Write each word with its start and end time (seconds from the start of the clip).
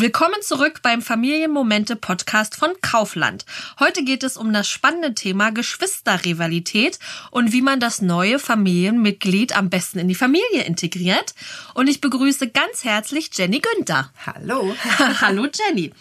Willkommen 0.00 0.40
zurück 0.40 0.80
beim 0.80 1.02
Familienmomente 1.02 1.94
Podcast 1.94 2.56
von 2.56 2.70
Kaufland. 2.80 3.44
Heute 3.78 4.02
geht 4.02 4.22
es 4.22 4.38
um 4.38 4.50
das 4.50 4.66
spannende 4.66 5.12
Thema 5.12 5.50
Geschwisterrivalität 5.50 6.98
und 7.30 7.52
wie 7.52 7.60
man 7.60 7.80
das 7.80 8.00
neue 8.00 8.38
Familienmitglied 8.38 9.54
am 9.54 9.68
besten 9.68 9.98
in 9.98 10.08
die 10.08 10.14
Familie 10.14 10.64
integriert. 10.64 11.34
Und 11.74 11.86
ich 11.86 12.00
begrüße 12.00 12.48
ganz 12.48 12.82
herzlich 12.82 13.28
Jenny 13.34 13.60
Günther. 13.60 14.10
Hallo. 14.24 14.74
Hallo 15.20 15.46
Jenny. 15.52 15.92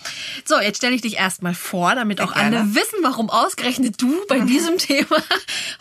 So, 0.45 0.61
jetzt 0.61 0.77
stelle 0.77 0.95
ich 0.95 1.01
dich 1.01 1.17
erstmal 1.17 1.53
vor, 1.53 1.93
damit 1.93 2.21
auch 2.21 2.31
alle 2.31 2.73
wissen, 2.73 2.99
warum 3.01 3.29
ausgerechnet 3.29 4.01
du 4.01 4.15
bei 4.29 4.39
diesem 4.45 4.77
Thema 4.77 5.21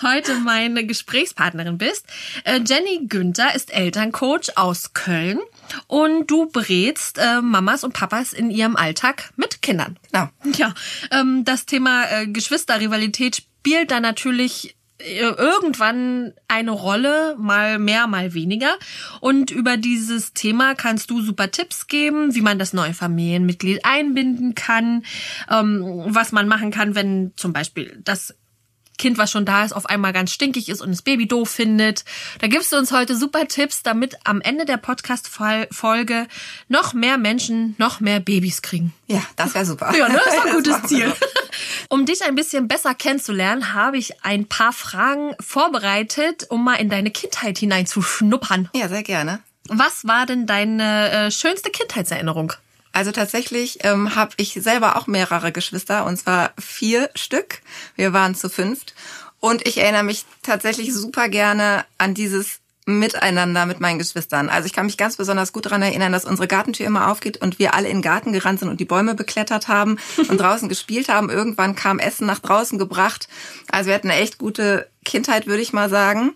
heute 0.02 0.34
meine 0.40 0.84
Gesprächspartnerin 0.84 1.78
bist. 1.78 2.04
Äh, 2.42 2.62
Jenny 2.66 3.06
Günther 3.06 3.54
ist 3.54 3.72
Elterncoach 3.72 4.56
aus 4.56 4.92
Köln 4.92 5.38
und 5.86 6.30
du 6.30 6.46
berätst 6.46 7.18
äh, 7.18 7.40
Mamas 7.40 7.84
und 7.84 7.92
Papas 7.92 8.32
in 8.32 8.50
ihrem 8.50 8.76
Alltag 8.76 9.30
mit 9.36 9.62
Kindern. 9.62 9.98
Genau. 10.12 10.28
Ja, 10.56 10.74
ähm, 11.10 11.44
das 11.44 11.66
Thema 11.66 12.04
äh, 12.10 12.26
Geschwisterrivalität 12.26 13.36
spielt 13.36 13.90
da 13.90 14.00
natürlich 14.00 14.76
äh, 14.98 15.20
irgendwann 15.20 16.32
eine 16.48 16.72
Rolle, 16.72 17.36
mal 17.38 17.78
mehr, 17.78 18.06
mal 18.06 18.34
weniger. 18.34 18.76
Und 19.20 19.50
über 19.50 19.76
dieses 19.76 20.32
Thema 20.32 20.74
kannst 20.74 21.10
du 21.10 21.22
super 21.22 21.50
Tipps 21.50 21.86
geben, 21.86 22.34
wie 22.34 22.40
man 22.40 22.58
das 22.58 22.72
neue 22.72 22.94
Familienmitglied 22.94 23.84
einbinden 23.84 24.54
kann, 24.54 25.04
ähm, 25.50 26.02
was 26.06 26.32
man 26.32 26.48
machen 26.48 26.70
kann, 26.70 26.94
wenn 26.94 27.32
zum 27.36 27.52
Beispiel 27.52 28.00
das 28.02 28.34
Kind, 28.98 29.16
was 29.16 29.30
schon 29.30 29.44
da 29.44 29.64
ist, 29.64 29.72
auf 29.72 29.86
einmal 29.86 30.12
ganz 30.12 30.32
stinkig 30.32 30.68
ist 30.68 30.82
und 30.82 30.90
das 30.90 31.02
Baby 31.02 31.26
doof 31.26 31.48
findet. 31.48 32.04
Da 32.40 32.48
gibst 32.48 32.72
du 32.72 32.76
uns 32.76 32.92
heute 32.92 33.16
super 33.16 33.48
Tipps, 33.48 33.82
damit 33.82 34.18
am 34.24 34.40
Ende 34.40 34.64
der 34.64 34.76
Podcast-Folge 34.76 36.26
noch 36.68 36.92
mehr 36.92 37.16
Menschen 37.16 37.74
noch 37.78 38.00
mehr 38.00 38.20
Babys 38.20 38.62
kriegen. 38.62 38.92
Ja, 39.06 39.22
das 39.36 39.54
wäre 39.54 39.64
super. 39.64 39.94
Ja, 39.96 40.08
ne? 40.08 40.20
Das 40.28 40.34
ist 40.34 40.46
ein 40.46 40.52
gutes 40.52 40.82
Ziel. 40.84 41.12
Um 41.88 42.04
dich 42.04 42.22
ein 42.22 42.34
bisschen 42.34 42.68
besser 42.68 42.94
kennenzulernen, 42.94 43.72
habe 43.72 43.96
ich 43.96 44.24
ein 44.24 44.46
paar 44.46 44.72
Fragen 44.72 45.34
vorbereitet, 45.40 46.46
um 46.50 46.62
mal 46.62 46.74
in 46.74 46.90
deine 46.90 47.10
Kindheit 47.10 47.58
hineinzuschnuppern. 47.58 48.68
Ja, 48.74 48.88
sehr 48.88 49.02
gerne. 49.02 49.40
Was 49.68 50.06
war 50.06 50.26
denn 50.26 50.46
deine 50.46 51.10
äh, 51.10 51.30
schönste 51.30 51.70
Kindheitserinnerung? 51.70 52.52
Also 52.98 53.12
tatsächlich 53.12 53.78
ähm, 53.84 54.16
habe 54.16 54.32
ich 54.38 54.54
selber 54.54 54.96
auch 54.96 55.06
mehrere 55.06 55.52
Geschwister, 55.52 56.04
und 56.04 56.16
zwar 56.16 56.50
vier 56.58 57.10
Stück. 57.14 57.60
Wir 57.94 58.12
waren 58.12 58.34
zu 58.34 58.50
fünft. 58.50 58.92
Und 59.38 59.68
ich 59.68 59.78
erinnere 59.78 60.02
mich 60.02 60.24
tatsächlich 60.42 60.92
super 60.92 61.28
gerne 61.28 61.84
an 61.98 62.14
dieses 62.14 62.58
Miteinander 62.86 63.66
mit 63.66 63.78
meinen 63.78 64.00
Geschwistern. 64.00 64.48
Also 64.48 64.66
ich 64.66 64.72
kann 64.72 64.86
mich 64.86 64.96
ganz 64.96 65.16
besonders 65.16 65.52
gut 65.52 65.66
daran 65.66 65.82
erinnern, 65.82 66.10
dass 66.10 66.24
unsere 66.24 66.48
Gartentür 66.48 66.88
immer 66.88 67.08
aufgeht 67.08 67.36
und 67.36 67.60
wir 67.60 67.74
alle 67.74 67.86
in 67.86 67.98
den 67.98 68.02
Garten 68.02 68.32
gerannt 68.32 68.58
sind 68.58 68.68
und 68.68 68.80
die 68.80 68.84
Bäume 68.84 69.14
beklettert 69.14 69.68
haben 69.68 69.98
und 70.28 70.40
draußen 70.40 70.68
gespielt 70.68 71.08
haben. 71.08 71.30
Irgendwann 71.30 71.76
kam 71.76 72.00
Essen 72.00 72.26
nach 72.26 72.40
draußen 72.40 72.80
gebracht. 72.80 73.28
Also 73.70 73.86
wir 73.86 73.94
hatten 73.94 74.10
eine 74.10 74.20
echt 74.20 74.38
gute 74.38 74.88
Kindheit, 75.04 75.46
würde 75.46 75.62
ich 75.62 75.72
mal 75.72 75.88
sagen. 75.88 76.34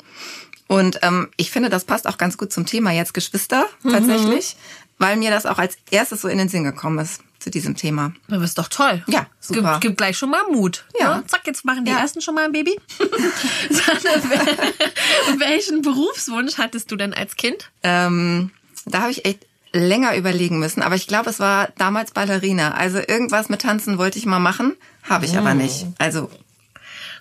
Und 0.69 1.01
ähm, 1.03 1.29
ich 1.37 1.51
finde, 1.51 1.71
das 1.71 1.85
passt 1.85 2.07
auch 2.07 2.19
ganz 2.19 2.39
gut 2.39 2.53
zum 2.53 2.67
Thema 2.67 2.93
jetzt 2.93 3.15
Geschwister 3.15 3.67
tatsächlich. 3.83 4.55
Mhm 4.55 4.82
weil 5.03 5.17
mir 5.17 5.31
das 5.31 5.47
auch 5.47 5.59
als 5.59 5.77
erstes 5.91 6.23
so 6.23 6.29
in 6.29 6.39
den 6.39 6.49
Sinn 6.49 6.65
gekommen 6.65 7.01
ist 7.01 7.21
zu 7.41 7.51
diesem 7.51 7.77
Thema. 7.77 8.13
Das 8.29 8.41
ist 8.43 8.57
doch 8.57 8.69
toll. 8.69 9.03
Ja, 9.09 9.27
super. 9.41 9.73
Gibt, 9.73 9.81
gibt 9.81 9.99
gleich 9.99 10.17
schon 10.17 10.31
mal 10.31 10.45
Mut. 10.51 10.85
Ja. 10.99 11.17
Ne? 11.17 11.27
Zack, 11.27 11.47
jetzt 11.47 11.65
machen 11.65 11.85
die 11.85 11.91
ja. 11.91 11.99
ersten 11.99 12.21
schon 12.21 12.37
mal 12.37 12.45
ein 12.45 12.53
Baby. 12.53 12.79
Welchen 15.39 15.83
Berufswunsch 15.83 16.57
hattest 16.57 16.93
du 16.93 16.97
denn 16.97 17.13
als 17.13 17.35
Kind? 17.35 17.71
Ähm, 17.83 18.53
da 18.87 19.01
habe 19.01 19.11
ich 19.11 19.25
echt 19.25 19.45
länger 19.73 20.17
überlegen 20.17 20.61
müssen, 20.61 20.83
aber 20.83 20.95
ich 20.95 21.09
glaube, 21.09 21.31
es 21.31 21.41
war 21.41 21.71
damals 21.79 22.13
Ballerina. 22.13 22.75
Also 22.75 22.99
irgendwas 22.99 23.49
mit 23.49 23.63
Tanzen 23.63 23.99
wollte 23.99 24.19
ich 24.19 24.27
mal 24.27 24.39
machen, 24.39 24.77
habe 25.03 25.25
ich 25.25 25.33
oh. 25.33 25.39
aber 25.39 25.55
nicht. 25.55 25.87
Also 25.99 26.31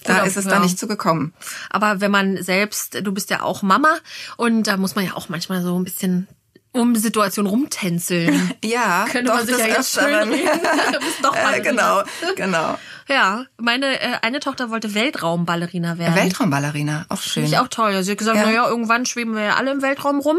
da 0.03 0.18
Oder, 0.18 0.25
ist 0.25 0.38
es 0.38 0.46
ja. 0.46 0.52
dann 0.52 0.64
nicht 0.64 0.78
zugekommen. 0.78 1.34
Aber 1.70 2.02
wenn 2.02 2.12
man 2.12 2.41
selbst, 2.44 3.00
du 3.02 3.12
bist 3.12 3.30
ja 3.30 3.41
auch 3.41 3.62
Mama 3.62 3.96
und 4.38 4.64
da 4.64 4.78
muss 4.78 4.96
man 4.96 5.06
ja 5.06 5.16
auch 5.16 5.30
manchmal 5.30 5.62
so 5.62 5.80
ein 5.80 5.84
bisschen 5.84 6.28
um 6.74 6.94
die 6.94 7.00
Situation 7.00 7.48
rumtänzeln. 7.48 8.52
ja, 8.64 9.06
könnte 9.12 9.32
man 9.32 9.46
sich 9.46 9.58
ja 9.58 9.68
jetzt 9.68 9.94
schön 9.94 10.32
reden. 10.32 10.50
doch 11.22 11.36
äh, 11.54 11.62
genau, 11.62 12.04
genau. 12.36 12.78
Ja, 13.08 13.46
meine 13.58 14.00
äh, 14.00 14.18
eine 14.22 14.40
Tochter 14.40 14.70
wollte 14.70 14.94
Weltraumballerina 14.94 15.98
werden. 15.98 16.16
Weltraumballerina, 16.16 17.06
auch 17.09 17.22
schön. 17.22 17.44
Finde 17.44 17.50
ich 17.50 17.58
auch 17.59 17.68
toll. 17.68 18.02
Sie 18.04 18.12
hat 18.12 18.18
gesagt, 18.18 18.38
ja. 18.38 18.46
naja, 18.46 18.68
irgendwann 18.68 19.06
schweben 19.06 19.36
wir 19.36 19.44
ja 19.44 19.56
alle 19.56 19.72
im 19.72 19.82
Weltraum 19.82 20.20
rum 20.20 20.38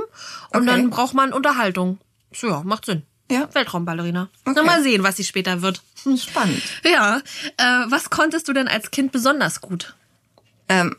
und 0.52 0.62
okay. 0.62 0.66
dann 0.66 0.90
braucht 0.90 1.14
man 1.14 1.32
Unterhaltung. 1.32 1.98
So, 2.32 2.48
ja, 2.48 2.62
macht 2.64 2.86
Sinn. 2.86 3.02
Ja. 3.30 3.48
Weltraumballerina. 3.52 4.28
Okay. 4.44 4.54
Na, 4.56 4.62
mal 4.62 4.82
sehen, 4.82 5.02
was 5.02 5.16
sie 5.16 5.24
später 5.24 5.62
wird. 5.62 5.82
Spannend. 6.18 6.62
Ja. 6.84 7.18
Äh, 7.56 7.84
was 7.88 8.10
konntest 8.10 8.48
du 8.48 8.52
denn 8.52 8.68
als 8.68 8.90
Kind 8.90 9.12
besonders 9.12 9.60
gut? 9.60 9.94
Ähm, 10.68 10.96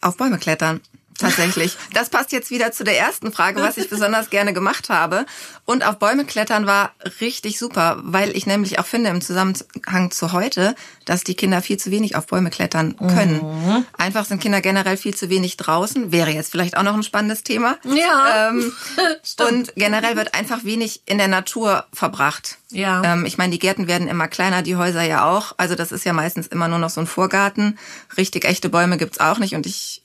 auf 0.00 0.16
Bäume 0.16 0.38
klettern 0.38 0.80
tatsächlich. 1.18 1.76
Das 1.92 2.08
passt 2.08 2.32
jetzt 2.32 2.50
wieder 2.50 2.72
zu 2.72 2.84
der 2.84 2.98
ersten 2.98 3.32
Frage, 3.32 3.60
was 3.60 3.76
ich 3.76 3.90
besonders 3.90 4.30
gerne 4.30 4.52
gemacht 4.52 4.88
habe. 4.88 5.26
Und 5.64 5.84
auf 5.84 5.98
Bäume 5.98 6.24
klettern 6.24 6.66
war 6.66 6.92
richtig 7.20 7.58
super, 7.58 7.98
weil 8.02 8.36
ich 8.36 8.46
nämlich 8.46 8.78
auch 8.78 8.86
finde 8.86 9.10
im 9.10 9.20
Zusammenhang 9.20 10.10
zu 10.10 10.32
heute, 10.32 10.74
dass 11.04 11.24
die 11.24 11.34
Kinder 11.34 11.60
viel 11.60 11.76
zu 11.76 11.90
wenig 11.90 12.16
auf 12.16 12.26
Bäume 12.26 12.50
klettern 12.50 12.96
können. 12.96 13.40
Mhm. 13.42 13.86
Einfach 13.96 14.24
sind 14.24 14.40
Kinder 14.40 14.60
generell 14.60 14.96
viel 14.96 15.14
zu 15.14 15.28
wenig 15.28 15.56
draußen. 15.56 16.12
Wäre 16.12 16.30
jetzt 16.30 16.50
vielleicht 16.50 16.76
auch 16.76 16.82
noch 16.82 16.94
ein 16.94 17.02
spannendes 17.02 17.42
Thema. 17.42 17.76
Ja. 17.84 18.48
Ähm, 18.48 18.72
und 19.48 19.74
generell 19.74 20.16
wird 20.16 20.34
einfach 20.34 20.64
wenig 20.64 21.02
in 21.06 21.18
der 21.18 21.28
Natur 21.28 21.86
verbracht. 21.92 22.58
Ja. 22.70 23.02
Ähm, 23.04 23.24
ich 23.26 23.38
meine, 23.38 23.52
die 23.52 23.58
Gärten 23.58 23.88
werden 23.88 24.08
immer 24.08 24.28
kleiner, 24.28 24.62
die 24.62 24.76
Häuser 24.76 25.02
ja 25.02 25.24
auch. 25.24 25.54
Also 25.56 25.74
das 25.74 25.92
ist 25.92 26.04
ja 26.04 26.12
meistens 26.12 26.46
immer 26.46 26.68
nur 26.68 26.78
noch 26.78 26.90
so 26.90 27.00
ein 27.00 27.06
Vorgarten. 27.06 27.78
Richtig 28.16 28.44
echte 28.44 28.68
Bäume 28.68 28.98
gibt's 28.98 29.20
auch 29.20 29.38
nicht. 29.38 29.54
Und 29.54 29.66
ich 29.66 30.02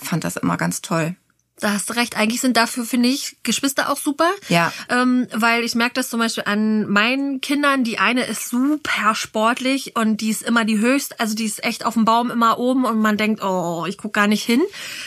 fand 0.00 0.24
das 0.24 0.36
immer 0.36 0.56
ganz 0.56 0.82
toll. 0.82 1.16
Da 1.60 1.74
hast 1.74 1.90
du 1.90 1.94
recht. 1.94 2.16
Eigentlich 2.16 2.40
sind 2.40 2.56
dafür, 2.56 2.84
finde 2.84 3.10
ich, 3.10 3.36
Geschwister 3.42 3.90
auch 3.90 3.98
super. 3.98 4.30
Ja. 4.48 4.72
Ähm, 4.88 5.26
weil 5.32 5.62
ich 5.62 5.74
merke 5.74 5.94
das 5.94 6.08
zum 6.08 6.18
Beispiel 6.18 6.44
an 6.46 6.88
meinen 6.88 7.42
Kindern. 7.42 7.84
Die 7.84 7.98
eine 7.98 8.24
ist 8.24 8.48
super 8.48 9.14
sportlich 9.14 9.94
und 9.94 10.22
die 10.22 10.30
ist 10.30 10.42
immer 10.42 10.64
die 10.64 10.78
höchste, 10.78 11.20
also 11.20 11.34
die 11.34 11.44
ist 11.44 11.62
echt 11.62 11.84
auf 11.84 11.94
dem 11.94 12.06
Baum 12.06 12.30
immer 12.30 12.58
oben 12.58 12.86
und 12.86 13.00
man 13.00 13.18
denkt, 13.18 13.42
oh, 13.42 13.84
ich 13.86 13.98
guck 13.98 14.14
gar 14.14 14.26
nicht 14.26 14.42
hin. 14.42 14.62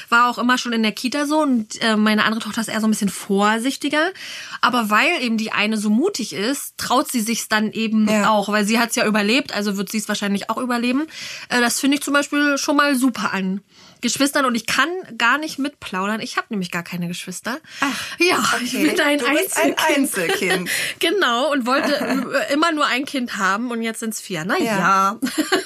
War 0.09 0.30
auch 0.30 0.38
immer 0.38 0.59
schon 0.59 0.74
in 0.74 0.84
der 0.84 0.92
Kita 0.92 1.25
so 1.25 1.42
und 1.42 1.81
äh, 1.81 1.96
meine 1.96 2.24
andere 2.24 2.42
Tochter 2.42 2.62
ist 2.62 2.68
eher 2.68 2.81
so 2.81 2.88
ein 2.88 2.92
bisschen 2.92 3.10
vorsichtiger. 3.10 4.12
Aber 4.62 4.92
weil 4.92 5.22
eben 5.22 5.38
die 5.38 5.52
eine 5.52 5.78
so 5.78 5.90
mutig 5.90 6.34
ist, 6.34 6.78
traut 6.78 7.12
sie 7.12 7.22
sich's 7.22 7.50
dann 7.50 7.72
eben 7.72 8.08
ja. 8.08 8.30
auch, 8.30 8.50
weil 8.50 8.66
sie 8.66 8.80
hat's 8.80 8.96
ja 8.96 9.08
überlebt, 9.08 9.54
also 9.56 9.78
wird 9.78 9.90
sie 9.90 9.98
es 9.98 10.08
wahrscheinlich 10.08 10.52
auch 10.52 10.58
überleben. 10.58 11.08
Äh, 11.50 11.62
das 11.62 11.80
finde 11.80 11.98
ich 11.98 12.04
zum 12.04 12.14
Beispiel 12.14 12.60
schon 12.60 12.75
mal 12.75 12.96
super 12.96 13.34
an. 13.34 13.62
Geschwistern 14.03 14.46
und 14.46 14.53
ich 14.53 14.68
kann 14.68 14.90
gar 15.18 15.40
nicht 15.40 15.58
mitplaudern. 15.58 16.19
Ich 16.19 16.38
habe 16.38 16.47
nämlich 16.52 16.69
gar 16.69 16.84
keine 16.84 17.08
Geschwister. 17.08 17.58
Ach, 17.80 18.02
ja, 18.19 18.38
okay. 18.38 18.64
ich 18.64 18.72
bin 18.74 19.00
ein 19.00 19.18
du 19.18 19.25
Einzelkind. 19.25 19.58
ein 19.58 19.96
Einzelkind. 19.96 20.69
genau, 21.00 21.52
und 21.52 21.66
wollte 21.66 21.94
immer 22.53 22.72
nur 22.72 22.86
ein 22.86 23.06
Kind 23.06 23.38
haben 23.38 23.72
und 23.72 23.81
jetzt 23.81 24.02
sind 24.02 24.13
es 24.13 24.22
vier. 24.22 24.44
Na 24.46 24.59
ja. 24.59 24.78
ja. 24.78 25.19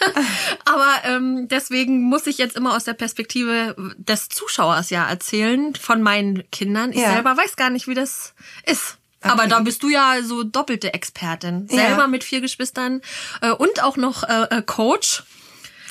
Aber 0.65 0.93
ähm, 1.03 1.47
deswegen 1.49 2.03
muss 2.03 2.27
ich 2.27 2.37
jetzt 2.37 2.55
immer 2.55 2.75
aus 2.75 2.85
der 2.85 2.93
Perspektive 2.93 3.75
des 3.97 4.29
Zuschauers 4.29 4.89
ja 4.89 5.09
erzählen 5.09 5.75
von 5.75 6.01
meinen 6.01 6.49
Kindern. 6.51 6.91
Ich 6.91 6.99
ja. 6.99 7.13
selber 7.13 7.35
weiß 7.35 7.55
gar 7.55 7.71
nicht, 7.71 7.87
wie 7.87 7.95
das 7.95 8.33
ist. 8.65 8.97
Okay. 9.21 9.31
Aber 9.31 9.47
da 9.47 9.59
bist 9.61 9.81
du 9.81 9.89
ja 9.89 10.21
so 10.23 10.43
doppelte 10.43 10.93
Expertin. 10.93 11.67
Selber 11.67 12.01
ja. 12.01 12.07
mit 12.07 12.23
vier 12.23 12.39
Geschwistern 12.39 13.01
äh, 13.41 13.49
und 13.49 13.83
auch 13.83 13.97
noch 13.97 14.23
äh, 14.23 14.57
äh 14.57 14.61
Coach. 14.61 15.23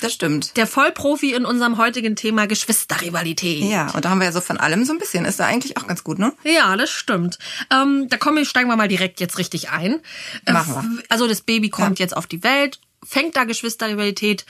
Das 0.01 0.13
stimmt. 0.13 0.57
Der 0.57 0.67
Vollprofi 0.67 1.33
in 1.33 1.45
unserem 1.45 1.77
heutigen 1.77 2.15
Thema 2.15 2.47
Geschwisterrivalität. 2.47 3.63
Ja, 3.63 3.91
und 3.91 4.05
da 4.05 4.09
haben 4.09 4.19
wir 4.19 4.25
ja 4.25 4.31
so 4.31 4.41
von 4.41 4.57
allem 4.57 4.85
so 4.85 4.93
ein 4.93 4.99
bisschen. 4.99 5.25
Ist 5.25 5.39
da 5.39 5.45
eigentlich 5.45 5.77
auch 5.77 5.87
ganz 5.87 6.03
gut, 6.03 6.19
ne? 6.19 6.33
Ja, 6.43 6.75
das 6.75 6.89
stimmt. 6.89 7.39
Ähm, 7.71 8.07
da 8.09 8.17
kommen 8.17 8.37
wir, 8.37 8.45
steigen 8.45 8.69
wir 8.69 8.75
mal 8.75 8.87
direkt 8.87 9.19
jetzt 9.19 9.37
richtig 9.37 9.69
ein. 9.69 9.99
Äh, 10.45 10.53
Machen 10.53 10.97
wir. 10.97 11.03
Also 11.09 11.27
das 11.27 11.41
Baby 11.41 11.69
kommt 11.69 11.99
ja. 11.99 12.03
jetzt 12.03 12.15
auf 12.15 12.27
die 12.27 12.43
Welt. 12.43 12.79
Fängt 13.03 13.35
da 13.35 13.45
Geschwisterrivalität 13.45 14.45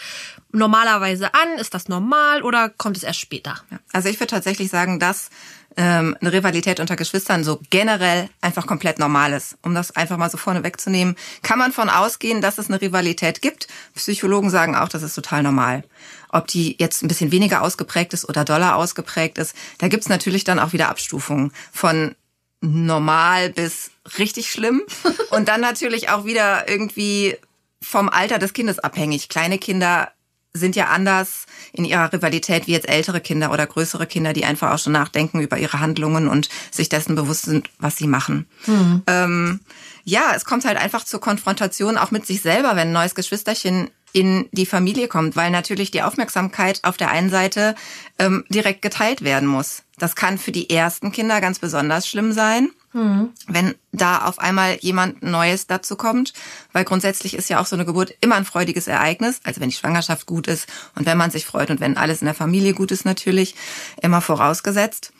normalerweise 0.51 1.33
an? 1.33 1.59
Ist 1.59 1.73
das 1.73 1.87
normal 1.87 2.41
oder 2.41 2.69
kommt 2.69 2.97
es 2.97 3.03
erst 3.03 3.19
später? 3.19 3.63
Ja. 3.69 3.79
Also 3.93 4.09
ich 4.09 4.19
würde 4.19 4.31
tatsächlich 4.31 4.69
sagen, 4.69 4.99
dass 4.99 5.29
ähm, 5.77 6.17
eine 6.19 6.33
Rivalität 6.33 6.79
unter 6.79 6.95
Geschwistern 6.95 7.43
so 7.43 7.59
generell 7.69 8.29
einfach 8.41 8.65
komplett 8.65 8.97
normal 8.97 9.31
ist. 9.31 9.57
Um 9.61 9.75
das 9.75 9.95
einfach 9.95 10.17
mal 10.17 10.29
so 10.29 10.37
vorne 10.37 10.63
wegzunehmen, 10.63 11.15
kann 11.43 11.59
man 11.59 11.71
von 11.71 11.89
ausgehen, 11.89 12.41
dass 12.41 12.57
es 12.57 12.67
eine 12.67 12.81
Rivalität 12.81 13.41
gibt. 13.41 13.67
Psychologen 13.95 14.49
sagen 14.49 14.75
auch, 14.75 14.89
das 14.89 15.03
ist 15.03 15.13
total 15.13 15.43
normal. 15.43 15.83
Ob 16.29 16.47
die 16.47 16.75
jetzt 16.79 17.03
ein 17.03 17.07
bisschen 17.07 17.31
weniger 17.31 17.61
ausgeprägt 17.61 18.13
ist 18.13 18.27
oder 18.27 18.43
doller 18.43 18.75
ausgeprägt 18.75 19.37
ist, 19.37 19.55
da 19.77 19.87
gibt's 19.87 20.09
natürlich 20.09 20.43
dann 20.43 20.59
auch 20.59 20.73
wieder 20.73 20.89
Abstufungen 20.89 21.51
von 21.71 22.15
normal 22.59 23.51
bis 23.51 23.91
richtig 24.17 24.51
schlimm 24.51 24.81
und 25.29 25.47
dann 25.47 25.61
natürlich 25.61 26.09
auch 26.09 26.25
wieder 26.25 26.67
irgendwie 26.67 27.37
vom 27.81 28.09
Alter 28.09 28.39
des 28.39 28.53
Kindes 28.53 28.79
abhängig. 28.79 29.29
Kleine 29.29 29.59
Kinder 29.59 30.11
sind 30.57 30.75
ja 30.75 30.87
anders 30.87 31.45
in 31.73 31.85
ihrer 31.85 32.11
Rivalität 32.11 32.67
wie 32.67 32.71
jetzt 32.71 32.89
ältere 32.89 33.21
Kinder 33.21 33.51
oder 33.51 33.65
größere 33.65 34.07
Kinder, 34.07 34.33
die 34.33 34.45
einfach 34.45 34.71
auch 34.71 34.79
schon 34.79 34.93
nachdenken 34.93 35.39
über 35.39 35.57
ihre 35.57 35.79
Handlungen 35.79 36.27
und 36.27 36.49
sich 36.71 36.89
dessen 36.89 37.15
bewusst 37.15 37.43
sind, 37.43 37.69
was 37.79 37.97
sie 37.97 38.07
machen. 38.07 38.47
Mhm. 38.65 39.03
Ähm, 39.07 39.59
ja, 40.03 40.33
es 40.35 40.45
kommt 40.45 40.65
halt 40.65 40.77
einfach 40.77 41.03
zur 41.03 41.19
Konfrontation 41.19 41.97
auch 41.97 42.11
mit 42.11 42.25
sich 42.25 42.41
selber, 42.41 42.75
wenn 42.75 42.89
ein 42.89 42.93
neues 42.93 43.15
Geschwisterchen 43.15 43.89
in 44.13 44.47
die 44.51 44.65
Familie 44.65 45.07
kommt, 45.07 45.35
weil 45.35 45.51
natürlich 45.51 45.91
die 45.91 46.01
Aufmerksamkeit 46.01 46.83
auf 46.83 46.97
der 46.97 47.11
einen 47.11 47.29
Seite 47.29 47.75
ähm, 48.19 48.45
direkt 48.49 48.81
geteilt 48.81 49.23
werden 49.23 49.47
muss. 49.47 49.83
Das 49.99 50.15
kann 50.15 50.37
für 50.37 50.51
die 50.51 50.69
ersten 50.69 51.11
Kinder 51.11 51.41
ganz 51.41 51.59
besonders 51.59 52.07
schlimm 52.07 52.31
sein, 52.31 52.69
mhm. 52.93 53.29
wenn 53.47 53.75
da 53.91 54.19
auf 54.25 54.39
einmal 54.39 54.77
jemand 54.81 55.23
Neues 55.23 55.67
dazu 55.67 55.95
kommt, 55.95 56.33
weil 56.71 56.85
grundsätzlich 56.85 57.33
ist 57.33 57.49
ja 57.49 57.59
auch 57.59 57.65
so 57.65 57.75
eine 57.75 57.85
Geburt 57.85 58.13
immer 58.21 58.35
ein 58.35 58.45
freudiges 58.45 58.87
Ereignis, 58.87 59.41
also 59.43 59.59
wenn 59.59 59.69
die 59.69 59.75
Schwangerschaft 59.75 60.25
gut 60.25 60.47
ist 60.47 60.67
und 60.95 61.05
wenn 61.05 61.17
man 61.17 61.31
sich 61.31 61.45
freut 61.45 61.71
und 61.71 61.79
wenn 61.79 61.97
alles 61.97 62.21
in 62.21 62.25
der 62.25 62.35
Familie 62.35 62.73
gut 62.73 62.91
ist 62.91 63.05
natürlich, 63.05 63.55
immer 64.01 64.21
vorausgesetzt. 64.21 65.13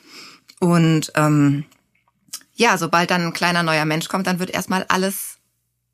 Und 0.60 1.12
ähm, 1.14 1.64
ja, 2.54 2.78
sobald 2.78 3.10
dann 3.10 3.26
ein 3.26 3.32
kleiner 3.32 3.62
neuer 3.62 3.84
Mensch 3.84 4.08
kommt, 4.08 4.26
dann 4.26 4.40
wird 4.40 4.50
erstmal 4.50 4.84
alles 4.88 5.37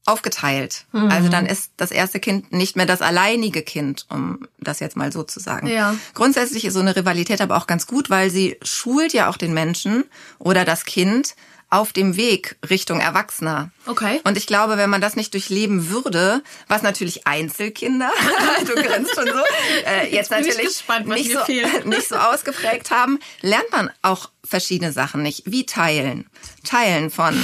aufgeteilt. 0.07 0.85
Mhm. 0.93 1.11
Also 1.11 1.29
dann 1.29 1.47
ist 1.47 1.73
das 1.77 1.91
erste 1.91 2.21
Kind 2.21 2.53
nicht 2.53 2.77
mehr 2.77 2.87
das 2.87 3.01
alleinige 3.01 3.63
Kind, 3.63 4.07
um 4.11 4.47
das 4.59 4.81
jetzt 4.81 4.97
mal 4.97 5.13
so 5.13 5.23
zu 5.23 5.41
sagen. 5.41 5.67
Ja. 5.67 5.97
Grundsätzlich 6.15 6.65
ist 6.65 6.75
so 6.75 6.81
eine 6.81 6.95
Rivalität 6.95 7.41
aber 7.41 7.57
auch 7.57 7.67
ganz 7.67 7.87
gut, 7.87 8.11
weil 8.11 8.31
sie 8.31 8.59
schult 8.63 9.13
ja 9.13 9.29
auch 9.29 9.37
den 9.37 9.55
Menschen 9.55 10.05
oder 10.39 10.65
das 10.65 10.85
Kind 10.85 11.35
auf 11.71 11.93
dem 11.93 12.17
Weg 12.17 12.57
Richtung 12.71 13.01
Erwachsener. 13.01 13.71
Okay. 13.87 14.21
Und 14.23 14.37
ich 14.37 14.47
glaube, 14.47 14.77
wenn 14.77 14.91
man 14.91 15.01
das 15.01 15.17
nicht 15.17 15.35
durchleben 15.35 15.89
würde, 15.89 16.43
was 16.69 16.83
natürlich 16.83 17.27
Einzelkinder, 17.27 18.13
du 18.67 18.75
grinst 18.75 19.15
schon 19.15 19.27
so, 19.27 19.41
äh, 19.85 20.05
jetzt, 20.05 20.13
jetzt 20.13 20.31
natürlich 20.31 20.67
gespannt, 20.67 21.09
nicht, 21.09 21.33
so, 21.33 21.41
nicht 21.89 22.09
so 22.09 22.15
ausgeprägt 22.15 22.93
haben, 22.93 23.19
lernt 23.41 23.73
man 23.73 23.91
auch 24.03 24.31
verschiedene 24.45 24.93
Sachen 24.93 25.23
nicht. 25.23 25.43
Wie 25.47 25.67
teilen. 25.67 26.27
Teilen 26.63 27.11
von 27.11 27.35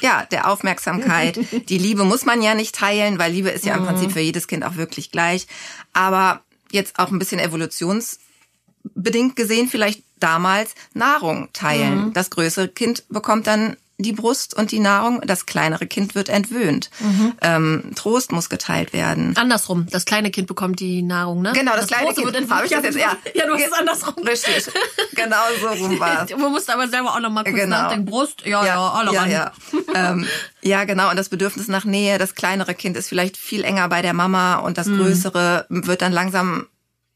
ja, 0.00 0.26
der 0.30 0.48
Aufmerksamkeit. 0.50 1.38
Die 1.68 1.78
Liebe 1.78 2.04
muss 2.04 2.24
man 2.24 2.42
ja 2.42 2.54
nicht 2.54 2.74
teilen, 2.74 3.18
weil 3.18 3.32
Liebe 3.32 3.50
ist 3.50 3.64
ja 3.64 3.74
im 3.74 3.82
mhm. 3.82 3.86
Prinzip 3.86 4.12
für 4.12 4.20
jedes 4.20 4.46
Kind 4.48 4.64
auch 4.64 4.76
wirklich 4.76 5.10
gleich. 5.10 5.46
Aber 5.92 6.42
jetzt 6.70 6.98
auch 6.98 7.10
ein 7.10 7.18
bisschen 7.18 7.40
evolutionsbedingt 7.40 9.36
gesehen, 9.36 9.68
vielleicht 9.68 10.02
damals 10.18 10.74
Nahrung 10.94 11.48
teilen. 11.52 12.06
Mhm. 12.06 12.12
Das 12.12 12.30
größere 12.30 12.68
Kind 12.68 13.04
bekommt 13.08 13.46
dann 13.46 13.76
die 13.98 14.12
Brust 14.12 14.54
und 14.54 14.72
die 14.72 14.78
Nahrung, 14.78 15.22
das 15.22 15.46
kleinere 15.46 15.86
Kind 15.86 16.14
wird 16.14 16.28
entwöhnt. 16.28 16.90
Mhm. 17.00 17.32
Ähm, 17.40 17.90
Trost 17.94 18.30
muss 18.30 18.50
geteilt 18.50 18.92
werden. 18.92 19.34
Andersrum, 19.36 19.86
das 19.90 20.04
kleine 20.04 20.30
Kind 20.30 20.48
bekommt 20.48 20.80
die 20.80 21.00
Nahrung, 21.02 21.40
ne? 21.40 21.52
Genau, 21.52 21.72
das, 21.72 21.86
das 21.86 21.98
kleine 21.98 22.12
Kind. 22.12 22.26
Wird 22.26 22.36
entwöhnt. 22.36 22.64
Ich 22.64 22.70
das 22.70 22.84
jetzt 22.84 22.98
ja? 22.98 23.16
Ja, 23.34 23.46
du 23.46 23.54
hast 23.54 23.66
es 23.66 23.72
andersrum. 23.72 24.14
Richtig, 24.26 24.66
genau 25.14 25.36
so 25.60 25.68
rum 25.68 25.98
war 26.00 26.26
Man 26.36 26.52
musste 26.52 26.74
aber 26.74 26.88
selber 26.88 27.14
auch 27.14 27.20
noch 27.20 27.30
mal 27.30 27.44
kurz 27.44 27.56
genau. 27.56 27.76
nachdenken. 27.76 28.04
Brust, 28.06 28.42
ja, 28.44 28.64
ja, 28.64 28.66
ja 28.66 28.90
alle 28.90 29.12
ja, 29.12 29.20
ran. 29.20 29.30
Ja. 29.30 29.52
ähm, 29.94 30.26
ja, 30.60 30.84
genau. 30.84 31.10
Und 31.10 31.16
das 31.16 31.30
Bedürfnis 31.30 31.68
nach 31.68 31.84
Nähe, 31.84 32.18
das 32.18 32.34
kleinere 32.34 32.74
Kind 32.74 32.96
ist 32.96 33.08
vielleicht 33.08 33.36
viel 33.36 33.64
enger 33.64 33.88
bei 33.88 34.02
der 34.02 34.12
Mama 34.12 34.56
und 34.56 34.76
das 34.76 34.88
mhm. 34.88 34.98
größere 34.98 35.66
wird 35.68 36.02
dann 36.02 36.12
langsam 36.12 36.66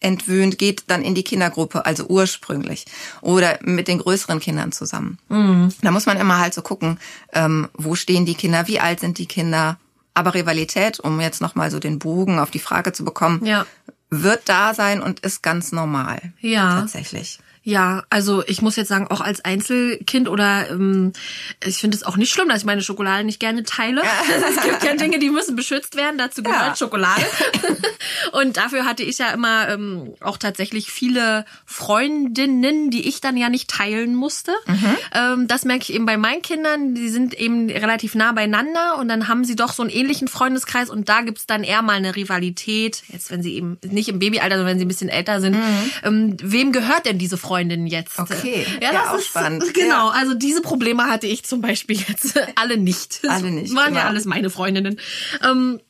entwöhnt, 0.01 0.59
geht 0.59 0.85
dann 0.89 1.03
in 1.03 1.15
die 1.15 1.23
Kindergruppe, 1.23 1.87
also 1.87 2.07
ursprünglich. 2.07 2.87
Oder 3.21 3.59
mit 3.63 3.89
den 3.89 3.99
größeren 3.99 4.41
Kindern 4.41 4.73
zusammen. 4.73 5.19
Mhm. 5.29 5.73
Da 5.83 5.91
muss 5.91 6.07
man 6.07 6.19
immer 6.19 6.39
halt 6.39 6.55
so 6.55 6.63
gucken, 6.63 6.99
ähm, 7.33 7.69
wo 7.75 7.95
stehen 7.95 8.27
die 8.27 8.35
Kinder, 8.35 8.67
wie 8.67 8.81
alt 8.81 9.01
sind 9.01 9.19
die 9.19 9.27
Kinder. 9.27 9.79
Aber 10.15 10.35
Rivalität, 10.35 10.99
um 11.01 11.21
jetzt 11.21 11.41
nochmal 11.41 11.71
so 11.71 11.79
den 11.79 11.99
Bogen 11.99 12.39
auf 12.39 12.51
die 12.51 12.59
Frage 12.59 12.93
zu 12.93 13.05
bekommen, 13.05 13.45
ja. 13.45 13.65
wird 14.11 14.49
da 14.49 14.75
sein 14.75 15.01
und 15.01 15.21
ist 15.21 15.43
ganz 15.43 15.71
normal. 15.71 16.21
Ja. 16.41 16.81
Tatsächlich. 16.81 17.39
Ja, 17.63 18.05
also 18.09 18.43
ich 18.47 18.63
muss 18.63 18.77
jetzt 18.77 18.89
sagen, 18.89 19.09
auch 19.09 19.21
als 19.21 19.45
Einzelkind 19.45 20.29
oder 20.29 20.71
ähm, 20.71 21.13
ich 21.63 21.77
finde 21.77 21.95
es 21.95 22.03
auch 22.03 22.17
nicht 22.17 22.33
schlimm, 22.33 22.49
dass 22.49 22.61
ich 22.61 22.65
meine 22.65 22.81
Schokolade 22.81 23.25
nicht 23.25 23.41
gerne 23.41 23.65
teile. 23.65 24.03
Es 24.51 24.63
gibt 24.65 24.83
ja 24.83 24.95
Dinge, 24.95 25.19
die 25.19 25.31
müssen 25.31 25.55
beschützt 25.57 25.97
werden. 25.97 26.17
Dazu 26.17 26.43
gehört 26.43 26.61
ja. 26.61 26.77
Schokolade. 26.77 27.23
Und 28.33 28.57
dafür 28.57 28.85
hatte 28.85 29.03
ich 29.03 29.19
ja 29.19 29.31
immer 29.31 29.69
ähm, 29.69 30.15
auch 30.21 30.39
tatsächlich 30.39 30.91
viele 30.91 31.45
Freundinnen, 31.67 32.91
die 32.91 33.07
ich 33.09 33.21
dann 33.21 33.37
ja 33.37 33.49
nicht 33.49 33.69
teilen 33.69 34.15
musste. 34.15 34.53
Mhm. 34.67 34.97
Ähm, 35.15 35.49
das 35.49 35.65
merke 35.65 35.83
ich 35.83 35.93
eben 35.93 36.07
bei 36.07 36.17
meinen 36.17 36.43
Kindern. 36.43 36.95
Die 36.95 37.09
sind 37.09 37.35
eben 37.35 37.71
relativ 37.71 38.15
nah 38.15 38.33
beieinander 38.33 38.99
und 38.99 39.09
dann 39.09 39.29
haben 39.29 39.45
sie 39.45 39.57
doch 39.57 39.73
so 39.73 39.83
einen 39.83 39.91
ähnlichen 39.91 40.29
Freundeskreis 40.29 40.91
und 40.91 41.09
da 41.09 41.21
gibt's 41.23 41.47
dann 41.47 41.65
eher 41.65 41.83
mal 41.83 41.97
eine 41.97 42.17
Rivalität. 42.17 43.03
Jetzt, 43.09 43.31
wenn 43.31 43.43
sie 43.43 43.55
eben 43.55 43.79
nicht 43.85 44.09
im 44.09 44.19
Babyalter, 44.19 44.57
sondern 44.57 44.73
wenn 44.73 44.79
sie 44.79 44.85
ein 44.87 44.89
bisschen 44.89 45.11
älter 45.11 45.41
sind. 45.41 45.57
Mhm. 45.57 45.91
Ähm, 46.05 46.37
wem 46.41 46.73
gehört 46.73 47.07
denn 47.07 47.19
diese 47.19 47.37
Freundin? 47.37 47.50
Freundin 47.51 47.89
jetzt. 47.89 48.17
Okay, 48.17 48.65
ja, 48.81 48.93
das 48.93 48.93
ja, 48.93 49.11
auch 49.11 49.19
ist 49.19 49.27
spannend. 49.27 49.75
Genau, 49.75 50.07
ja. 50.07 50.11
also 50.11 50.35
diese 50.35 50.63
Probleme 50.63 51.09
hatte 51.09 51.27
ich 51.27 51.45
zum 51.45 51.61
Beispiel 51.61 51.99
jetzt 51.99 52.39
alle 52.55 52.77
nicht. 52.77 53.23
Alle 53.27 53.51
nicht. 53.51 53.71
Das 53.71 53.75
waren 53.75 53.89
genau. 53.89 54.01
ja 54.03 54.07
alles 54.07 54.25
meine 54.25 54.51
Freundinnen. 54.51 55.01
Ähm, 55.43 55.81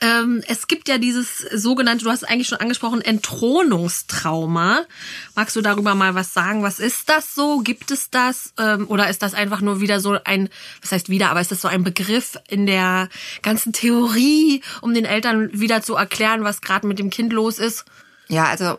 ähm, 0.00 0.42
es 0.48 0.68
gibt 0.68 0.88
ja 0.88 0.96
dieses 0.96 1.40
sogenannte, 1.52 2.04
du 2.04 2.10
hast 2.10 2.22
es 2.22 2.28
eigentlich 2.28 2.48
schon 2.48 2.60
angesprochen, 2.60 3.02
Entthronungstrauma. 3.02 4.86
Magst 5.34 5.54
du 5.54 5.60
darüber 5.60 5.94
mal 5.94 6.14
was 6.14 6.32
sagen? 6.32 6.62
Was 6.62 6.80
ist 6.80 7.10
das 7.10 7.34
so? 7.34 7.58
Gibt 7.58 7.90
es 7.90 8.08
das? 8.08 8.54
Ähm, 8.58 8.88
oder 8.88 9.10
ist 9.10 9.22
das 9.22 9.34
einfach 9.34 9.60
nur 9.60 9.82
wieder 9.82 10.00
so 10.00 10.16
ein, 10.24 10.48
was 10.80 10.92
heißt 10.92 11.10
wieder, 11.10 11.28
aber 11.28 11.42
ist 11.42 11.52
das 11.52 11.60
so 11.60 11.68
ein 11.68 11.84
Begriff 11.84 12.38
in 12.48 12.64
der 12.64 13.10
ganzen 13.42 13.74
Theorie, 13.74 14.62
um 14.80 14.94
den 14.94 15.04
Eltern 15.04 15.50
wieder 15.52 15.82
zu 15.82 15.94
erklären, 15.94 16.42
was 16.42 16.62
gerade 16.62 16.86
mit 16.86 16.98
dem 16.98 17.10
Kind 17.10 17.34
los 17.34 17.58
ist? 17.58 17.84
Ja, 18.28 18.44
also 18.44 18.78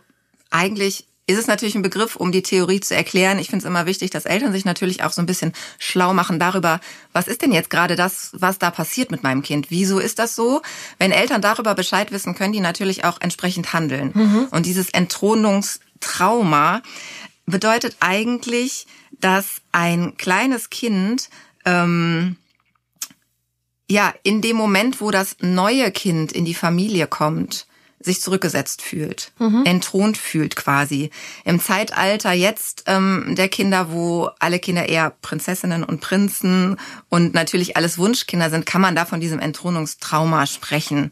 eigentlich 0.50 1.06
ist 1.32 1.40
es 1.40 1.48
natürlich 1.48 1.76
ein 1.76 1.82
Begriff, 1.82 2.16
um 2.16 2.32
die 2.32 2.44
Theorie 2.44 2.80
zu 2.80 2.96
erklären. 2.96 3.40
Ich 3.40 3.50
finde 3.50 3.64
es 3.64 3.70
immer 3.70 3.86
wichtig, 3.86 4.10
dass 4.12 4.26
Eltern 4.26 4.52
sich 4.52 4.66
natürlich 4.66 5.04
auch 5.04 5.12
so 5.12 5.22
ein 5.22 5.26
bisschen 5.26 5.54
schlau 5.80 6.14
machen 6.14 6.40
darüber, 6.40 6.80
was 7.14 7.28
ist 7.28 7.42
denn 7.42 7.52
jetzt 7.52 7.70
gerade 7.70 7.96
das, 7.96 8.32
was 8.34 8.60
da 8.60 8.72
passiert 8.72 9.12
mit 9.12 9.24
meinem 9.24 9.42
Kind? 9.42 9.68
Wieso 9.70 10.00
ist 10.00 10.20
das 10.20 10.36
so? 10.36 10.62
Wenn 10.98 11.12
Eltern 11.12 11.42
darüber 11.42 11.76
Bescheid 11.76 12.12
wissen, 12.12 12.36
können 12.36 12.54
die 12.54 12.60
natürlich 12.60 13.04
auch 13.04 13.20
entsprechend 13.22 13.74
handeln. 13.74 14.12
Mhm. 14.14 14.48
Und 14.52 14.66
dieses 14.66 14.90
Entthronungstrauma 14.90 16.82
bedeutet 17.46 17.98
eigentlich, 18.00 18.88
dass 19.20 19.62
ein 19.72 20.18
kleines 20.18 20.70
Kind 20.70 21.30
ähm, 21.66 22.38
ja 23.90 24.14
in 24.24 24.42
dem 24.42 24.56
Moment, 24.56 25.02
wo 25.02 25.12
das 25.12 25.38
neue 25.42 25.92
Kind 25.92 26.32
in 26.32 26.46
die 26.46 26.54
Familie 26.54 27.08
kommt, 27.08 27.68
sich 28.04 28.22
zurückgesetzt 28.22 28.82
fühlt, 28.82 29.32
mhm. 29.40 29.64
entthront 29.66 30.18
fühlt 30.18 30.56
quasi. 30.56 31.10
Im 31.46 31.60
Zeitalter 31.60 32.32
jetzt 32.32 32.84
ähm, 32.88 33.36
der 33.38 33.50
Kinder, 33.50 33.92
wo 33.92 34.30
alle 34.40 34.60
Kinder 34.60 34.88
eher 34.88 35.12
Prinzessinnen 35.22 35.84
und 35.84 36.02
Prinzen 36.02 36.78
und 37.10 37.34
natürlich 37.34 37.78
alles 37.78 37.98
Wunschkinder 37.98 38.50
sind, 38.50 38.66
kann 38.66 38.82
man 38.82 38.96
da 38.96 39.06
von 39.06 39.20
diesem 39.20 39.40
Entthronungstrauma 39.40 40.46
sprechen. 40.46 41.12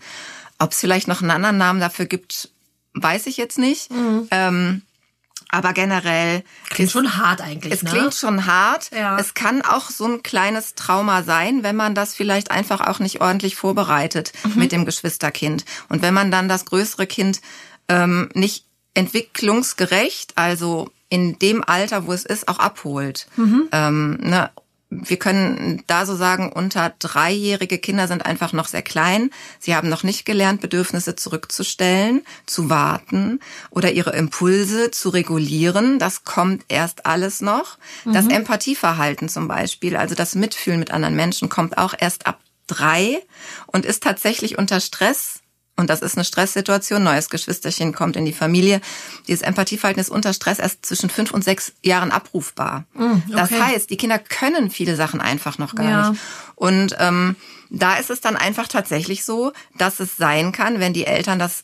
Ob 0.58 0.72
es 0.72 0.80
vielleicht 0.80 1.08
noch 1.08 1.22
einen 1.22 1.32
anderen 1.32 1.58
Namen 1.58 1.80
dafür 1.80 2.06
gibt, 2.06 2.50
weiß 2.94 3.28
ich 3.28 3.38
jetzt 3.38 3.58
nicht. 3.58 3.92
Mhm. 3.92 4.28
Ähm, 4.32 4.82
aber 5.50 5.74
generell. 5.74 6.44
Klingt 6.70 6.88
ist, 6.88 6.94
schon 6.94 7.18
hart 7.18 7.42
eigentlich. 7.42 7.74
Es 7.74 7.84
ne? 7.84 7.90
klingt 7.90 8.14
schon 8.14 8.46
hart. 8.46 8.92
Ja. 8.92 9.18
Es 9.20 9.34
kann 9.34 9.62
auch 9.62 9.90
so 9.90 10.06
ein 10.06 10.24
kleines 10.24 10.76
Trauma 10.76 11.24
sein, 11.24 11.64
wenn 11.64 11.76
man 11.76 11.96
das 11.96 12.14
vielleicht 12.14 12.52
einfach 12.52 12.82
auch 12.82 13.00
nicht 13.00 13.22
ordentlich 13.22 13.56
vorbereitet 13.56 14.32
mhm. 14.44 14.54
mit 14.56 14.72
dem 14.72 14.86
Geschwisterkind. 14.86 15.66
Und 15.90 16.02
wenn 16.02 16.14
man 16.14 16.32
dann 16.32 16.48
das 16.48 16.66
größere 16.66 17.08
Kind 17.08 17.42
ähm, 17.88 18.30
nicht 18.34 18.66
entwicklungsgerecht, 18.94 20.38
also 20.38 20.92
in 21.10 21.40
dem 21.40 21.64
Alter, 21.64 22.06
wo 22.06 22.14
es 22.14 22.26
ist, 22.26 22.48
auch 22.48 22.60
abholt. 22.60 23.28
Mhm. 23.36 23.68
Ähm, 23.72 24.18
ne? 24.22 24.52
Wir 24.92 25.18
können 25.18 25.84
da 25.86 26.06
so 26.06 26.16
sagen, 26.16 26.52
unter 26.52 26.94
dreijährige 26.98 27.78
Kinder 27.78 28.08
sind 28.08 28.26
einfach 28.26 28.54
noch 28.54 28.68
sehr 28.68 28.82
klein. 28.82 29.30
Sie 29.60 29.76
haben 29.76 29.88
noch 29.88 30.04
nicht 30.04 30.26
gelernt, 30.26 30.62
Bedürfnisse 30.62 31.16
zurückzustellen, 31.16 32.24
zu 32.48 32.72
warten 32.72 33.40
oder 33.70 33.92
ihre 33.92 34.16
Impulse 34.16 34.90
zu 34.90 35.10
regulieren. 35.10 36.00
Das 36.00 36.24
kommt 36.24 36.66
erst 36.70 37.06
alles 37.06 37.42
noch. 37.42 37.78
Mhm. 38.04 38.14
Das 38.14 38.28
Empathieverhalten 38.28 39.30
zum 39.30 39.48
Beispiel, 39.48 39.96
also 39.96 40.16
das 40.16 40.34
Mitfühlen 40.34 40.80
mit 40.80 40.92
anderen 40.92 41.16
Menschen, 41.16 41.50
kommt 41.50 41.78
auch 41.78 41.94
erst 41.98 42.26
ab 42.26 42.40
drei 42.66 43.22
und 43.68 43.86
ist 43.86 44.04
tatsächlich 44.04 44.58
unter 44.58 44.80
Stress 44.80 45.39
und 45.80 45.90
das 45.90 46.02
ist 46.02 46.18
eine 46.18 46.26
Stresssituation, 46.26 47.02
neues 47.02 47.30
Geschwisterchen 47.30 47.94
kommt 47.94 48.18
in 48.18 48.26
die 48.26 48.34
Familie. 48.34 48.82
Dieses 49.28 49.42
Empathieverhalten 49.42 50.02
ist 50.02 50.10
unter 50.10 50.34
Stress 50.34 50.60
erst 50.60 50.86
zwischen 50.86 51.10
fünf 51.10 51.32
und 51.32 51.44
sechs 51.44 51.72
Jahren 51.82 52.12
abrufbar. 52.12 52.84
Mm, 52.94 53.04
okay. 53.04 53.22
Das 53.30 53.52
heißt, 53.52 53.90
die 53.90 53.96
Kinder 53.98 54.20
können 54.20 54.70
viele 54.70 54.98
Sachen 54.98 55.22
einfach 55.22 55.58
noch 55.58 55.76
gar 55.76 55.90
ja. 55.90 56.10
nicht. 56.10 56.22
Und 56.56 56.98
ähm, 57.00 57.38
da 57.70 57.96
ist 57.96 58.10
es 58.10 58.20
dann 58.20 58.36
einfach 58.36 58.68
tatsächlich 58.68 59.24
so, 59.24 59.54
dass 59.78 60.02
es 60.02 60.18
sein 60.18 60.52
kann, 60.52 60.82
wenn 60.82 60.94
die 60.94 61.06
Eltern 61.06 61.40
das 61.40 61.64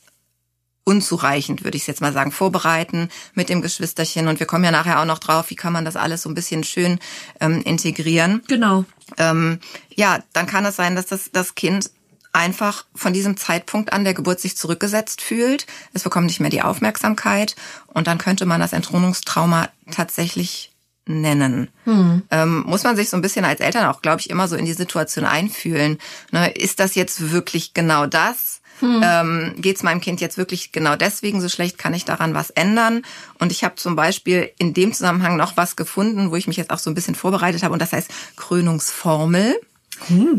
unzureichend, 0.85 1.63
würde 1.65 1.77
ich 1.77 1.87
jetzt 1.87 1.99
mal 1.99 2.13
sagen, 2.13 2.31
vorbereiten 2.31 3.09
mit 3.33 3.49
dem 3.49 3.61
Geschwisterchen. 3.61 4.29
Und 4.29 4.39
wir 4.39 4.47
kommen 4.47 4.63
ja 4.63 4.71
nachher 4.71 5.01
auch 5.01 5.05
noch 5.05 5.19
drauf, 5.19 5.49
wie 5.49 5.55
kann 5.55 5.73
man 5.73 5.83
das 5.83 5.97
alles 5.97 6.21
so 6.21 6.29
ein 6.29 6.35
bisschen 6.35 6.63
schön 6.63 6.99
ähm, 7.41 7.61
integrieren. 7.63 8.43
Genau. 8.47 8.85
Ähm, 9.17 9.59
ja, 9.93 10.19
dann 10.31 10.45
kann 10.45 10.63
es 10.63 10.77
sein, 10.77 10.95
dass 10.95 11.07
das, 11.07 11.31
das 11.33 11.55
Kind 11.55 11.89
einfach 12.35 12.85
von 12.93 13.13
diesem 13.13 13.37
Zeitpunkt 13.37 13.93
an 13.93 14.03
der 14.03 14.13
Geburt 14.13 14.39
sich 14.39 14.57
zurückgesetzt 14.57 15.21
fühlt. 15.21 15.65
Es 15.93 16.03
bekommt 16.03 16.27
nicht 16.27 16.41
mehr 16.41 16.49
die 16.49 16.61
Aufmerksamkeit 16.61 17.55
und 17.87 18.07
dann 18.07 18.17
könnte 18.17 18.45
man 18.45 18.59
das 18.59 18.73
Entthronungstrauma 18.73 19.69
tatsächlich 19.89 20.73
nennen. 21.07 21.69
Hm. 21.85 22.23
Ähm, 22.31 22.63
muss 22.65 22.83
man 22.83 22.95
sich 22.95 23.09
so 23.09 23.17
ein 23.17 23.21
bisschen 23.21 23.45
als 23.45 23.61
Eltern 23.61 23.85
auch, 23.85 24.01
glaube 24.01 24.19
ich, 24.19 24.29
immer 24.29 24.47
so 24.47 24.55
in 24.55 24.65
die 24.65 24.73
Situation 24.73 25.23
einfühlen. 25.23 25.97
Ne, 26.31 26.51
ist 26.51 26.79
das 26.79 26.95
jetzt 26.95 27.31
wirklich 27.31 27.73
genau 27.73 28.05
das? 28.05 28.61
Hm. 28.79 29.01
Ähm, 29.03 29.53
Geht 29.57 29.77
es 29.77 29.83
meinem 29.83 30.01
Kind 30.01 30.19
jetzt 30.19 30.37
wirklich 30.37 30.73
genau 30.73 30.97
deswegen 30.97 31.39
so 31.39 31.47
schlecht? 31.47 31.77
Kann 31.77 31.93
ich 31.93 32.03
daran 32.03 32.33
was 32.33 32.49
ändern? 32.49 33.03
Und 33.39 33.53
ich 33.53 33.63
habe 33.63 33.75
zum 33.75 33.95
Beispiel 33.95 34.51
in 34.57 34.73
dem 34.73 34.91
Zusammenhang 34.91 35.37
noch 35.37 35.55
was 35.55 35.77
gefunden, 35.77 36.31
wo 36.31 36.35
ich 36.35 36.47
mich 36.47 36.57
jetzt 36.57 36.71
auch 36.71 36.79
so 36.79 36.89
ein 36.89 36.95
bisschen 36.95 37.15
vorbereitet 37.15 37.63
habe. 37.63 37.71
Und 37.71 37.81
das 37.81 37.93
heißt 37.93 38.11
Krönungsformel 38.35 39.55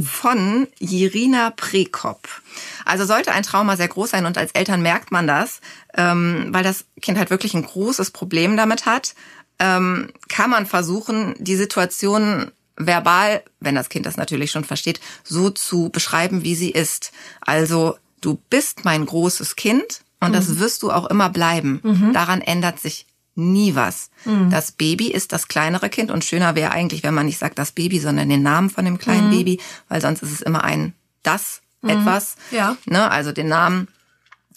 von 0.02 0.68
Jirina 0.78 1.50
Prekop. 1.50 2.28
Also 2.84 3.04
sollte 3.04 3.32
ein 3.32 3.42
Trauma 3.42 3.76
sehr 3.76 3.88
groß 3.88 4.10
sein 4.10 4.26
und 4.26 4.38
als 4.38 4.52
Eltern 4.52 4.82
merkt 4.82 5.12
man 5.12 5.26
das, 5.26 5.60
ähm, 5.94 6.48
weil 6.50 6.64
das 6.64 6.84
Kind 7.00 7.18
halt 7.18 7.30
wirklich 7.30 7.54
ein 7.54 7.64
großes 7.64 8.10
Problem 8.10 8.56
damit 8.56 8.86
hat, 8.86 9.14
ähm, 9.58 10.12
kann 10.28 10.50
man 10.50 10.66
versuchen, 10.66 11.34
die 11.38 11.56
Situation 11.56 12.52
verbal, 12.76 13.42
wenn 13.60 13.74
das 13.74 13.88
Kind 13.88 14.06
das 14.06 14.16
natürlich 14.16 14.50
schon 14.50 14.64
versteht, 14.64 15.00
so 15.24 15.50
zu 15.50 15.88
beschreiben, 15.88 16.42
wie 16.42 16.54
sie 16.54 16.70
ist. 16.70 17.12
Also 17.40 17.96
du 18.20 18.38
bist 18.50 18.84
mein 18.84 19.06
großes 19.06 19.56
Kind 19.56 20.02
und 20.20 20.30
mhm. 20.30 20.34
das 20.34 20.58
wirst 20.58 20.82
du 20.82 20.90
auch 20.90 21.06
immer 21.06 21.30
bleiben. 21.30 21.80
Mhm. 21.82 22.12
Daran 22.12 22.40
ändert 22.40 22.78
sich 22.78 23.06
nie 23.36 23.74
was. 23.74 24.10
Mhm. 24.24 24.50
Das 24.50 24.72
Baby 24.72 25.08
ist 25.08 25.32
das 25.32 25.48
kleinere 25.48 25.88
Kind 25.88 26.10
und 26.10 26.24
schöner 26.24 26.54
wäre 26.54 26.72
eigentlich, 26.72 27.02
wenn 27.02 27.14
man 27.14 27.26
nicht 27.26 27.38
sagt 27.38 27.58
das 27.58 27.72
Baby, 27.72 28.00
sondern 28.00 28.28
den 28.28 28.42
Namen 28.42 28.70
von 28.70 28.84
dem 28.84 28.98
kleinen 28.98 29.28
mhm. 29.28 29.36
Baby, 29.36 29.60
weil 29.88 30.00
sonst 30.00 30.22
ist 30.22 30.32
es 30.32 30.42
immer 30.42 30.64
ein 30.64 30.94
das 31.22 31.60
mhm. 31.82 31.90
etwas. 31.90 32.36
Ja. 32.50 32.76
Ne, 32.86 33.10
also 33.10 33.32
den 33.32 33.48
Namen 33.48 33.88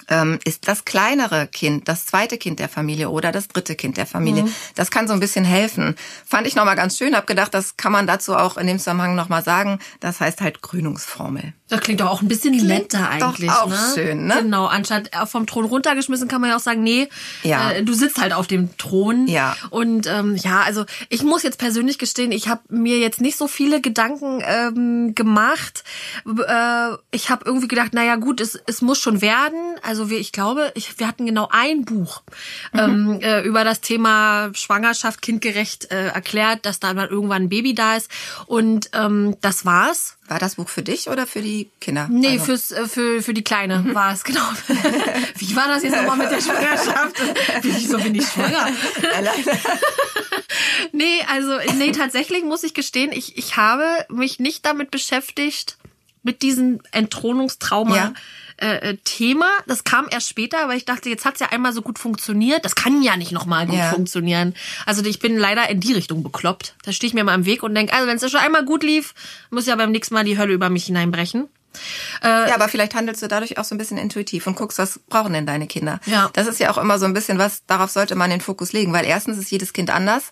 ähm, 0.08 0.40
ist 0.44 0.68
das 0.68 0.86
kleinere 0.86 1.48
Kind, 1.48 1.88
das 1.88 2.06
zweite 2.06 2.38
Kind 2.38 2.60
der 2.60 2.70
Familie 2.70 3.10
oder 3.10 3.32
das 3.32 3.48
dritte 3.48 3.76
Kind 3.76 3.98
der 3.98 4.06
Familie. 4.06 4.44
Mhm. 4.44 4.54
Das 4.76 4.92
kann 4.92 5.08
so 5.08 5.14
ein 5.14 5.20
bisschen 5.20 5.46
helfen. 5.46 5.96
Fand 6.26 6.48
ich 6.48 6.56
nochmal 6.56 6.76
ganz 6.76 6.98
schön, 6.98 7.16
hab 7.16 7.28
gedacht, 7.28 7.54
das 7.54 7.78
kann 7.78 7.92
man 7.92 8.08
dazu 8.08 8.36
auch 8.36 8.58
in 8.58 8.68
dem 8.68 8.80
Zusammenhang 8.80 9.16
nochmal 9.16 9.44
sagen. 9.44 9.80
Das 10.00 10.20
heißt 10.20 10.42
halt 10.42 10.62
Krönungsformel. 10.62 11.54
Das 11.70 11.82
klingt 11.82 12.02
doch 12.02 12.10
auch 12.10 12.22
ein 12.22 12.28
bisschen 12.28 12.54
klingt 12.54 12.68
netter 12.68 13.10
eigentlich. 13.10 13.50
Doch 13.50 13.64
auch 13.64 13.70
ne? 13.70 13.92
schön, 13.94 14.26
ne? 14.26 14.40
Genau, 14.42 14.66
anstatt 14.66 15.12
vom 15.28 15.46
Thron 15.46 15.66
runtergeschmissen 15.66 16.28
kann 16.28 16.42
man 16.42 16.50
ja 16.50 16.56
auch 16.56 16.62
sagen, 16.62 16.82
nee, 16.82 17.08
ja. 17.44 17.72
äh, 17.72 17.84
du 17.84 17.94
sitzt 17.94 18.20
halt 18.20 18.34
auf 18.34 18.48
dem 18.48 18.76
Thron. 18.78 19.28
Ja. 19.28 19.56
Und 19.70 20.08
ähm, 20.08 20.36
ja, 20.36 20.62
also 20.62 20.86
ich 21.10 21.24
muss 21.24 21.44
jetzt 21.44 21.60
persönlich 21.60 22.00
gestehen, 22.00 22.32
ich 22.32 22.48
habe 22.48 22.62
mir 22.70 22.98
jetzt 22.98 23.22
nicht 23.22 23.38
so 23.38 23.48
viele 23.48 23.82
Gedanken 23.82 24.42
ähm, 24.44 25.14
gemacht. 25.14 25.84
Äh, 26.26 26.90
ich 27.12 27.30
habe 27.30 27.46
irgendwie 27.46 27.68
gedacht, 27.68 27.94
naja 27.94 28.16
gut, 28.16 28.42
es, 28.42 28.60
es 28.66 28.82
muss 28.82 28.98
schon 28.98 29.22
werden. 29.22 29.60
Also 29.84 30.10
wir, 30.10 30.20
ich 30.20 30.32
glaube, 30.32 30.72
ich, 30.74 31.00
wir 31.00 31.08
hatten 31.08 31.28
genau 31.28 31.50
ein 31.52 31.86
Buch 31.86 32.24
mhm. 32.74 32.80
ähm, 32.80 33.20
äh, 33.22 33.42
über 33.42 33.64
das 33.64 33.82
Thema 33.82 34.50
Schwangerschaft 34.54 35.22
kindgerecht 35.22 35.92
äh, 35.92 36.08
erklärt, 36.08 36.66
dass 36.66 36.80
da 36.80 36.90
irgendwann 37.00 37.44
ein 37.44 37.50
Baby 37.50 37.76
da 37.76 37.96
ist. 37.96 38.10
Und 38.48 38.90
ähm, 38.94 39.38
das 39.42 39.66
war's. 39.66 40.19
War 40.30 40.38
das 40.38 40.56
Buch 40.56 40.70
für 40.70 40.84
dich 40.84 41.10
oder 41.10 41.26
für 41.26 41.42
die 41.42 41.72
Kinder? 41.82 42.08
Nee, 42.10 42.34
also. 42.34 42.46
fürs, 42.46 42.72
äh, 42.72 42.88
für, 42.88 43.24
für 43.24 43.34
die 43.34 43.44
Kleine 43.44 43.80
mhm. 43.80 43.96
war 43.96 44.14
es, 44.14 44.24
genau. 44.24 44.48
Wie 45.38 45.56
war 45.56 45.68
das 45.68 45.82
jetzt 45.82 45.96
nochmal 45.96 46.18
mit 46.18 46.30
der 46.30 46.40
Schwangerschaft? 46.40 47.20
Wieso 47.64 47.98
bin 47.98 48.14
ich 48.14 48.28
schwanger? 48.28 48.68
nee, 50.92 51.26
also, 51.28 51.58
nee, 51.80 51.92
tatsächlich 51.94 52.44
muss 52.44 52.62
ich 52.62 52.76
gestehen, 52.76 53.12
ich, 53.12 53.40
ich 53.40 53.58
habe 53.58 54.06
mich 54.10 54.38
nicht 54.38 54.68
damit 54.68 54.92
beschäftigt, 54.92 55.80
mit 56.24 56.42
diesem 56.42 56.80
Entthronungstrauma. 56.92 57.96
Ja 57.96 58.14
äh, 58.62 58.90
äh, 58.90 58.98
Thema. 59.06 59.48
Das 59.68 59.86
kam 59.86 60.08
erst 60.10 60.28
später, 60.28 60.68
weil 60.68 60.78
ich 60.78 60.84
dachte, 60.84 61.10
jetzt 61.10 61.24
hat's 61.24 61.40
ja 61.40 61.48
einmal 61.48 61.72
so 61.72 61.82
gut 61.82 61.98
funktioniert. 61.98 62.66
Das 62.66 62.76
kann 62.76 63.02
ja 63.02 63.16
nicht 63.16 63.32
nochmal 63.32 63.66
gut 63.66 63.78
ja. 63.78 63.90
funktionieren. 63.92 64.54
Also 64.86 65.04
ich 65.06 65.20
bin 65.20 65.38
leider 65.38 65.70
in 65.70 65.80
die 65.80 65.94
Richtung 65.94 66.24
bekloppt. 66.24 66.76
Da 66.84 66.92
stehe 66.92 67.08
ich 67.08 67.14
mir 67.14 67.24
mal 67.24 67.36
im 67.36 67.46
Weg 67.46 67.64
und 67.64 67.74
denke, 67.74 67.94
also 67.94 68.08
wenn 68.08 68.18
es 68.18 68.22
ja 68.22 68.28
schon 68.28 68.42
einmal 68.42 68.66
gut 68.66 68.84
lief, 68.84 69.14
muss 69.50 69.66
ja 69.66 69.76
beim 69.76 69.92
nächsten 69.92 70.14
Mal 70.14 70.26
die 70.26 70.38
Hölle 70.38 70.54
über 70.54 70.70
mich 70.70 70.86
hineinbrechen. 70.86 71.48
Äh, 72.24 72.50
ja, 72.50 72.56
aber 72.56 72.68
vielleicht 72.68 72.96
handelst 72.96 73.22
du 73.22 73.28
dadurch 73.28 73.58
auch 73.58 73.64
so 73.64 73.76
ein 73.76 73.78
bisschen 73.78 73.98
intuitiv 73.98 74.48
und 74.48 74.56
guckst, 74.56 74.78
was 74.80 75.00
brauchen 75.10 75.34
denn 75.34 75.46
deine 75.46 75.68
Kinder. 75.68 76.00
Ja. 76.06 76.30
Das 76.34 76.48
ist 76.48 76.60
ja 76.60 76.72
auch 76.72 76.78
immer 76.78 77.00
so 77.00 77.06
ein 77.06 77.14
bisschen 77.14 77.38
was, 77.38 77.66
darauf 77.68 77.92
sollte 77.92 78.16
man 78.16 78.30
den 78.30 78.42
Fokus 78.42 78.74
legen, 78.74 78.94
weil 78.94 79.06
erstens 79.06 79.38
ist 79.38 79.52
jedes 79.52 79.74
Kind 79.74 79.90
anders. 79.90 80.32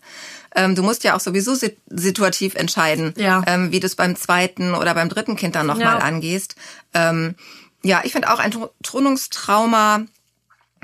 Ähm, 0.56 0.76
du 0.76 0.84
musst 0.84 1.04
ja 1.04 1.16
auch 1.16 1.20
sowieso 1.20 1.56
situativ 1.88 2.56
entscheiden, 2.56 3.14
ja. 3.18 3.44
ähm, 3.48 3.72
wie 3.72 3.80
du 3.80 3.88
es 3.88 3.96
beim 3.96 4.16
zweiten 4.16 4.74
oder 4.74 4.94
beim 4.94 5.10
dritten 5.10 5.36
Kind 5.36 5.56
dann 5.56 5.68
nochmal 5.68 6.00
ja. 6.00 6.00
angehst. 6.00 6.56
Ähm, 6.94 7.36
ja, 7.84 8.02
ich 8.04 8.12
finde 8.12 8.34
auch 8.34 8.40
ein 8.40 8.54
Thronungstrauma, 8.84 10.02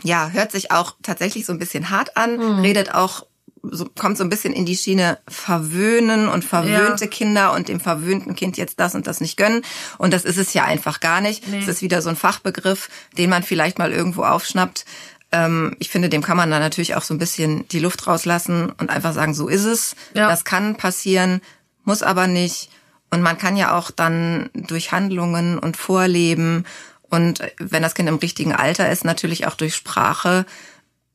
ja, 0.04 0.30
hört 0.30 0.52
sich 0.52 0.72
auch 0.72 0.96
tatsächlich 1.02 1.46
so 1.46 1.54
ein 1.54 1.60
bisschen 1.60 1.90
hart 1.90 2.18
an, 2.18 2.38
mhm. 2.38 2.60
redet 2.60 2.94
auch 2.94 3.26
so, 3.64 3.86
kommt 3.86 4.18
so 4.18 4.24
ein 4.24 4.30
bisschen 4.30 4.54
in 4.54 4.66
die 4.66 4.76
Schiene 4.76 5.18
verwöhnen 5.28 6.28
und 6.28 6.44
verwöhnte 6.44 7.06
ja. 7.06 7.10
Kinder 7.10 7.54
und 7.54 7.70
dem 7.70 7.80
verwöhnten 7.80 8.36
Kind 8.36 8.58
jetzt 8.58 8.80
das 8.80 8.94
und 8.94 9.08
das 9.08 9.22
nicht 9.22 9.38
gönnen. 9.38 9.64
Und 9.98 10.14
das 10.14 10.26
ist 10.26 10.38
es 10.38 10.54
ja 10.54 10.66
einfach 10.66 11.00
gar 11.00 11.22
nicht. 11.22 11.44
Es 11.46 11.50
nee. 11.50 11.66
ist 11.66 11.82
wieder 11.82 12.02
so 12.02 12.10
ein 12.10 12.16
Fachbegriff, 12.16 12.90
den 13.18 13.30
man 13.30 13.44
vielleicht 13.44 13.80
mal 13.80 13.92
irgendwo 13.92 14.24
aufschnappt. 14.24 14.86
Ähm, 15.32 15.76
ich 15.80 15.90
finde, 15.90 16.10
dem 16.10 16.22
kann 16.22 16.38
man 16.38 16.52
dann 16.52 16.62
natürlich 16.62 16.96
auch 16.96 17.04
so 17.04 17.14
ein 17.14 17.20
bisschen 17.20 17.68
die 17.70 17.80
Luft 17.80 18.06
rauslassen 18.06 18.70
und 18.70 18.90
einfach 18.90 19.14
sagen, 19.14 19.34
so 19.34 19.48
ist 19.48 19.66
es. 19.66 19.96
Ja. 20.14 20.28
Das 20.28 20.44
kann 20.44 20.76
passieren, 20.76 21.42
muss 21.84 22.04
aber 22.04 22.28
nicht. 22.28 22.70
Und 23.12 23.22
man 23.22 23.38
kann 23.38 23.56
ja 23.56 23.78
auch 23.78 23.92
dann 23.92 24.50
durch 24.54 24.92
Handlungen 24.92 25.58
und 25.58 25.78
Vorleben 25.78 26.66
und 27.14 27.42
wenn 27.60 27.84
das 27.84 27.94
Kind 27.94 28.10
im 28.10 28.16
richtigen 28.16 28.54
Alter 28.54 28.92
ist, 28.92 29.06
natürlich 29.06 29.46
auch 29.46 29.54
durch 29.54 29.76
Sprache 29.76 30.48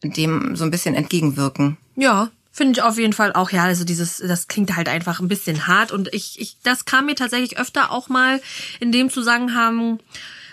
dem 0.04 0.54
so 0.54 0.62
ein 0.62 0.70
bisschen 0.70 0.94
entgegenwirken. 0.94 1.76
Ja, 1.96 2.30
Finde 2.58 2.80
ich 2.80 2.82
auf 2.82 2.98
jeden 2.98 3.12
Fall 3.12 3.34
auch, 3.34 3.52
ja, 3.52 3.62
also 3.62 3.84
dieses, 3.84 4.18
das 4.18 4.48
klingt 4.48 4.74
halt 4.74 4.88
einfach 4.88 5.20
ein 5.20 5.28
bisschen 5.28 5.68
hart. 5.68 5.92
Und 5.92 6.12
ich, 6.12 6.40
ich, 6.40 6.56
das 6.64 6.86
kam 6.86 7.06
mir 7.06 7.14
tatsächlich 7.14 7.56
öfter 7.56 7.92
auch 7.92 8.08
mal 8.08 8.42
in 8.80 8.90
dem 8.90 9.10
Zusammenhang 9.10 10.00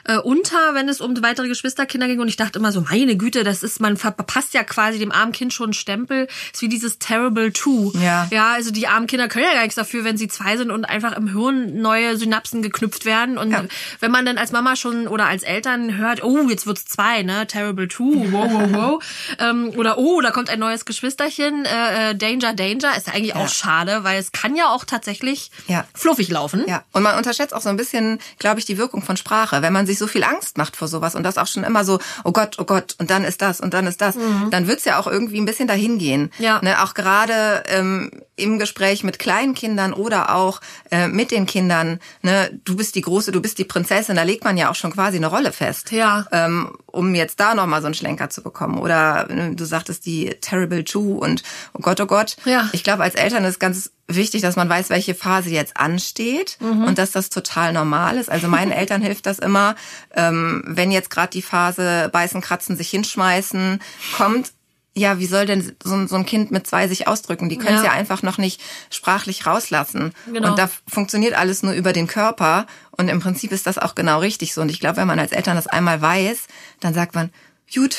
äh, 0.05 0.17
unter, 0.17 0.73
wenn 0.73 0.87
es 0.89 1.01
um 1.01 1.21
weitere 1.21 1.47
Geschwisterkinder 1.47 2.07
ging. 2.07 2.19
Und 2.19 2.27
ich 2.27 2.37
dachte 2.37 2.59
immer 2.59 2.71
so, 2.71 2.81
meine 2.81 3.17
Güte, 3.17 3.43
das 3.43 3.63
ist, 3.63 3.79
man 3.79 3.97
verpasst 3.97 4.53
ja 4.53 4.63
quasi 4.63 4.99
dem 4.99 5.11
armen 5.11 5.31
Kind 5.31 5.53
schon 5.53 5.65
einen 5.65 5.73
Stempel. 5.73 6.27
Ist 6.53 6.61
wie 6.61 6.69
dieses 6.69 6.99
Terrible 6.99 7.51
Two. 7.51 7.91
Ja. 7.95 8.27
Ja, 8.31 8.53
also 8.53 8.71
die 8.71 8.87
armen 8.87 9.07
Kinder 9.07 9.27
können 9.27 9.45
ja 9.45 9.53
gar 9.53 9.61
nichts 9.61 9.75
dafür, 9.75 10.03
wenn 10.03 10.17
sie 10.17 10.27
zwei 10.27 10.57
sind 10.57 10.71
und 10.71 10.85
einfach 10.85 11.15
im 11.17 11.33
Hirn 11.33 11.81
neue 11.81 12.17
Synapsen 12.17 12.61
geknüpft 12.61 13.05
werden. 13.05 13.37
Und 13.37 13.51
ja. 13.51 13.65
wenn 13.99 14.11
man 14.11 14.25
dann 14.25 14.37
als 14.37 14.51
Mama 14.51 14.75
schon 14.75 15.07
oder 15.07 15.25
als 15.25 15.43
Eltern 15.43 15.97
hört, 15.97 16.23
oh, 16.23 16.49
jetzt 16.49 16.67
wird's 16.67 16.85
zwei, 16.85 17.23
ne? 17.23 17.47
Terrible 17.47 17.87
Two, 17.87 18.25
wow, 18.31 18.51
wow, 18.51 18.69
wow. 18.71 19.03
ähm, 19.39 19.71
oder 19.75 19.97
oh, 19.97 20.21
da 20.21 20.31
kommt 20.31 20.49
ein 20.49 20.59
neues 20.59 20.85
Geschwisterchen, 20.85 21.65
äh, 21.65 22.11
äh 22.11 22.15
Danger, 22.15 22.53
Danger, 22.53 22.95
ist 22.95 23.09
eigentlich 23.09 23.35
ja. 23.35 23.37
auch 23.37 23.49
schade, 23.49 24.03
weil 24.03 24.19
es 24.19 24.31
kann 24.31 24.55
ja 24.55 24.69
auch 24.69 24.85
tatsächlich 24.85 25.51
ja. 25.67 25.85
fluffig 25.93 26.29
laufen. 26.29 26.63
Ja, 26.67 26.83
und 26.91 27.03
man 27.03 27.17
unterschätzt 27.17 27.53
auch 27.53 27.61
so 27.61 27.69
ein 27.69 27.77
bisschen, 27.77 28.19
glaube 28.39 28.59
ich, 28.59 28.65
die 28.65 28.77
Wirkung 28.77 29.01
von 29.01 29.17
Sprache. 29.17 29.61
Wenn 29.61 29.73
man 29.73 29.85
sich 29.85 29.94
sich 29.95 29.99
so 29.99 30.07
viel 30.07 30.23
Angst 30.23 30.57
macht 30.57 30.75
vor 30.75 30.87
sowas 30.87 31.15
und 31.15 31.23
das 31.23 31.37
auch 31.37 31.47
schon 31.47 31.63
immer 31.63 31.83
so, 31.83 31.99
oh 32.23 32.31
Gott, 32.31 32.57
oh 32.59 32.65
Gott, 32.65 32.95
und 32.99 33.09
dann 33.09 33.23
ist 33.23 33.41
das 33.41 33.61
und 33.61 33.73
dann 33.73 33.87
ist 33.87 34.01
das, 34.01 34.15
mhm. 34.15 34.49
dann 34.51 34.67
wird's 34.67 34.85
ja 34.85 34.99
auch 34.99 35.07
irgendwie 35.07 35.39
ein 35.39 35.45
bisschen 35.45 35.67
dahin 35.67 35.97
gehen. 35.97 36.31
Ja. 36.37 36.61
Ne, 36.61 36.83
auch 36.83 36.93
gerade 36.93 37.63
ähm, 37.67 38.11
im 38.35 38.59
Gespräch 38.59 39.03
mit 39.03 39.17
kleinen 39.19 39.53
Kindern 39.53 39.93
oder 39.93 40.35
auch 40.35 40.61
äh, 40.91 41.07
mit 41.07 41.31
den 41.31 41.45
Kindern, 41.45 41.99
ne, 42.21 42.49
du 42.65 42.75
bist 42.75 42.95
die 42.95 43.01
Große, 43.01 43.31
du 43.31 43.41
bist 43.41 43.57
die 43.57 43.63
Prinzessin, 43.63 44.15
da 44.15 44.23
legt 44.23 44.43
man 44.43 44.57
ja 44.57 44.69
auch 44.69 44.75
schon 44.75 44.91
quasi 44.91 45.17
eine 45.17 45.27
Rolle 45.27 45.51
fest. 45.51 45.91
Ja. 45.91 46.25
Ähm, 46.31 46.77
um 46.87 47.13
jetzt 47.13 47.39
da 47.39 47.55
nochmal 47.55 47.81
so 47.81 47.87
einen 47.87 47.93
Schlenker 47.93 48.29
zu 48.29 48.41
bekommen. 48.41 48.77
Oder 48.77 49.27
ne, 49.27 49.55
du 49.55 49.65
sagtest 49.65 50.05
die 50.05 50.35
Terrible 50.41 50.83
Two 50.83 51.17
und 51.17 51.43
oh 51.73 51.79
Gott, 51.81 51.99
oh 51.99 52.05
Gott. 52.05 52.37
Ja. 52.45 52.69
Ich 52.71 52.83
glaube, 52.83 53.03
als 53.03 53.15
Eltern 53.15 53.43
ist 53.45 53.59
ganz 53.59 53.91
wichtig, 54.07 54.41
dass 54.41 54.55
man 54.55 54.69
weiß, 54.69 54.89
welche 54.89 55.15
Phase 55.15 55.49
jetzt 55.49 55.77
ansteht 55.77 56.57
mhm. 56.59 56.83
und 56.83 56.97
dass 56.97 57.11
das 57.11 57.29
total 57.29 57.73
normal 57.73 58.17
ist. 58.17 58.29
Also 58.29 58.47
meinen 58.47 58.71
Eltern 58.73 59.01
hilft 59.01 59.25
das 59.25 59.39
immer, 59.39 59.75
ähm, 60.13 60.63
wenn 60.67 60.91
jetzt 60.91 61.09
gerade 61.09 61.31
die 61.31 61.41
Phase 61.41 62.09
beißen, 62.11 62.41
kratzen, 62.41 62.77
sich 62.77 62.89
hinschmeißen 62.89 63.79
kommt, 64.15 64.51
ja, 64.97 65.19
wie 65.19 65.25
soll 65.25 65.45
denn 65.45 65.75
so, 65.83 66.15
ein 66.15 66.25
Kind 66.25 66.51
mit 66.51 66.65
zwei 66.65 66.87
sich 66.87 67.05
ausdrücken? 67.05 67.49
Die 67.49 67.57
können 67.57 67.75
es 67.75 67.83
ja. 67.83 67.87
ja. 67.87 67.91
einfach 67.91 68.23
noch 68.23 68.37
nicht 68.37 68.61
sprachlich 68.89 69.45
rauslassen. 69.45 70.13
Genau. 70.25 70.49
Und 70.49 70.57
da 70.57 70.69
funktioniert 70.87 71.33
alles 71.33 71.63
nur 71.63 71.73
über 71.73 71.91
den 71.91 72.07
Körper. 72.07 72.65
Und 72.91 73.09
im 73.09 73.19
Prinzip 73.19 73.51
ist 73.51 73.67
das 73.67 73.77
auch 73.77 73.93
genau 73.93 74.19
richtig 74.19 74.53
so. 74.53 74.61
Und 74.61 74.69
ich 74.69 74.79
glaube, 74.79 74.95
wenn 74.95 75.07
man 75.07 75.19
als 75.19 75.33
Eltern 75.33 75.57
das 75.57 75.67
einmal 75.67 76.01
weiß, 76.01 76.45
dann 76.79 76.93
sagt 76.93 77.13
man, 77.13 77.29
gut, 77.73 77.97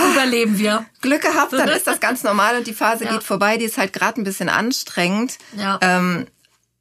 überleben 0.00 0.58
wir. 0.58 0.84
Glück 1.00 1.22
gehabt, 1.22 1.52
dann 1.52 1.68
ist 1.76 1.86
das 1.86 2.00
ganz 2.00 2.22
normal 2.22 2.56
und 2.56 2.66
die 2.66 2.74
Phase 2.74 3.04
ja. 3.04 3.12
geht 3.12 3.22
vorbei. 3.22 3.56
Die 3.56 3.64
ist 3.64 3.78
halt 3.78 3.92
gerade 3.92 4.20
ein 4.20 4.24
bisschen 4.24 4.48
anstrengend. 4.48 5.38
Ja. 5.56 5.78
Ähm, 5.82 6.26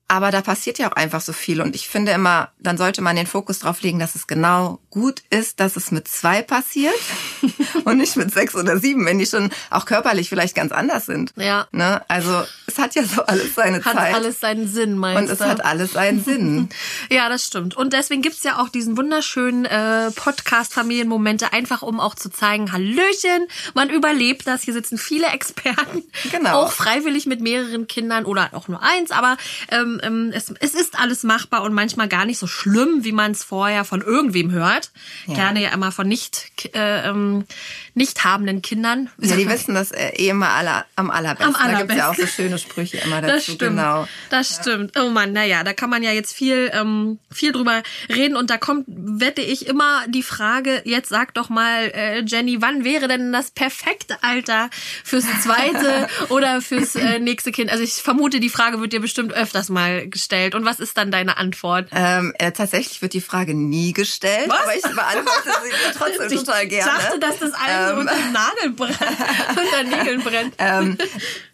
Aber 0.09 0.31
da 0.31 0.41
passiert 0.41 0.79
ja 0.79 0.89
auch 0.89 0.95
einfach 0.95 1.21
so 1.21 1.33
viel. 1.33 1.61
Und 1.61 1.75
ich 1.75 1.87
finde 1.89 2.13
immer, 2.13 2.49
dann 2.59 2.77
sollte 2.77 3.01
man 3.01 3.15
den 3.17 3.27
Fokus 3.27 3.59
drauf 3.59 3.81
legen, 3.81 3.99
dass 3.99 4.15
es 4.15 4.25
genau 4.27 4.79
gut 4.89 5.21
ist, 5.29 5.59
dass 5.59 5.75
es 5.75 5.91
mit 5.91 6.07
zwei 6.07 6.41
passiert 6.41 6.95
und 7.83 7.97
nicht 7.97 8.15
mit 8.15 8.31
sechs 8.33 8.55
oder 8.55 8.79
sieben, 8.79 9.05
wenn 9.05 9.19
die 9.19 9.25
schon 9.25 9.51
auch 9.69 9.85
körperlich 9.85 10.29
vielleicht 10.29 10.55
ganz 10.55 10.71
anders 10.71 11.05
sind. 11.07 11.33
Ja. 11.35 11.67
Ne? 11.71 12.01
Also 12.07 12.43
es 12.67 12.77
hat 12.77 12.95
ja 12.95 13.03
so 13.03 13.23
alles 13.25 13.55
seine 13.55 13.83
Hat 13.83 13.95
Zeit. 13.95 14.15
alles 14.15 14.39
seinen 14.39 14.67
Sinn, 14.67 14.97
meinst 14.97 15.23
und 15.23 15.29
es 15.29 15.39
du? 15.39 15.45
hat 15.45 15.65
alles 15.65 15.93
seinen 15.93 16.23
Sinn. 16.23 16.69
Ja, 17.09 17.29
das 17.29 17.45
stimmt. 17.45 17.75
Und 17.75 17.93
deswegen 17.93 18.21
gibt's 18.21 18.43
ja 18.43 18.59
auch 18.59 18.69
diesen 18.69 18.97
wunderschönen 18.97 19.65
äh, 19.65 20.11
Podcast 20.11 20.73
Familienmomente, 20.73 21.53
einfach 21.53 21.81
um 21.81 21.99
auch 21.99 22.15
zu 22.15 22.29
zeigen, 22.29 22.71
Hallöchen, 22.71 23.47
man 23.73 23.89
überlebt 23.89 24.47
das. 24.47 24.63
Hier 24.63 24.73
sitzen 24.73 24.97
viele 24.97 25.27
Experten, 25.27 26.03
Genau. 26.31 26.61
auch 26.63 26.71
freiwillig 26.71 27.25
mit 27.25 27.41
mehreren 27.41 27.87
Kindern 27.87 28.25
oder 28.25 28.49
auch 28.53 28.67
nur 28.67 28.81
eins, 28.81 29.11
aber 29.11 29.37
ähm, 29.69 29.96
ähm, 30.03 30.31
es, 30.33 30.53
es 30.59 30.73
ist 30.73 30.99
alles 30.99 31.23
machbar 31.23 31.63
und 31.63 31.73
manchmal 31.73 32.07
gar 32.07 32.25
nicht 32.25 32.39
so 32.39 32.47
schlimm, 32.47 33.03
wie 33.03 33.11
man 33.11 33.31
es 33.31 33.43
vorher 33.43 33.83
von 33.83 34.01
irgendwem 34.01 34.51
hört. 34.51 34.91
Gerne 35.27 35.61
ja 35.61 35.69
immer 35.69 35.91
von 35.91 36.07
nicht, 36.07 36.51
äh, 36.75 37.07
ähm, 37.09 37.45
nicht 37.93 38.23
habenden 38.23 38.61
Kindern. 38.61 39.09
Ja, 39.19 39.35
die 39.35 39.49
wissen 39.49 39.73
das 39.75 39.91
äh, 39.91 40.09
eh 40.15 40.29
immer 40.29 40.49
aller, 40.49 40.85
am 40.95 41.09
allerbesten. 41.09 41.55
Am 41.55 41.71
Da 41.71 41.77
gibt's 41.79 41.95
ja 41.95 42.09
auch 42.09 42.15
so 42.15 42.21
allerbesten. 42.21 42.45
schöne 42.45 42.59
Sprüche 42.59 42.97
immer 42.97 43.21
dazu. 43.21 43.33
Das 43.33 43.43
stimmt. 43.43 43.59
Genau. 43.59 44.07
Das 44.29 44.55
stimmt. 44.55 44.97
Oh 44.99 45.09
Mann, 45.09 45.33
naja, 45.33 45.63
da 45.63 45.73
kann 45.73 45.89
man 45.89 46.03
ja 46.03 46.11
jetzt 46.11 46.33
viel, 46.33 46.71
ähm, 46.73 47.19
viel 47.31 47.51
drüber 47.51 47.83
reden. 48.09 48.35
Und 48.35 48.49
da 48.49 48.57
kommt, 48.57 48.85
wette 48.87 49.41
ich, 49.41 49.67
immer 49.67 50.05
die 50.07 50.23
Frage, 50.23 50.81
jetzt 50.85 51.09
sag 51.09 51.33
doch 51.33 51.49
mal, 51.49 51.91
äh, 51.93 52.23
Jenny, 52.25 52.61
wann 52.61 52.83
wäre 52.83 53.07
denn 53.07 53.31
das 53.31 53.51
perfekte 53.51 54.21
Alter 54.23 54.69
fürs 55.03 55.25
zweite 55.43 56.07
oder 56.29 56.61
fürs 56.61 56.95
äh, 56.95 57.19
nächste 57.19 57.51
Kind? 57.51 57.71
Also 57.71 57.83
ich 57.83 57.93
vermute, 57.93 58.39
die 58.39 58.49
Frage 58.49 58.79
wird 58.79 58.93
dir 58.93 59.01
bestimmt 59.01 59.33
öfters 59.33 59.69
mal 59.69 59.86
gestellt. 60.07 60.55
Und 60.55 60.65
was 60.65 60.79
ist 60.79 60.97
dann 60.97 61.11
deine 61.11 61.37
Antwort? 61.37 61.89
Ähm, 61.91 62.33
äh, 62.39 62.51
tatsächlich 62.51 63.01
wird 63.01 63.13
die 63.13 63.21
Frage 63.21 63.53
nie 63.53 63.93
gestellt, 63.93 64.49
Was? 64.49 64.61
aber 64.61 64.75
ich 64.75 64.81
beantworte 64.83 65.51
sie 65.63 65.91
trotzdem 65.97 66.31
Ich 66.31 66.39
total 66.43 66.67
gerne. 66.67 66.91
dachte, 66.91 67.19
dass 67.19 67.39
das 67.39 67.51
allen 67.53 67.89
so 67.95 67.99
unter 68.01 68.15
den 68.15 68.31
Nageln 68.31 68.75
brennt, 68.75 68.99
unter 69.49 69.83
Nägeln 69.97 70.21
brennt. 70.23 70.53
ähm, 70.57 70.97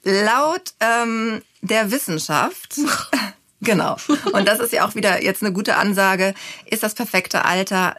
laut 0.04 0.74
ähm, 0.80 1.42
der 1.62 1.92
Wissenschaft, 1.92 2.75
genau, 3.62 3.98
und 4.34 4.48
das 4.48 4.60
ist 4.60 4.74
ja 4.74 4.86
auch 4.86 4.96
wieder 4.96 5.24
jetzt 5.24 5.42
eine 5.44 5.54
gute 5.54 5.75
Ansage, 5.78 6.34
ist 6.66 6.84
das 6.84 6.94
perfekte 6.94 7.46
Alter 7.46 7.96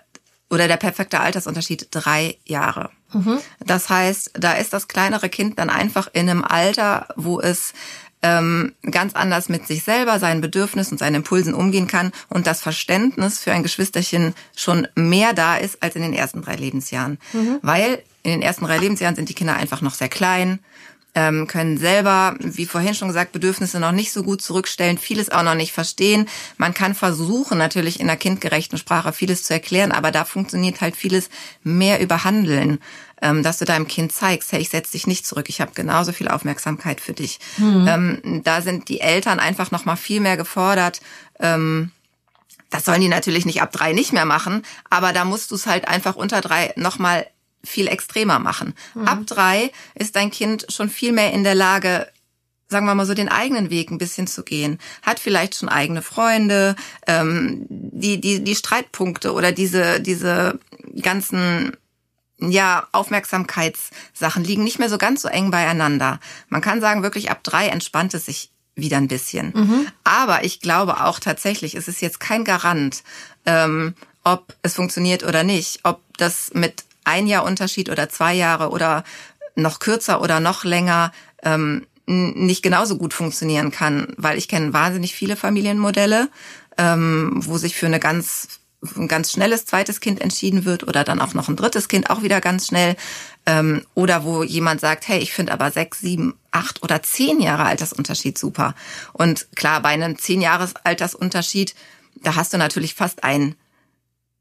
oder 0.51 0.69
der 0.69 0.77
perfekte 0.77 1.21
Altersunterschied 1.21 1.89
drei 1.91 2.37
Jahre. 2.45 2.91
Das 3.61 3.89
heißt, 3.91 4.33
da 4.35 4.55
ist 4.55 4.73
das 4.73 4.89
kleinere 4.89 5.29
Kind 5.29 5.59
dann 5.61 5.71
einfach 5.71 6.09
in 6.13 6.29
einem 6.29 6.43
Alter, 6.45 7.07
wo 7.15 7.41
es 7.41 7.73
ähm, 8.25 8.73
ganz 8.91 9.15
anders 9.15 9.51
mit 9.51 9.67
sich 9.67 9.85
selber, 9.85 10.19
seinen 10.19 10.41
Bedürfnissen 10.41 10.95
und 10.95 10.99
seinen 10.99 11.17
Impulsen 11.17 11.53
umgehen 11.53 11.87
kann 11.87 12.11
und 12.31 12.47
das 12.47 12.63
Verständnis 12.63 13.39
für 13.39 13.53
ein 13.53 13.63
Geschwisterchen 13.63 14.35
schon 14.57 14.89
mehr 14.95 15.35
da 15.35 15.57
ist 15.57 15.83
als 15.83 15.95
in 15.95 16.01
den 16.01 16.15
ersten 16.15 16.41
drei 16.41 16.57
Lebensjahren. 16.57 17.19
Weil 17.61 18.03
in 18.23 18.31
den 18.31 18.43
ersten 18.43 18.65
drei 18.65 18.79
Lebensjahren 18.79 19.15
sind 19.15 19.29
die 19.29 19.35
Kinder 19.35 19.57
einfach 19.57 19.83
noch 19.83 19.93
sehr 19.93 20.09
klein, 20.09 20.61
ähm, 21.15 21.47
können 21.47 21.79
selber, 21.79 22.35
wie 22.41 22.67
vorhin 22.67 22.95
schon 22.95 23.09
gesagt, 23.09 23.33
Bedürfnisse 23.33 23.79
noch 23.79 23.93
nicht 23.93 24.13
so 24.13 24.23
gut 24.23 24.43
zurückstellen, 24.43 24.99
vieles 24.99 25.31
auch 25.31 25.43
noch 25.43 25.55
nicht 25.55 25.73
verstehen. 25.73 26.29
Man 26.57 26.75
kann 26.75 26.95
versuchen, 26.95 27.57
natürlich 27.57 28.01
in 28.01 28.07
der 28.07 28.17
kindgerechten 28.17 28.79
Sprache 28.79 29.13
vieles 29.13 29.45
zu 29.45 29.53
erklären, 29.53 29.93
aber 29.93 30.11
da 30.11 30.25
funktioniert 30.25 30.81
halt 30.81 30.97
vieles 30.97 31.31
mehr 31.63 32.01
über 32.01 32.25
Handeln, 32.25 32.81
ähm, 33.23 33.43
dass 33.43 33.59
du 33.59 33.65
deinem 33.65 33.87
Kind 33.87 34.13
zeigst, 34.13 34.53
hey, 34.53 34.61
ich 34.61 34.71
setz 34.71 34.91
dich 34.91 35.07
nicht 35.07 35.25
zurück, 35.27 35.49
ich 35.49 35.61
habe 35.61 35.73
genauso 35.75 36.13
viel 36.13 36.29
Aufmerksamkeit 36.29 37.01
für 37.01 37.13
dich. 37.13 37.39
Ähm, 37.89 38.43
da 38.45 38.61
sind 38.61 38.89
die 38.89 39.01
Eltern 39.01 39.39
einfach 39.39 39.71
noch 39.71 39.85
mal 39.85 39.97
viel 39.97 40.21
mehr 40.21 40.37
gefordert. 40.37 41.01
Ähm, 41.39 41.93
das 42.71 42.85
sollen 42.85 43.01
die 43.01 43.09
natürlich 43.09 43.47
nicht 43.47 43.63
ab 43.63 43.71
drei 43.71 43.93
nicht 43.93 44.13
mehr 44.13 44.25
machen, 44.25 44.63
aber 44.91 45.13
da 45.13 45.25
musst 45.25 45.53
du 45.53 45.55
es 45.55 45.67
halt 45.67 45.87
einfach 45.87 46.17
unter 46.17 46.41
drei 46.41 46.73
nochmal 46.77 47.25
viel 47.65 47.89
extremer 47.89 48.39
machen. 48.39 48.75
Ab 49.07 49.21
drei 49.27 49.71
ist 49.95 50.17
dein 50.17 50.31
Kind 50.31 50.67
schon 50.69 50.89
viel 50.89 51.13
mehr 51.13 51.33
in 51.33 51.45
der 51.45 51.55
Lage, 51.55 52.09
sagen 52.69 52.87
wir 52.87 52.95
mal 52.95 53.07
so, 53.07 53.15
den 53.15 53.29
eigenen 53.29 53.71
Weg 53.71 53.91
ein 53.91 53.99
bisschen 53.99 54.27
zu 54.27 54.43
gehen. 54.43 54.79
Hat 55.03 55.19
vielleicht 55.19 55.55
schon 55.55 55.69
eigene 55.69 56.03
Freunde, 56.03 56.77
ähm, 57.07 57.67
die, 57.69 58.21
die, 58.21 58.43
die 58.43 58.55
Streitpunkte 58.55 59.33
oder 59.33 59.53
diese, 59.53 60.01
diese 60.01 60.59
ganzen 61.01 61.77
ja, 62.39 62.89
Aufmerksamkeitssachen 62.93 64.45
liegen 64.45 64.65
nicht 64.65 64.79
mehr 64.79 64.89
so 64.89 64.99
ganz 64.99 65.23
so 65.23 65.29
eng 65.29 65.51
beieinander. 65.51 66.21
Man 66.49 66.61
kann 66.61 66.81
sagen, 66.81 67.03
wirklich 67.03 67.31
ab 67.31 67.43
drei 67.43 67.69
entspannt 67.69 68.15
es 68.15 68.27
sich 68.27 68.51
wieder 68.75 68.97
ein 68.97 69.09
bisschen. 69.09 69.53
Aber 70.03 70.45
ich 70.45 70.61
glaube 70.61 71.05
auch 71.05 71.21
tatsächlich, 71.21 71.75
es 71.75 71.89
ist 71.89 72.01
jetzt 72.01 72.19
kein 72.19 72.45
Garant, 72.45 73.05
ähm, 73.47 73.95
ob 74.25 74.55
es 74.63 74.75
funktioniert 74.75 75.23
oder 75.23 75.45
nicht, 75.45 75.81
ob 75.85 76.01
das 76.17 76.51
mit 76.55 76.85
ein 77.05 77.27
Jahr 77.27 77.45
Unterschied 77.45 77.91
oder 77.91 78.09
zwei 78.09 78.35
Jahre 78.35 78.71
oder 78.71 79.05
noch 79.55 79.79
kürzer 79.79 80.21
oder 80.21 80.41
noch 80.41 80.65
länger 80.65 81.13
ähm, 81.43 81.87
nicht 82.07 82.63
genauso 82.63 82.99
gut 82.99 83.15
funktionieren 83.15 83.71
kann, 83.71 84.13
weil 84.17 84.37
ich 84.37 84.49
kenne 84.49 84.73
wahnsinnig 84.73 85.15
viele 85.15 85.37
Familienmodelle, 85.37 86.29
ähm, 86.77 87.33
wo 87.37 87.57
sich 87.57 87.77
für 87.77 87.87
eine 87.87 88.01
ganz 88.01 88.61
ein 88.97 89.09
ganz 89.09 89.33
schnelles 89.33 89.65
zweites 89.65 90.01
Kind 90.01 90.21
entschieden 90.21 90.65
wird 90.65 90.87
oder 90.87 91.05
dann 91.05 91.21
auch 91.21 91.35
noch 91.35 91.49
ein 91.49 91.57
drittes 91.57 91.89
Kind 91.89 92.11
auch 92.11 92.23
wieder 92.23 92.41
ganz 92.43 92.67
schnell 92.67 92.97
ähm, 93.47 93.83
oder 93.95 94.25
wo 94.25 94.43
jemand 94.43 94.81
sagt, 94.81 95.09
hey, 95.09 95.21
ich 95.21 95.33
finde 95.33 95.53
aber 95.53 95.71
sechs, 95.71 96.01
sieben, 96.01 96.35
acht 96.51 96.83
oder 96.83 97.03
zehn 97.03 97.41
Jahre 97.41 97.65
Altersunterschied 97.65 98.39
super. 98.39 98.75
Und 99.13 99.47
klar, 99.55 99.81
bei 99.81 99.91
einem 99.91 100.19
zehn 100.19 100.41
Jahres 100.41 100.75
Altersunterschied, 100.85 101.75
da 102.17 102.37
hast 102.37 102.53
du 102.53 102.59
natürlich 102.59 102.95
fast 102.95 103.25
ein 103.25 103.55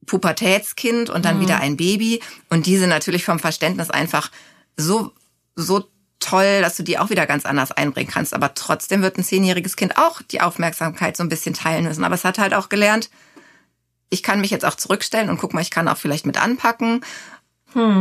Pubertätskind 0.06 1.10
und 1.10 1.26
dann 1.26 1.40
wieder 1.40 1.60
ein 1.60 1.78
Baby 1.78 2.22
und 2.50 2.66
die 2.66 2.78
sind 2.78 2.90
natürlich 2.90 3.26
vom 3.26 3.40
Verständnis 3.40 3.90
einfach 3.90 4.32
so 4.78 5.12
so 5.56 5.86
toll, 6.20 6.62
dass 6.62 6.78
du 6.78 6.84
die 6.84 6.98
auch 6.98 7.10
wieder 7.10 7.26
ganz 7.28 7.46
anders 7.46 7.72
einbringen 7.72 8.10
kannst. 8.10 8.34
Aber 8.34 8.54
trotzdem 8.54 9.02
wird 9.02 9.18
ein 9.18 9.24
zehnjähriges 9.24 9.76
Kind 9.76 9.98
auch 9.98 10.22
die 10.22 10.42
Aufmerksamkeit 10.42 11.18
so 11.18 11.24
ein 11.24 11.30
bisschen 11.30 11.54
teilen 11.54 11.84
müssen. 11.84 12.04
Aber 12.04 12.16
es 12.16 12.24
hat 12.24 12.40
halt 12.40 12.54
auch 12.54 12.70
gelernt, 12.70 13.10
ich 14.10 14.24
kann 14.24 14.42
mich 14.42 14.52
jetzt 14.52 14.66
auch 14.66 14.76
zurückstellen 14.76 15.30
und 15.30 15.38
guck 15.38 15.54
mal, 15.54 15.62
ich 15.62 15.72
kann 15.72 15.88
auch 15.88 15.98
vielleicht 15.98 16.26
mit 16.26 16.42
anpacken. 16.42 17.04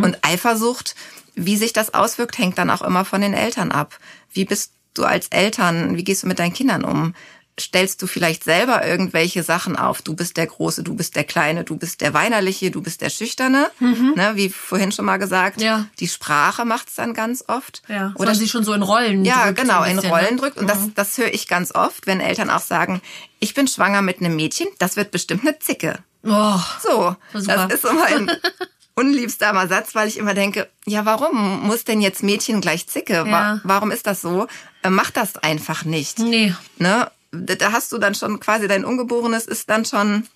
Und 0.05 0.19
Eifersucht, 0.23 0.95
wie 1.35 1.57
sich 1.57 1.73
das 1.73 1.95
auswirkt, 1.95 2.39
hängt 2.39 2.59
dann 2.59 2.71
auch 2.71 2.83
immer 2.83 3.05
von 3.05 3.23
den 3.23 3.35
Eltern 3.35 3.73
ab. 3.73 3.99
Wie 4.31 4.45
bist 4.45 4.73
du 4.95 5.05
als 5.05 5.29
Eltern, 5.29 5.97
wie 5.97 6.05
gehst 6.05 6.23
du 6.23 6.27
mit 6.27 6.39
deinen 6.39 6.53
Kindern 6.53 6.85
um? 6.85 7.15
Stellst 7.61 8.01
du 8.01 8.07
vielleicht 8.07 8.45
selber 8.45 8.87
irgendwelche 8.87 9.43
Sachen 9.43 9.77
auf? 9.77 10.01
Du 10.01 10.15
bist 10.15 10.39
der 10.39 10.47
Große, 10.47 10.83
du 10.83 10.95
bist 10.95 11.17
der 11.17 11.25
Kleine, 11.25 11.65
du 11.65 11.77
bist 11.77 12.01
der 12.01 12.15
Weinerliche, 12.15 12.71
du 12.71 12.81
bist 12.81 13.03
der 13.03 13.11
Schüchterne. 13.11 13.71
Ne, 13.79 14.33
wie 14.35 14.49
vorhin 14.49 14.91
schon 14.91 15.05
mal 15.05 15.19
gesagt. 15.19 15.61
Ja. 15.61 15.85
Die 16.01 16.09
Sprache 16.09 16.65
macht's 16.65 16.95
dann 16.95 17.13
ganz 17.13 17.45
oft. 17.49 17.83
Ja, 17.89 18.13
Oder 18.17 18.35
sie 18.35 18.49
schon 18.49 18.65
so 18.65 18.73
in 18.73 18.83
Rollen 18.83 19.25
ja, 19.27 19.45
drückt, 19.45 19.61
genau, 19.61 19.79
so 19.79 19.83
ein 19.83 19.91
in 19.91 19.97
bisschen, 19.97 20.11
Rollen 20.13 20.35
ne? 20.35 20.41
drückt. 20.41 20.57
Und 20.57 20.67
das, 20.71 20.79
das 20.95 21.19
höre 21.19 21.33
ich 21.35 21.47
ganz 21.47 21.75
oft, 21.75 22.07
wenn 22.07 22.21
Eltern 22.21 22.49
auch 22.49 22.61
sagen, 22.61 23.03
ich 23.39 23.53
bin 23.53 23.69
schwanger 23.69 24.01
mit 24.01 24.21
einem 24.21 24.35
Mädchen, 24.35 24.69
das 24.79 24.97
wird 24.97 25.11
bestimmt 25.11 25.43
eine 25.47 25.59
Zicke. 25.59 25.99
Oh, 26.25 26.59
So, 26.83 27.17
Super. 27.35 27.67
das 27.69 27.75
ist 27.75 27.83
so 27.83 27.93
mein 27.93 28.31
unliebster 28.95 29.69
Satz, 29.69 29.95
weil 29.95 30.09
ich 30.09 30.17
immer 30.17 30.35
denke, 30.35 30.69
ja, 30.87 31.05
warum 31.05 31.67
muss 31.67 31.85
denn 31.85 32.01
jetzt 32.01 32.23
Mädchen 32.23 32.61
gleich 32.61 32.87
Zicke? 32.87 33.25
Ja. 33.27 33.61
warum 33.65 33.91
ist 33.91 34.07
das 34.07 34.23
so? 34.23 34.47
Äh, 34.83 34.91
Mach 34.91 35.11
das 35.11 35.37
einfach 35.37 35.85
nicht. 35.85 36.19
nee. 36.19 36.55
Ne? 36.79 37.11
Da 37.33 37.73
hast 37.73 37.93
du 37.93 37.99
dann 37.99 38.15
schon 38.15 38.41
quasi 38.41 38.69
dein 38.69 38.85
Ungeborenes 38.85 39.47
ist 39.47 39.71
dann 39.71 39.85
schon 39.85 40.29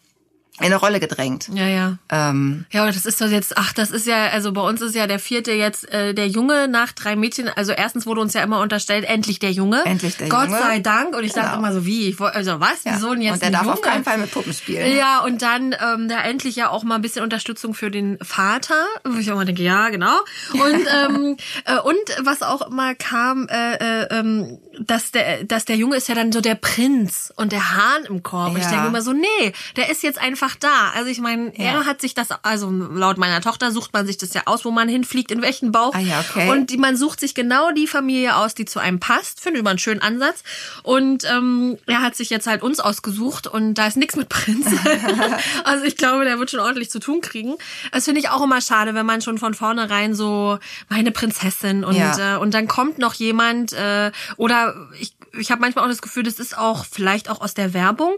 in 0.58 0.66
eine 0.66 0.76
Rolle 0.76 1.00
gedrängt. 1.00 1.48
Ja, 1.52 1.66
ja. 1.66 1.98
Ähm, 2.10 2.64
Ja, 2.72 2.82
aber 2.82 2.92
das 2.92 3.04
ist 3.04 3.20
doch 3.20 3.28
jetzt, 3.28 3.56
ach, 3.58 3.72
das 3.74 3.90
ist 3.90 4.06
ja, 4.06 4.28
also 4.28 4.52
bei 4.52 4.62
uns 4.62 4.80
ist 4.80 4.94
ja 4.94 5.06
der 5.06 5.18
vierte 5.18 5.52
jetzt 5.52 5.92
äh, 5.92 6.14
der 6.14 6.28
Junge 6.28 6.66
nach 6.68 6.92
drei 6.92 7.14
Mädchen. 7.16 7.48
Also 7.48 7.72
erstens 7.72 8.06
wurde 8.06 8.20
uns 8.22 8.32
ja 8.34 8.42
immer 8.42 8.60
unterstellt, 8.60 9.04
endlich 9.04 9.38
der 9.38 9.52
Junge. 9.52 9.82
Endlich 9.84 10.16
der 10.16 10.28
Gott 10.30 10.46
Junge. 10.46 10.58
sei 10.58 10.78
Dank. 10.78 11.14
Und 11.14 11.24
ich 11.24 11.32
dachte 11.32 11.48
Genau. 11.50 11.58
immer 11.58 11.72
so, 11.72 11.84
wie? 11.84 12.08
Ich, 12.08 12.20
also 12.20 12.58
was? 12.60 12.84
ja. 12.84 12.94
Wieso 12.94 13.12
denn 13.12 13.22
jetzt 13.22 13.34
Und 13.34 13.42
der 13.42 13.50
darf 13.50 13.62
Junge? 13.62 13.74
auf 13.74 13.80
keinen 13.82 14.04
Fall 14.04 14.16
mit 14.18 14.30
Puppen 14.30 14.52
spielen. 14.54 14.96
Ja, 14.96 15.20
und 15.20 15.42
dann 15.42 15.74
ähm, 15.78 16.08
da 16.08 16.22
endlich 16.22 16.56
ja 16.56 16.70
auch 16.70 16.84
mal 16.84 16.94
ein 16.96 17.02
bisschen 17.02 17.22
Unterstützung 17.22 17.74
für 17.74 17.90
den 17.90 18.18
Vater, 18.22 18.82
wo 19.04 19.18
ich 19.18 19.30
auch 19.30 19.36
mal 19.36 19.44
denke, 19.44 19.62
ja, 19.62 19.90
genau. 19.90 20.16
Und 20.52 20.86
ähm, 21.04 21.36
äh, 21.66 21.78
und 21.80 22.26
was 22.26 22.42
auch 22.42 22.70
immer 22.70 22.94
kam, 22.94 23.46
äh, 23.48 23.74
äh, 23.74 24.06
ähm, 24.18 24.58
dass 24.80 25.10
der 25.12 25.44
dass 25.44 25.64
der 25.66 25.76
Junge 25.76 25.96
ist 25.96 26.08
ja 26.08 26.14
dann 26.14 26.32
so 26.32 26.40
der 26.40 26.54
Prinz 26.54 27.32
und 27.36 27.52
der 27.52 27.74
Hahn 27.76 28.04
im 28.08 28.22
Korb. 28.22 28.50
Und 28.52 28.56
ich 28.58 28.64
Ja. 28.64 28.70
denke 28.70 28.86
immer 28.88 29.02
so, 29.02 29.12
nee, 29.12 29.52
der 29.76 29.90
ist 29.90 30.02
jetzt 30.02 30.18
einfach 30.18 30.45
einfach 30.46 30.56
da. 30.56 30.90
Also 30.94 31.10
ich 31.10 31.20
meine, 31.20 31.52
Ja. 31.56 31.72
er 31.72 31.86
hat 31.86 32.00
sich 32.00 32.14
das, 32.14 32.28
also 32.42 32.70
laut 32.70 33.18
meiner 33.18 33.40
Tochter 33.40 33.70
sucht 33.72 33.92
man 33.92 34.06
sich 34.06 34.16
das 34.18 34.32
ja 34.34 34.42
aus, 34.46 34.64
wo 34.64 34.70
man 34.70 34.88
hinfliegt, 34.88 35.30
in 35.30 35.42
welchen 35.42 35.72
Bauch. 35.72 35.94
Ah 35.94 35.98
ja, 36.00 36.20
okay. 36.20 36.50
Und 36.50 36.70
die, 36.70 36.76
man 36.78 36.96
sucht 36.96 37.20
sich 37.20 37.34
genau 37.34 37.72
die 37.72 37.86
Familie 37.86 38.36
aus, 38.36 38.54
die 38.54 38.64
zu 38.64 38.78
einem 38.78 39.00
passt. 39.00 39.40
Finde 39.40 39.58
ich 39.58 39.60
immer 39.60 39.70
einen 39.70 39.78
schönen 39.78 40.02
Ansatz. 40.02 40.42
Und 40.82 41.24
ähm, 41.24 41.78
er 41.86 42.02
hat 42.02 42.16
sich 42.16 42.30
jetzt 42.30 42.46
halt 42.46 42.62
uns 42.62 42.80
ausgesucht 42.80 43.46
und 43.46 43.74
da 43.74 43.86
ist 43.86 43.96
nichts 43.96 44.16
mit 44.16 44.28
Prinz. 44.28 44.66
also 45.64 45.84
ich 45.84 45.96
glaube, 45.96 46.24
der 46.24 46.38
wird 46.38 46.50
schon 46.50 46.60
ordentlich 46.60 46.90
zu 46.90 46.98
tun 47.00 47.20
kriegen. 47.20 47.54
Das 47.92 48.04
finde 48.04 48.20
ich 48.20 48.28
auch 48.30 48.42
immer 48.42 48.60
schade, 48.60 48.94
wenn 48.94 49.06
man 49.06 49.20
schon 49.20 49.38
von 49.38 49.54
vornherein 49.54 50.14
so 50.14 50.58
meine 50.88 51.10
Prinzessin 51.10 51.84
und 51.84 51.96
Ja. 51.96 52.36
äh, 52.36 52.38
und 52.38 52.54
dann 52.54 52.68
kommt 52.68 52.98
noch 52.98 53.14
jemand 53.14 53.72
äh, 53.72 54.12
oder 54.36 54.74
ich 55.00 55.14
ich 55.38 55.50
habe 55.50 55.60
manchmal 55.60 55.84
auch 55.84 55.88
das 55.88 56.00
Gefühl, 56.00 56.22
das 56.22 56.38
ist 56.38 56.56
auch 56.56 56.86
vielleicht 56.90 57.28
auch 57.28 57.42
aus 57.42 57.52
der 57.52 57.74
Werbung. 57.74 58.14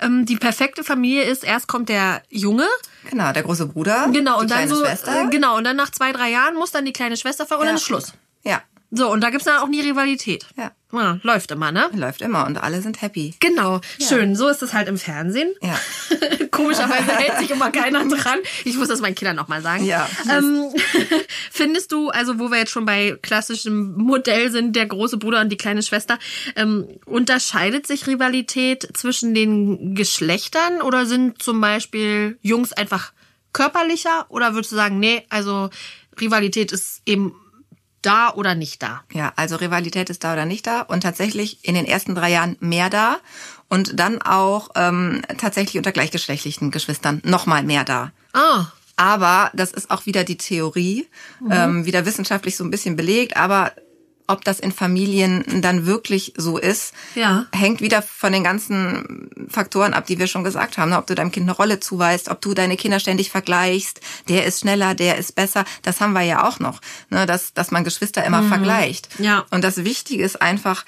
Ähm, 0.00 0.24
die 0.24 0.36
perfekte 0.36 0.82
Familie 0.84 1.24
ist, 1.24 1.44
erst 1.44 1.68
kommt 1.72 1.88
der 1.88 2.22
Junge, 2.28 2.66
Genau, 3.10 3.32
der 3.32 3.42
große 3.42 3.66
Bruder. 3.66 4.08
genau, 4.12 4.38
und 4.38 4.50
dann 4.50 4.58
kleine 4.68 4.74
so, 4.74 4.84
Schwester. 4.84 5.22
äh, 5.22 5.28
genau, 5.30 5.56
und 5.56 5.64
dann 5.64 5.74
nach 5.76 5.90
zwei, 5.90 6.12
drei 6.12 6.30
Jahren 6.30 6.54
muss 6.54 6.70
dann 6.70 6.84
die 6.84 6.92
kleine 6.92 7.16
Schwester 7.16 7.46
folgen 7.46 7.62
und 7.62 7.66
dann 7.66 7.74
Ja. 7.76 7.80
ist 7.80 7.86
Schluss. 7.86 8.12
Ja, 8.44 8.60
So, 8.94 9.10
und 9.10 9.22
da 9.22 9.30
gibt's 9.30 9.46
dann 9.46 9.56
auch 9.56 9.68
nie 9.68 9.80
Rivalität. 9.80 10.46
Ja. 10.56 10.72
Ja, 10.92 11.18
läuft 11.22 11.50
immer, 11.50 11.72
ne? 11.72 11.88
läuft 11.94 12.20
immer 12.20 12.44
und 12.46 12.58
alle 12.58 12.82
sind 12.82 13.00
happy. 13.00 13.34
Genau, 13.40 13.80
schön. 13.98 14.36
So 14.36 14.48
ist 14.48 14.62
es 14.62 14.74
halt 14.74 14.88
im 14.88 14.98
Fernsehen. 14.98 15.50
Ja. 15.62 15.80
Komischerweise 16.50 17.12
hält 17.12 17.38
sich 17.38 17.50
immer 17.50 17.70
keiner 17.70 18.04
dran. 18.08 18.38
Ich 18.66 18.76
muss 18.76 18.88
das 18.88 19.00
meinen 19.00 19.14
Kindern 19.14 19.36
nochmal 19.36 19.62
sagen. 19.62 19.86
Ja. 19.86 20.06
Ähm, 20.30 20.66
findest 21.50 21.92
du, 21.92 22.10
also 22.10 22.38
wo 22.38 22.50
wir 22.50 22.58
jetzt 22.58 22.72
schon 22.72 22.84
bei 22.84 23.16
klassischem 23.22 23.94
Modell 23.94 24.50
sind, 24.50 24.76
der 24.76 24.84
große 24.84 25.16
Bruder 25.16 25.40
und 25.40 25.48
die 25.48 25.56
kleine 25.56 25.82
Schwester, 25.82 26.18
ähm, 26.54 26.86
unterscheidet 27.06 27.86
sich 27.86 28.06
Rivalität 28.06 28.86
zwischen 28.92 29.32
den 29.32 29.94
Geschlechtern 29.94 30.82
oder 30.82 31.06
sind 31.06 31.42
zum 31.42 31.62
Beispiel 31.62 32.36
Jungs 32.42 32.74
einfach 32.74 33.12
körperlicher 33.54 34.26
oder 34.28 34.52
würdest 34.52 34.72
du 34.72 34.76
sagen, 34.76 35.00
nee, 35.00 35.24
also 35.30 35.70
Rivalität 36.20 36.72
ist 36.72 37.00
eben 37.06 37.34
da 38.02 38.32
oder 38.34 38.54
nicht 38.54 38.82
da? 38.82 39.02
Ja, 39.12 39.32
also 39.36 39.56
Rivalität 39.56 40.10
ist 40.10 40.24
da 40.24 40.32
oder 40.34 40.44
nicht 40.44 40.66
da. 40.66 40.82
Und 40.82 41.02
tatsächlich 41.02 41.58
in 41.62 41.74
den 41.74 41.86
ersten 41.86 42.14
drei 42.14 42.30
Jahren 42.30 42.56
mehr 42.60 42.90
da. 42.90 43.18
Und 43.68 43.98
dann 43.98 44.20
auch 44.20 44.70
ähm, 44.74 45.22
tatsächlich 45.38 45.78
unter 45.78 45.92
gleichgeschlechtlichen 45.92 46.70
Geschwistern 46.70 47.22
nochmal 47.24 47.62
mehr 47.62 47.84
da. 47.84 48.12
Ah, 48.34 48.66
Aber 48.96 49.50
das 49.54 49.72
ist 49.72 49.90
auch 49.90 50.04
wieder 50.04 50.24
die 50.24 50.36
Theorie, 50.36 51.08
ähm, 51.50 51.86
wieder 51.86 52.04
wissenschaftlich 52.04 52.56
so 52.56 52.64
ein 52.64 52.70
bisschen 52.70 52.96
belegt, 52.96 53.36
aber 53.36 53.72
ob 54.32 54.44
das 54.44 54.58
in 54.58 54.72
Familien 54.72 55.44
dann 55.62 55.86
wirklich 55.86 56.32
so 56.36 56.58
ist, 56.58 56.92
Ja. 57.14 57.46
hängt 57.52 57.80
wieder 57.80 58.02
von 58.02 58.32
den 58.32 58.42
ganzen 58.44 59.30
Faktoren 59.48 59.94
ab, 59.94 60.06
die 60.06 60.18
wir 60.18 60.26
schon 60.26 60.44
gesagt 60.44 60.78
haben. 60.78 60.90
ne? 60.90 60.98
Ob 60.98 61.06
du 61.06 61.14
deinem 61.14 61.30
Kind 61.30 61.44
eine 61.44 61.56
Rolle 61.56 61.78
zuweist, 61.80 62.28
ob 62.28 62.40
du 62.40 62.54
deine 62.54 62.76
Kinder 62.76 62.98
ständig 62.98 63.30
vergleichst, 63.30 64.00
der 64.28 64.44
ist 64.46 64.60
schneller, 64.60 64.94
der 64.94 65.18
ist 65.18 65.34
besser, 65.34 65.64
das 65.82 66.00
haben 66.00 66.12
wir 66.14 66.22
ja 66.22 66.46
auch 66.48 66.58
noch, 66.58 66.80
ne? 67.10 67.26
dass, 67.26 67.52
dass 67.54 67.70
man 67.70 67.84
Geschwister 67.84 68.24
immer 68.24 68.42
vergleicht. 68.42 69.08
Ja. 69.18 69.44
Und 69.50 69.62
das 69.62 69.84
Wichtige 69.84 70.22
ist 70.24 70.40
einfach, 70.42 70.84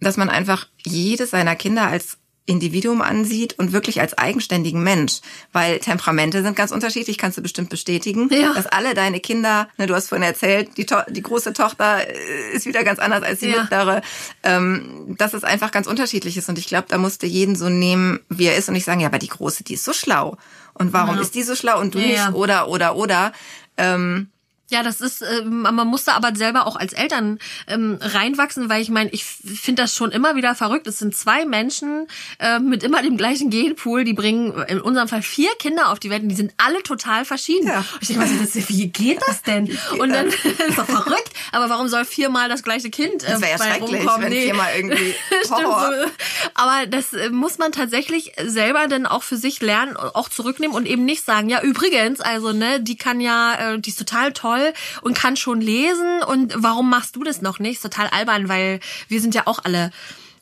dass 0.00 0.16
man 0.16 0.28
einfach 0.28 0.66
jedes 0.84 1.30
seiner 1.30 1.56
Kinder 1.56 1.86
als 1.86 2.18
Individuum 2.46 3.02
ansieht 3.02 3.58
und 3.58 3.72
wirklich 3.72 4.00
als 4.00 4.16
eigenständigen 4.16 4.82
Mensch, 4.82 5.20
weil 5.52 5.80
Temperamente 5.80 6.42
sind 6.42 6.54
ganz 6.56 6.70
unterschiedlich, 6.70 7.18
kannst 7.18 7.36
du 7.36 7.42
bestimmt 7.42 7.70
bestätigen, 7.70 8.28
Ja. 8.32 8.54
dass 8.54 8.66
alle 8.66 8.94
deine 8.94 9.18
Kinder, 9.20 9.68
ne, 9.78 9.86
du 9.86 9.94
hast 9.94 10.08
vorhin 10.08 10.22
erzählt, 10.26 10.70
die, 10.76 10.86
to 10.86 10.96
die 11.08 11.22
große 11.22 11.52
Tochter 11.52 12.08
äh, 12.08 12.52
ist 12.54 12.64
wieder 12.66 12.84
ganz 12.84 12.98
anders 13.00 13.22
als 13.24 13.40
die 13.40 13.48
Ja. 13.48 13.62
mittlere, 13.62 14.00
ähm, 14.44 15.14
dass 15.18 15.34
es 15.34 15.44
einfach 15.44 15.70
ganz 15.72 15.86
unterschiedlich 15.86 16.36
ist 16.36 16.48
und 16.48 16.58
ich 16.58 16.66
glaube, 16.68 16.86
da 16.88 16.98
musste 16.98 17.26
jeden 17.26 17.56
so 17.56 17.68
nehmen, 17.68 18.20
wie 18.28 18.46
er 18.46 18.56
ist 18.56 18.68
und 18.68 18.74
nicht 18.74 18.84
sagen, 18.84 19.00
ja, 19.00 19.08
aber 19.08 19.18
die 19.18 19.28
große, 19.28 19.64
die 19.64 19.74
ist 19.74 19.84
so 19.84 19.92
schlau 19.92 20.36
und 20.74 20.92
warum 20.92 21.16
Ja. 21.16 21.22
ist 21.22 21.34
die 21.34 21.42
so 21.42 21.56
schlau 21.56 21.80
und 21.80 21.94
du 21.94 21.98
Ja, 21.98 22.06
nicht 22.30 22.34
oder 22.36 22.68
oder 22.68 22.94
oder 22.96 23.32
ähm, 23.76 24.28
Ja, 24.68 24.82
das 24.82 25.00
ist, 25.00 25.22
ähm, 25.22 25.62
man 25.62 25.86
muss 25.86 26.04
da 26.04 26.14
aber 26.14 26.34
selber 26.34 26.66
auch 26.66 26.74
als 26.74 26.92
Eltern 26.92 27.38
ähm, 27.68 27.98
reinwachsen, 28.00 28.68
weil 28.68 28.82
ich 28.82 28.88
meine, 28.88 29.10
ich 29.10 29.24
finde 29.24 29.82
das 29.82 29.94
schon 29.94 30.10
immer 30.10 30.34
wieder 30.34 30.56
verrückt. 30.56 30.88
Es 30.88 30.98
sind 30.98 31.16
zwei 31.16 31.44
Menschen 31.44 32.08
äh, 32.40 32.58
mit 32.58 32.82
immer 32.82 33.00
dem 33.00 33.16
gleichen 33.16 33.48
Genpool, 33.48 34.02
die 34.02 34.12
bringen 34.12 34.64
in 34.66 34.80
unserem 34.80 35.06
Fall 35.06 35.22
vier 35.22 35.50
Kinder 35.60 35.90
auf 35.90 36.00
die 36.00 36.10
Welt 36.10 36.24
und 36.24 36.30
die 36.30 36.34
sind 36.34 36.52
alle 36.56 36.82
total 36.82 37.24
verschieden. 37.24 37.68
Ja. 37.68 37.78
Und 37.78 38.02
ich 38.02 38.08
denke 38.08 38.24
mal, 38.24 38.46
so, 38.46 38.68
wie 38.68 38.88
geht 38.88 39.20
das 39.28 39.42
denn? 39.42 39.78
Und 40.00 40.10
dann 40.10 40.26
ist 40.68 40.78
doch 40.78 40.86
verrückt. 40.86 41.30
Aber 41.52 41.70
warum 41.70 41.86
soll 41.86 42.04
viermal 42.04 42.48
das 42.48 42.64
gleiche 42.64 42.90
Kind 42.90 43.22
äh, 43.22 43.38
Das 43.38 43.40
ja 43.40 43.56
bei 43.58 43.78
rumkommen? 43.78 44.22
wenn 44.22 44.32
viermal 44.32 44.72
irgendwie 44.74 45.14
Stimmt, 45.44 45.64
Horror. 45.64 45.92
so. 46.06 46.10
Aber 46.54 46.86
das 46.88 47.12
äh, 47.12 47.30
muss 47.30 47.58
man 47.58 47.70
tatsächlich 47.70 48.32
selber 48.44 48.88
dann 48.88 49.06
auch 49.06 49.22
für 49.22 49.36
sich 49.36 49.60
lernen, 49.60 49.96
auch 49.96 50.28
zurücknehmen 50.28 50.76
und 50.76 50.86
eben 50.86 51.04
nicht 51.04 51.24
sagen, 51.24 51.48
ja, 51.48 51.62
übrigens, 51.62 52.20
also, 52.20 52.52
ne, 52.52 52.80
die 52.80 52.96
kann 52.96 53.20
ja, 53.20 53.74
äh, 53.74 53.78
die 53.78 53.90
ist 53.90 53.98
total 54.00 54.32
toll 54.32 54.55
und 55.02 55.16
kann 55.16 55.36
schon 55.36 55.60
lesen. 55.60 56.22
Und 56.26 56.54
warum 56.56 56.90
machst 56.90 57.16
du 57.16 57.24
das 57.24 57.42
noch 57.42 57.58
nicht? 57.58 57.76
Ist 57.76 57.82
total 57.82 58.08
albern, 58.08 58.48
weil 58.48 58.80
wir 59.08 59.20
sind 59.20 59.34
ja 59.34 59.42
auch 59.46 59.60
alle 59.64 59.90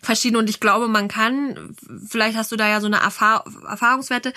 verschieden. 0.05 0.37
Und 0.37 0.50
ich 0.50 0.61
glaube, 0.61 0.88
man 0.88 1.09
kann, 1.09 1.74
vielleicht 2.07 2.37
hast 2.37 2.53
du 2.53 2.57
da 2.57 2.68
ja 2.68 2.81
so 2.81 2.87
eine 2.87 2.98
Erfahr 2.98 3.44
Erfahrungswerte, 3.68 4.33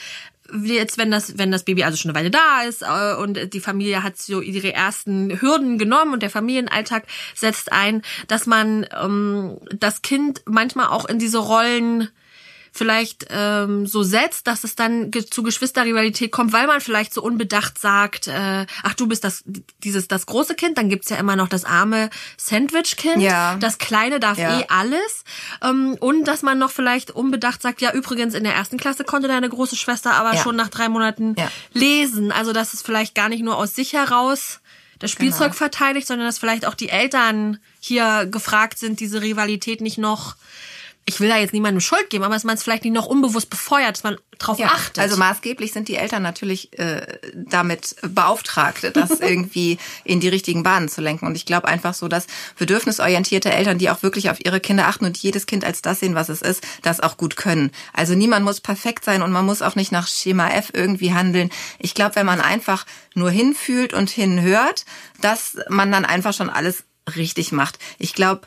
wie 0.51 0.75
jetzt, 0.75 0.97
wenn 0.97 1.11
das, 1.11 1.37
wenn 1.37 1.51
das 1.51 1.63
Baby 1.63 1.83
also 1.83 1.97
schon 1.97 2.11
eine 2.11 2.19
Weile 2.19 2.31
da 2.31 2.61
ist 2.61 2.81
äh, 2.81 3.15
und 3.15 3.53
die 3.53 3.59
Familie 3.59 4.03
hat 4.03 4.17
so 4.17 4.41
ihre 4.41 4.73
ersten 4.73 5.41
Hürden 5.41 5.77
genommen 5.77 6.13
und 6.13 6.23
der 6.23 6.29
Familienalltag 6.29 7.03
setzt 7.35 7.71
ein, 7.71 8.01
dass 8.27 8.45
man 8.45 8.87
ähm, 8.99 9.57
das 9.77 10.01
Kind 10.01 10.41
manchmal 10.45 10.87
auch 10.87 11.05
in 11.05 11.19
diese 11.19 11.39
Rollen 11.39 12.09
vielleicht 12.77 13.25
ähm, 13.29 13.85
so 13.87 14.03
setzt, 14.03 14.47
dass 14.47 14.63
es 14.63 14.75
dann 14.75 15.11
ge 15.11 15.25
zu 15.25 15.43
Geschwisterrivalität 15.43 16.31
kommt, 16.31 16.53
weil 16.53 16.67
man 16.67 16.79
vielleicht 16.81 17.13
so 17.13 17.21
unbedacht 17.23 17.77
sagt, 17.79 18.27
äh, 18.27 18.65
ach 18.83 18.93
du 18.93 19.07
bist 19.07 19.23
das 19.23 19.43
dieses 19.83 20.07
das 20.07 20.25
große 20.25 20.55
Kind, 20.55 20.77
dann 20.77 20.89
gibt's 20.89 21.09
ja 21.09 21.17
immer 21.17 21.35
noch 21.35 21.49
das 21.49 21.65
arme 21.65 22.09
Sandwich-Kind, 22.37 23.21
Ja. 23.21 23.55
das 23.59 23.77
kleine 23.77 24.19
darf 24.19 24.37
Ja. 24.37 24.59
eh 24.59 24.65
alles 24.69 25.23
ähm, 25.63 25.95
und 25.99 26.25
dass 26.25 26.41
man 26.41 26.57
noch 26.57 26.71
vielleicht 26.71 27.11
unbedacht 27.11 27.61
sagt, 27.61 27.81
ja 27.81 27.91
übrigens 27.93 28.33
in 28.33 28.43
der 28.43 28.53
ersten 28.55 28.77
Klasse 28.77 29.03
konnte 29.03 29.27
deine 29.27 29.49
große 29.49 29.75
Schwester 29.75 30.13
aber 30.13 30.35
Ja. 30.35 30.43
schon 30.43 30.55
nach 30.55 30.69
drei 30.69 30.87
Monaten 30.89 31.35
Ja. 31.37 31.49
lesen, 31.73 32.31
also 32.31 32.53
dass 32.53 32.73
es 32.73 32.81
vielleicht 32.81 33.15
gar 33.15 33.29
nicht 33.29 33.43
nur 33.43 33.57
aus 33.57 33.75
sich 33.75 33.93
heraus 33.93 34.59
das 34.99 35.11
Spielzeug 35.11 35.49
Genau. 35.51 35.53
verteidigt, 35.57 36.07
sondern 36.07 36.25
dass 36.27 36.39
vielleicht 36.39 36.65
auch 36.65 36.73
die 36.73 36.89
Eltern 36.89 37.59
hier 37.79 38.25
gefragt 38.25 38.79
sind, 38.79 38.99
diese 38.99 39.21
Rivalität 39.21 39.79
nicht 39.81 39.99
noch 39.99 40.35
ich 41.09 41.21
will 41.21 41.29
da 41.29 41.37
jetzt 41.37 41.53
niemandem 41.53 41.79
Schuld 41.79 42.09
geben, 42.09 42.25
aber 42.25 42.33
dass 42.33 42.43
man 42.43 42.55
es 42.55 42.63
vielleicht 42.63 42.83
nicht 42.83 42.93
noch 42.93 43.05
unbewusst 43.05 43.49
befeuert, 43.49 43.95
dass 43.95 44.03
man 44.03 44.17
drauf 44.39 44.59
Ja, 44.59 44.67
achtet. 44.67 44.99
also 44.99 45.15
maßgeblich 45.15 45.71
sind 45.71 45.87
die 45.87 45.95
Eltern 45.95 46.21
natürlich 46.21 46.77
äh, 46.77 47.19
damit 47.33 47.95
beauftragt, 48.01 48.91
das 48.93 49.11
irgendwie 49.21 49.77
in 50.03 50.19
die 50.19 50.27
richtigen 50.27 50.63
Bahnen 50.63 50.89
zu 50.89 50.99
lenken. 50.99 51.25
Und 51.25 51.35
ich 51.37 51.45
glaube 51.45 51.69
einfach 51.69 51.93
so, 51.93 52.09
dass 52.09 52.27
bedürfnisorientierte 52.57 53.49
Eltern, 53.51 53.77
die 53.77 53.89
auch 53.89 54.03
wirklich 54.03 54.29
auf 54.29 54.43
ihre 54.43 54.59
Kinder 54.59 54.87
achten 54.87 55.05
und 55.05 55.17
jedes 55.17 55.45
Kind 55.45 55.63
als 55.63 55.81
das 55.81 56.01
sehen, 56.01 56.13
was 56.13 56.27
es 56.27 56.41
ist, 56.41 56.61
das 56.81 56.99
auch 56.99 57.15
gut 57.15 57.37
können. 57.37 57.71
Also 57.93 58.13
niemand 58.13 58.43
muss 58.43 58.59
perfekt 58.59 59.05
sein 59.05 59.21
und 59.21 59.31
man 59.31 59.45
muss 59.45 59.61
auch 59.61 59.75
nicht 59.75 59.93
nach 59.93 60.07
Schema 60.09 60.49
F 60.49 60.71
irgendwie 60.73 61.13
handeln. 61.13 61.49
Ich 61.79 61.93
glaube, 61.93 62.17
wenn 62.17 62.25
man 62.25 62.41
einfach 62.41 62.85
nur 63.15 63.31
hinfühlt 63.31 63.93
und 63.93 64.09
hinhört, 64.09 64.83
dass 65.21 65.57
man 65.69 65.89
dann 65.89 66.03
einfach 66.03 66.33
schon 66.33 66.49
alles 66.49 66.83
richtig 67.15 67.53
macht. 67.53 67.79
Ich 67.97 68.13
glaube, 68.13 68.45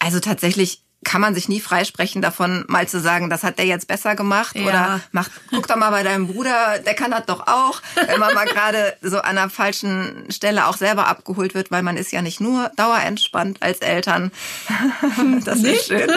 also 0.00 0.18
tatsächlich 0.18 0.82
kann 1.04 1.20
man 1.20 1.34
sich 1.34 1.48
nie 1.48 1.60
freisprechen 1.60 2.20
davon, 2.22 2.64
mal 2.68 2.88
zu 2.88 3.00
sagen, 3.00 3.30
das 3.30 3.44
hat 3.44 3.58
der 3.58 3.66
jetzt 3.66 3.86
besser 3.86 4.16
gemacht 4.16 4.56
Ja. 4.56 4.64
oder 4.66 5.00
mach, 5.12 5.28
guck 5.50 5.66
doch 5.68 5.76
mal 5.76 5.90
bei 5.90 6.02
deinem 6.02 6.26
Bruder, 6.26 6.80
der 6.84 6.94
kann 6.94 7.12
das 7.12 7.24
doch 7.26 7.46
auch, 7.46 7.80
wenn 8.08 8.18
man 8.18 8.34
mal 8.34 8.46
gerade 8.52 8.96
so 9.00 9.18
an 9.18 9.38
einer 9.38 9.48
falschen 9.48 10.26
Stelle 10.30 10.66
auch 10.66 10.76
selber 10.76 11.06
abgeholt 11.06 11.54
wird, 11.54 11.70
weil 11.70 11.82
man 11.84 11.96
ist 11.96 12.10
ja 12.12 12.20
nicht 12.20 12.40
nur 12.40 12.70
dauerentspannt 12.76 13.62
als 13.62 13.78
Eltern, 13.78 14.32
das 15.44 15.60
ist 15.60 15.86
schön, 15.86 16.10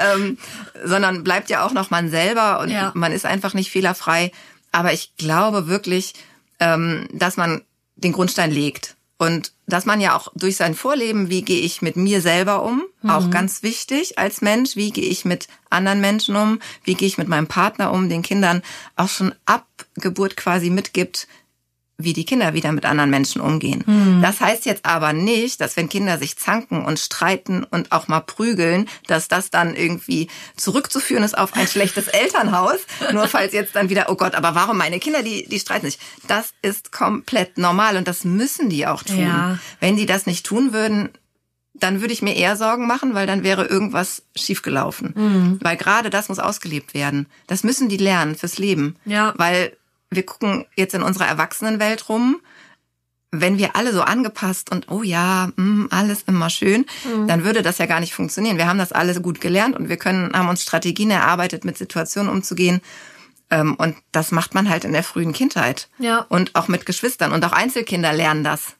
ähm, 0.00 0.38
sondern 0.84 1.22
bleibt 1.24 1.48
ja 1.48 1.64
auch 1.64 1.72
noch 1.72 1.90
man 1.90 2.10
selber 2.10 2.58
und 2.60 2.70
Ja. 2.70 2.90
man 2.94 3.12
ist 3.12 3.26
einfach 3.26 3.54
nicht 3.54 3.70
fehlerfrei. 3.70 4.32
Aber 4.72 4.92
ich 4.92 5.16
glaube 5.16 5.68
wirklich, 5.68 6.14
ähm, 6.58 7.08
dass 7.12 7.36
man 7.36 7.62
den 7.96 8.12
Grundstein 8.12 8.50
legt. 8.50 8.96
Und 9.16 9.52
dass 9.66 9.86
man 9.86 10.00
ja 10.00 10.16
auch 10.16 10.32
durch 10.34 10.56
sein 10.56 10.74
Vorleben, 10.74 11.30
wie 11.30 11.42
gehe 11.42 11.60
ich 11.60 11.82
mit 11.82 11.96
mir 11.96 12.20
selber 12.20 12.62
um, 12.64 12.82
auch 13.06 13.30
ganz 13.30 13.62
wichtig 13.62 14.18
als 14.18 14.40
Mensch, 14.40 14.76
wie 14.76 14.90
gehe 14.90 15.08
ich 15.08 15.24
mit 15.24 15.46
anderen 15.70 16.00
Menschen 16.00 16.36
um, 16.36 16.58
wie 16.82 16.94
gehe 16.94 17.06
ich 17.06 17.18
mit 17.18 17.28
meinem 17.28 17.46
Partner 17.46 17.92
um, 17.92 18.08
den 18.08 18.22
Kindern 18.22 18.62
auch 18.96 19.08
schon 19.08 19.34
ab 19.46 19.66
Geburt 19.94 20.36
quasi 20.36 20.68
mitgibt, 20.68 21.28
wie 21.96 22.12
die 22.12 22.24
Kinder 22.24 22.54
wieder 22.54 22.72
mit 22.72 22.84
anderen 22.84 23.10
Menschen 23.10 23.40
umgehen. 23.40 24.20
Das 24.20 24.40
heißt 24.40 24.66
jetzt 24.66 24.84
aber 24.84 25.12
nicht, 25.12 25.60
dass 25.60 25.76
wenn 25.76 25.88
Kinder 25.88 26.18
sich 26.18 26.36
zanken 26.36 26.84
und 26.84 26.98
streiten 26.98 27.62
und 27.62 27.92
auch 27.92 28.08
mal 28.08 28.20
prügeln, 28.20 28.88
dass 29.06 29.28
das 29.28 29.50
dann 29.50 29.76
irgendwie 29.76 30.28
zurückzuführen 30.56 31.22
ist 31.22 31.38
auf 31.38 31.54
ein 31.54 31.68
schlechtes 31.68 32.08
Elternhaus. 32.08 32.80
Nur 33.12 33.28
falls 33.28 33.52
jetzt 33.52 33.76
dann 33.76 33.90
wieder, 33.90 34.06
oh 34.08 34.16
Gott, 34.16 34.34
aber 34.34 34.54
warum 34.54 34.76
meine 34.76 34.98
Kinder, 34.98 35.22
die, 35.22 35.46
die 35.48 35.60
streiten 35.60 35.86
nicht. 35.86 36.00
Das 36.26 36.52
ist 36.62 36.90
komplett 36.90 37.58
normal 37.58 37.96
und 37.96 38.08
das 38.08 38.24
müssen 38.24 38.68
die 38.70 38.86
auch 38.86 39.02
tun. 39.02 39.20
Ja. 39.20 39.58
Wenn 39.80 39.96
die 39.96 40.06
das 40.06 40.26
nicht 40.26 40.44
tun 40.44 40.72
würden, 40.72 41.10
dann 41.74 42.00
würde 42.00 42.12
ich 42.12 42.22
mir 42.22 42.36
eher 42.36 42.56
Sorgen 42.56 42.86
machen, 42.86 43.14
weil 43.14 43.26
dann 43.26 43.42
wäre 43.42 43.66
irgendwas 43.66 44.22
schiefgelaufen. 44.36 45.12
Mhm. 45.16 45.58
Weil 45.60 45.76
gerade 45.76 46.08
das 46.08 46.28
muss 46.28 46.38
ausgelebt 46.38 46.94
werden. 46.94 47.26
Das 47.46 47.64
müssen 47.64 47.88
die 47.88 47.96
lernen 47.96 48.36
fürs 48.36 48.58
Leben. 48.58 48.96
Ja. 49.04 49.34
Weil 49.36 49.76
wir 50.10 50.24
gucken 50.24 50.66
jetzt 50.76 50.94
in 50.94 51.02
unserer 51.02 51.26
Erwachsenenwelt 51.26 52.08
rum. 52.08 52.40
Wenn 53.30 53.58
wir 53.58 53.74
alle 53.74 53.92
so 53.92 54.02
angepasst 54.02 54.70
und 54.70 54.90
oh 54.90 55.02
ja, 55.02 55.50
mh, 55.56 55.64
mm, 55.64 55.88
alles 55.90 56.22
immer 56.22 56.50
schön, 56.50 56.86
mhm. 57.04 57.26
dann 57.26 57.44
würde 57.44 57.62
das 57.62 57.78
ja 57.78 57.86
gar 57.86 57.98
nicht 57.98 58.14
funktionieren. 58.14 58.58
Wir 58.58 58.68
haben 58.68 58.78
das 58.78 58.92
alles 58.92 59.22
gut 59.22 59.40
gelernt 59.40 59.76
und 59.76 59.88
wir 59.88 59.96
können, 59.96 60.32
haben 60.34 60.48
uns 60.48 60.62
Strategien 60.62 61.10
erarbeitet, 61.10 61.64
mit 61.64 61.76
Situationen 61.76 62.30
umzugehen. 62.30 62.80
Ähm, 63.50 63.74
und 63.74 63.96
das 64.12 64.30
macht 64.30 64.54
man 64.54 64.70
halt 64.70 64.84
in 64.84 64.92
der 64.92 65.02
frühen 65.02 65.32
Kindheit. 65.32 65.88
Ja. 65.98 66.26
Und 66.28 66.54
auch 66.54 66.68
mit 66.68 66.86
Geschwistern. 66.86 67.32
Und 67.32 67.44
auch 67.44 67.52
Einzelkinder 67.52 68.12
lernen 68.12 68.44
das 68.44 68.74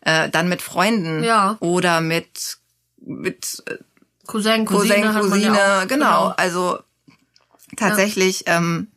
äh, 0.00 0.30
dann 0.30 0.48
mit 0.48 0.62
Freunden 0.62 1.22
ja. 1.22 1.56
oder 1.60 2.00
mit 2.00 2.58
mit 3.00 3.62
äh, 3.66 3.76
Cousin, 4.26 4.64
Cousine, 4.64 5.12
Cousin, 5.12 5.30
Cousine, 5.30 5.56
ja 5.56 5.84
genau. 5.84 6.04
genau. 6.06 6.34
Also 6.36 6.78
tatsächlich 7.76 8.44
ja. 8.46 8.58
ähm, 8.58 8.88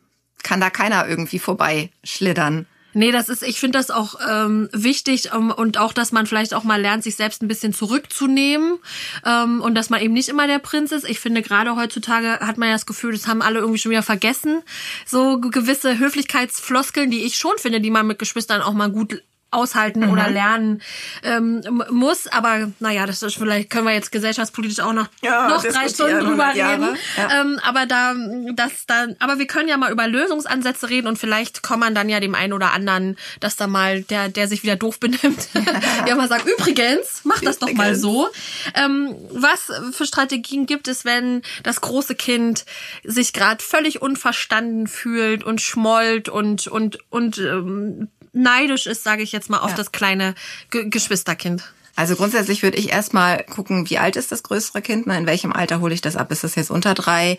kann 0.42 0.60
da 0.60 0.70
keiner 0.70 1.08
irgendwie 1.08 1.38
vorbei 1.38 1.90
schlittern. 2.04 2.66
Nee, 2.94 3.10
das 3.10 3.28
ist, 3.28 3.42
ich 3.42 3.58
finde 3.58 3.78
das 3.78 3.90
auch 3.90 4.16
ähm, 4.28 4.68
wichtig 4.72 5.32
um, 5.32 5.50
und 5.50 5.78
auch, 5.78 5.92
dass 5.92 6.12
man 6.12 6.26
vielleicht 6.26 6.52
auch 6.52 6.62
mal 6.62 6.80
lernt, 6.80 7.02
sich 7.02 7.16
selbst 7.16 7.42
ein 7.42 7.48
bisschen 7.48 7.72
zurückzunehmen 7.72 8.78
ähm, 9.24 9.62
und 9.62 9.74
dass 9.74 9.88
man 9.88 10.02
eben 10.02 10.12
nicht 10.12 10.28
immer 10.28 10.46
der 10.46 10.58
Prinz 10.58 10.92
ist. 10.92 11.08
Ich 11.08 11.18
finde, 11.18 11.40
gerade 11.40 11.74
heutzutage 11.74 12.40
hat 12.40 12.58
man 12.58 12.68
ja 12.68 12.74
das 12.74 12.84
Gefühl, 12.84 13.12
das 13.12 13.26
haben 13.26 13.40
alle 13.40 13.60
irgendwie 13.60 13.78
schon 13.78 13.90
wieder 13.90 14.02
vergessen. 14.02 14.62
So 15.06 15.40
gewisse 15.40 15.98
Höflichkeitsfloskeln, 15.98 17.10
die 17.10 17.24
ich 17.24 17.36
schon 17.36 17.56
finde, 17.56 17.80
die 17.80 17.90
man 17.90 18.06
mit 18.06 18.18
Geschwistern 18.18 18.60
auch 18.60 18.74
mal 18.74 18.90
gut 18.90 19.22
aushalten 19.52 20.00
mhm. 20.00 20.10
oder 20.10 20.30
lernen 20.30 20.82
ähm, 21.22 21.62
muss. 21.90 22.26
Aber 22.26 22.70
naja, 22.80 23.06
das 23.06 23.22
ist 23.22 23.36
vielleicht 23.36 23.70
können 23.70 23.86
wir 23.86 23.94
jetzt 23.94 24.10
gesellschaftspolitisch 24.10 24.80
auch 24.80 24.92
noch, 24.92 25.08
ja, 25.20 25.48
noch 25.48 25.62
drei 25.62 25.88
Stunden 25.88 26.20
drüber 26.20 26.48
reden. 26.54 26.96
Ja. 27.16 27.40
Ähm, 27.40 27.60
aber 27.62 27.86
da, 27.86 28.14
das 28.54 28.86
dann, 28.86 29.16
aber 29.18 29.38
wir 29.38 29.46
können 29.46 29.68
ja 29.68 29.76
mal 29.76 29.92
über 29.92 30.08
Lösungsansätze 30.08 30.88
reden 30.88 31.06
und 31.06 31.18
vielleicht 31.18 31.62
kann 31.62 31.78
man 31.78 31.94
dann 31.94 32.08
ja 32.08 32.20
dem 32.20 32.34
einen 32.34 32.52
oder 32.52 32.72
anderen, 32.72 33.16
dass 33.40 33.56
da 33.56 33.66
mal 33.66 34.02
der, 34.02 34.28
der 34.28 34.48
sich 34.48 34.62
wieder 34.62 34.76
doof 34.76 34.98
benimmt, 34.98 35.48
ja 36.06 36.14
mal 36.14 36.28
sagt, 36.28 36.46
übrigens, 36.46 37.20
mach 37.24 37.40
das 37.40 37.58
doch 37.58 37.72
mal 37.72 37.94
so. 37.94 38.28
Ähm, 38.74 39.14
was 39.30 39.70
für 39.92 40.06
Strategien 40.06 40.66
gibt 40.66 40.88
es, 40.88 41.04
wenn 41.04 41.42
das 41.62 41.80
große 41.80 42.14
Kind 42.14 42.64
sich 43.04 43.32
gerade 43.32 43.62
völlig 43.62 44.00
unverstanden 44.00 44.86
fühlt 44.86 45.44
und 45.44 45.60
schmollt 45.60 46.28
und 46.28 46.66
und 46.66 46.98
und 47.10 47.38
ähm, 47.38 48.08
neidisch 48.32 48.86
ist, 48.86 49.04
sage 49.04 49.22
ich 49.22 49.32
jetzt 49.32 49.50
mal, 49.50 49.58
auf 49.58 49.70
ja. 49.70 49.76
das 49.76 49.92
kleine 49.92 50.34
Ge 50.70 50.88
Geschwisterkind? 50.88 51.72
Also 51.94 52.16
grundsätzlich 52.16 52.62
würde 52.62 52.78
ich 52.78 52.90
erstmal 52.90 53.44
gucken, 53.44 53.90
wie 53.90 53.98
alt 53.98 54.16
ist 54.16 54.32
das 54.32 54.42
größere 54.42 54.80
Kind, 54.80 55.06
in 55.06 55.26
welchem 55.26 55.52
Alter 55.52 55.80
hole 55.80 55.92
ich 55.92 56.00
das 56.00 56.16
ab? 56.16 56.32
Ist 56.32 56.42
das 56.42 56.54
jetzt 56.54 56.70
unter 56.70 56.94
drei? 56.94 57.36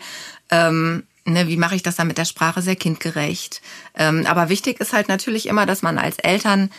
Ähm, 0.50 1.04
ne, 1.24 1.48
wie 1.48 1.56
mache 1.56 1.74
ich 1.74 1.82
das 1.82 1.96
dann 1.96 2.06
mit 2.06 2.18
der 2.18 2.24
Sprache 2.24 2.62
sehr 2.62 2.76
kindgerecht? 2.76 3.60
Ähm, 3.94 4.26
aber 4.26 4.48
wichtig 4.48 4.80
ist 4.80 4.92
halt 4.92 5.08
natürlich 5.08 5.46
immer, 5.46 5.66
dass 5.66 5.82
man 5.82 5.98
als 5.98 6.18
Eltern 6.18 6.70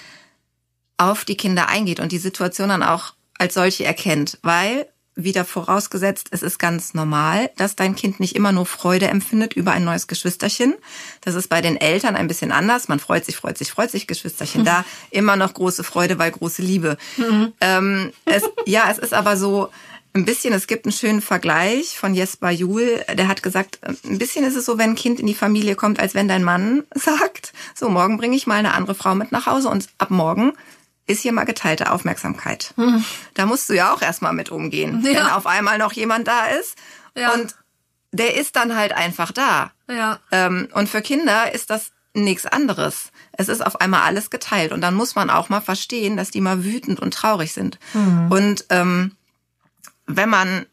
auf 0.98 1.26
die 1.26 1.36
Kinder 1.36 1.68
eingeht 1.68 2.00
und 2.00 2.14
die 2.14 2.18
Situation 2.18 2.70
dann 2.70 2.84
auch 2.84 3.14
als 3.38 3.54
solche 3.56 3.84
erkennt, 3.84 4.40
weil 4.42 4.88
wieder 5.16 5.46
vorausgesetzt, 5.46 6.28
es 6.32 6.44
ist 6.44 6.60
ganz 6.60 6.94
normal, 6.94 7.50
dass 7.56 7.76
dein 7.76 7.96
Kind 7.96 8.20
nicht 8.20 8.36
immer 8.36 8.52
nur 8.52 8.66
Freude 8.66 9.08
empfindet 9.08 9.54
über 9.54 9.72
ein 9.72 9.86
neues 9.86 10.08
Geschwisterchen. 10.08 10.76
Das 11.22 11.36
ist 11.36 11.48
bei 11.48 11.62
den 11.62 11.78
Eltern 11.78 12.16
ein 12.16 12.28
bisschen 12.28 12.52
anders. 12.52 12.88
Man 12.88 13.00
freut 13.00 13.26
sich, 13.26 13.38
freut 13.38 13.58
sich, 13.58 13.72
freut 13.72 13.92
sich, 13.92 14.08
Geschwisterchen 14.08 14.62
mhm. 14.62 14.66
da. 14.66 14.86
Immer 15.12 15.38
noch 15.38 15.54
große 15.54 15.84
Freude, 15.84 16.20
weil 16.20 16.32
große 16.32 16.62
Liebe. 16.62 16.98
Mhm. 17.18 17.54
Ähm, 17.62 18.14
es, 18.26 18.44
ja, 18.66 18.90
es 18.92 18.98
ist 18.98 19.14
aber 19.14 19.38
so 19.38 19.70
ein 20.16 20.26
bisschen, 20.26 20.54
es 20.54 20.68
gibt 20.68 20.86
einen 20.86 20.94
schönen 20.94 21.22
Vergleich 21.22 21.98
von 21.98 22.14
Jesper 22.14 22.50
Juhl. 22.50 23.04
Der 23.14 23.28
hat 23.28 23.44
gesagt, 23.44 23.80
ein 23.84 24.18
bisschen 24.18 24.46
ist 24.46 24.56
es 24.56 24.66
so, 24.66 24.78
wenn 24.78 24.92
ein 24.92 24.96
Kind 24.96 25.20
in 25.20 25.28
die 25.28 25.34
Familie 25.34 25.76
kommt, 25.76 26.00
als 26.00 26.14
wenn 26.14 26.28
dein 26.28 26.44
Mann 26.44 26.84
sagt, 26.96 27.54
so 27.74 27.90
morgen 27.90 28.18
bringe 28.18 28.36
ich 28.36 28.48
mal 28.48 28.56
eine 28.56 28.74
andere 28.74 28.96
Frau 28.96 29.16
mit 29.16 29.32
nach 29.32 29.46
Hause 29.46 29.70
und 29.70 29.88
ab 29.98 30.12
morgen 30.12 30.54
ist 31.08 31.22
hier 31.22 31.34
mal 31.34 31.44
geteilte 31.46 31.92
Aufmerksamkeit. 31.92 32.74
Hm. 32.78 33.04
Da 33.34 33.46
musst 33.46 33.70
du 33.70 33.74
ja 33.74 33.94
auch 33.94 34.02
erstmal 34.02 34.34
mit 34.34 34.50
umgehen, 34.50 35.04
ja. 35.06 35.14
wenn 35.14 35.28
auf 35.28 35.46
einmal 35.46 35.78
noch 35.78 35.94
jemand 35.94 36.28
da 36.28 36.46
ist. 36.46 36.76
Ja. 37.16 37.34
Und 37.34 37.56
der 38.12 38.36
ist 38.36 38.56
dann 38.56 38.76
halt 38.76 38.94
einfach 38.94 39.32
da. 39.32 39.72
Ja. 39.90 40.20
Ähm, 40.32 40.68
und 40.74 40.90
für 40.90 41.02
Kinder 41.02 41.54
ist 41.54 41.70
das 41.70 41.92
nichts 42.14 42.46
anderes. 42.46 43.12
Es 43.34 43.50
ist 43.50 43.66
auf 43.66 43.82
einmal 43.82 44.02
alles 44.02 44.30
geteilt. 44.30 44.72
Und 44.72 44.82
dann 44.82 44.96
muss 44.96 45.16
man 45.16 45.30
auch 45.30 45.50
mal 45.50 45.62
verstehen, 45.62 46.18
dass 46.18 46.32
die 46.32 46.42
mal 46.42 46.64
wütend 46.64 47.00
und 47.00 47.14
traurig 47.14 47.54
sind. 47.54 47.78
Mhm. 47.94 48.32
Und 48.32 48.66
ähm, 48.70 49.16
wenn 50.08 50.30
man 50.30 50.66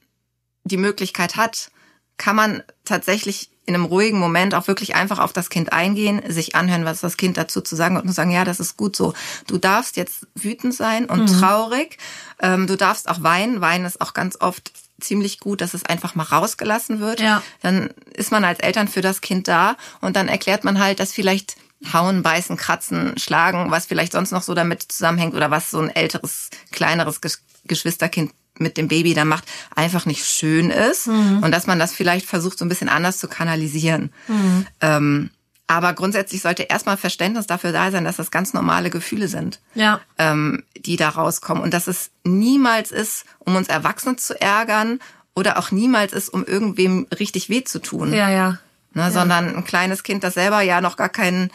die 0.64 0.76
Möglichkeit 0.76 1.36
hat, 1.36 1.70
kann 2.16 2.36
man 2.36 2.62
tatsächlich 2.84 3.50
in 3.64 3.74
einem 3.74 3.84
ruhigen 3.84 4.18
Moment 4.18 4.54
auch 4.54 4.66
wirklich 4.66 4.96
einfach 4.96 5.18
auf 5.18 5.32
das 5.32 5.48
Kind 5.48 5.72
eingehen, 5.72 6.20
sich 6.28 6.56
anhören, 6.56 6.84
was 6.84 7.00
das 7.00 7.16
Kind 7.16 7.36
dazu 7.36 7.60
zu 7.60 7.76
sagen 7.76 7.96
hat 7.96 8.04
und 8.04 8.12
sagen, 8.12 8.30
ja, 8.30 8.44
das 8.44 8.58
ist 8.58 8.76
gut 8.76 8.96
so. 8.96 9.14
Du 9.46 9.58
darfst 9.58 9.96
jetzt 9.96 10.26
wütend 10.34 10.74
sein 10.74 11.06
und 11.06 11.30
mhm. 11.30 11.40
traurig. 11.40 11.98
Ähm, 12.40 12.66
du 12.66 12.76
darfst 12.76 13.08
auch 13.08 13.22
weinen. 13.22 13.60
Weinen 13.60 13.84
ist 13.84 14.00
auch 14.00 14.14
ganz 14.14 14.36
oft 14.40 14.72
ziemlich 15.00 15.38
gut, 15.38 15.60
dass 15.60 15.74
es 15.74 15.84
einfach 15.84 16.14
mal 16.14 16.24
rausgelassen 16.24 17.00
wird. 17.00 17.20
Ja. 17.20 17.42
Dann 17.60 17.90
ist 18.14 18.32
man 18.32 18.44
als 18.44 18.60
Eltern 18.60 18.88
für 18.88 19.00
das 19.00 19.20
Kind 19.20 19.48
da 19.48 19.76
und 20.00 20.16
dann 20.16 20.28
erklärt 20.28 20.64
man 20.64 20.78
halt, 20.80 21.00
dass 21.00 21.12
vielleicht 21.12 21.56
Hauen, 21.92 22.22
beißen, 22.22 22.56
kratzen, 22.56 23.18
schlagen, 23.18 23.70
was 23.70 23.86
vielleicht 23.86 24.12
sonst 24.12 24.30
noch 24.30 24.42
so 24.42 24.54
damit 24.54 24.82
zusammenhängt 24.82 25.34
oder 25.34 25.50
was 25.50 25.70
so 25.70 25.80
ein 25.80 25.90
älteres, 25.90 26.48
kleineres 26.70 27.20
Geschwisterkind 27.64 28.32
mit 28.62 28.76
dem 28.76 28.88
Baby 28.88 29.14
dann 29.14 29.28
macht, 29.28 29.44
einfach 29.74 30.06
nicht 30.06 30.24
schön 30.24 30.70
ist 30.70 31.06
mhm. 31.08 31.42
und 31.42 31.52
dass 31.52 31.66
man 31.66 31.78
das 31.78 31.92
vielleicht 31.92 32.26
versucht, 32.26 32.58
so 32.58 32.64
ein 32.64 32.68
bisschen 32.68 32.88
anders 32.88 33.18
zu 33.18 33.28
kanalisieren. 33.28 34.12
Mhm. 34.28 34.66
Ähm, 34.80 35.30
aber 35.66 35.94
grundsätzlich 35.94 36.42
sollte 36.42 36.64
erstmal 36.64 36.96
Verständnis 36.96 37.46
dafür 37.46 37.72
da 37.72 37.90
sein, 37.90 38.04
dass 38.04 38.16
das 38.16 38.30
ganz 38.30 38.52
normale 38.52 38.90
Gefühle 38.90 39.28
sind, 39.28 39.60
ja. 39.74 40.00
ähm, 40.18 40.64
die 40.76 40.96
da 40.96 41.08
rauskommen. 41.08 41.62
Und 41.62 41.72
dass 41.72 41.86
es 41.86 42.10
niemals 42.24 42.90
ist, 42.90 43.24
um 43.38 43.56
uns 43.56 43.68
Erwachsene 43.68 44.16
zu 44.16 44.38
ärgern 44.38 44.98
oder 45.34 45.58
auch 45.58 45.70
niemals 45.70 46.12
ist, 46.12 46.28
um 46.28 46.44
irgendwem 46.44 47.06
richtig 47.18 47.48
weh 47.48 47.64
zu 47.64 47.80
tun. 47.80 48.12
Ja, 48.12 48.28
ja. 48.28 48.58
Ne, 48.92 49.02
ja. 49.02 49.10
Sondern 49.10 49.56
ein 49.56 49.64
kleines 49.64 50.02
Kind, 50.02 50.24
das 50.24 50.34
selber 50.34 50.60
ja 50.60 50.82
noch 50.82 50.96
gar 50.96 51.08
keinen 51.08 51.50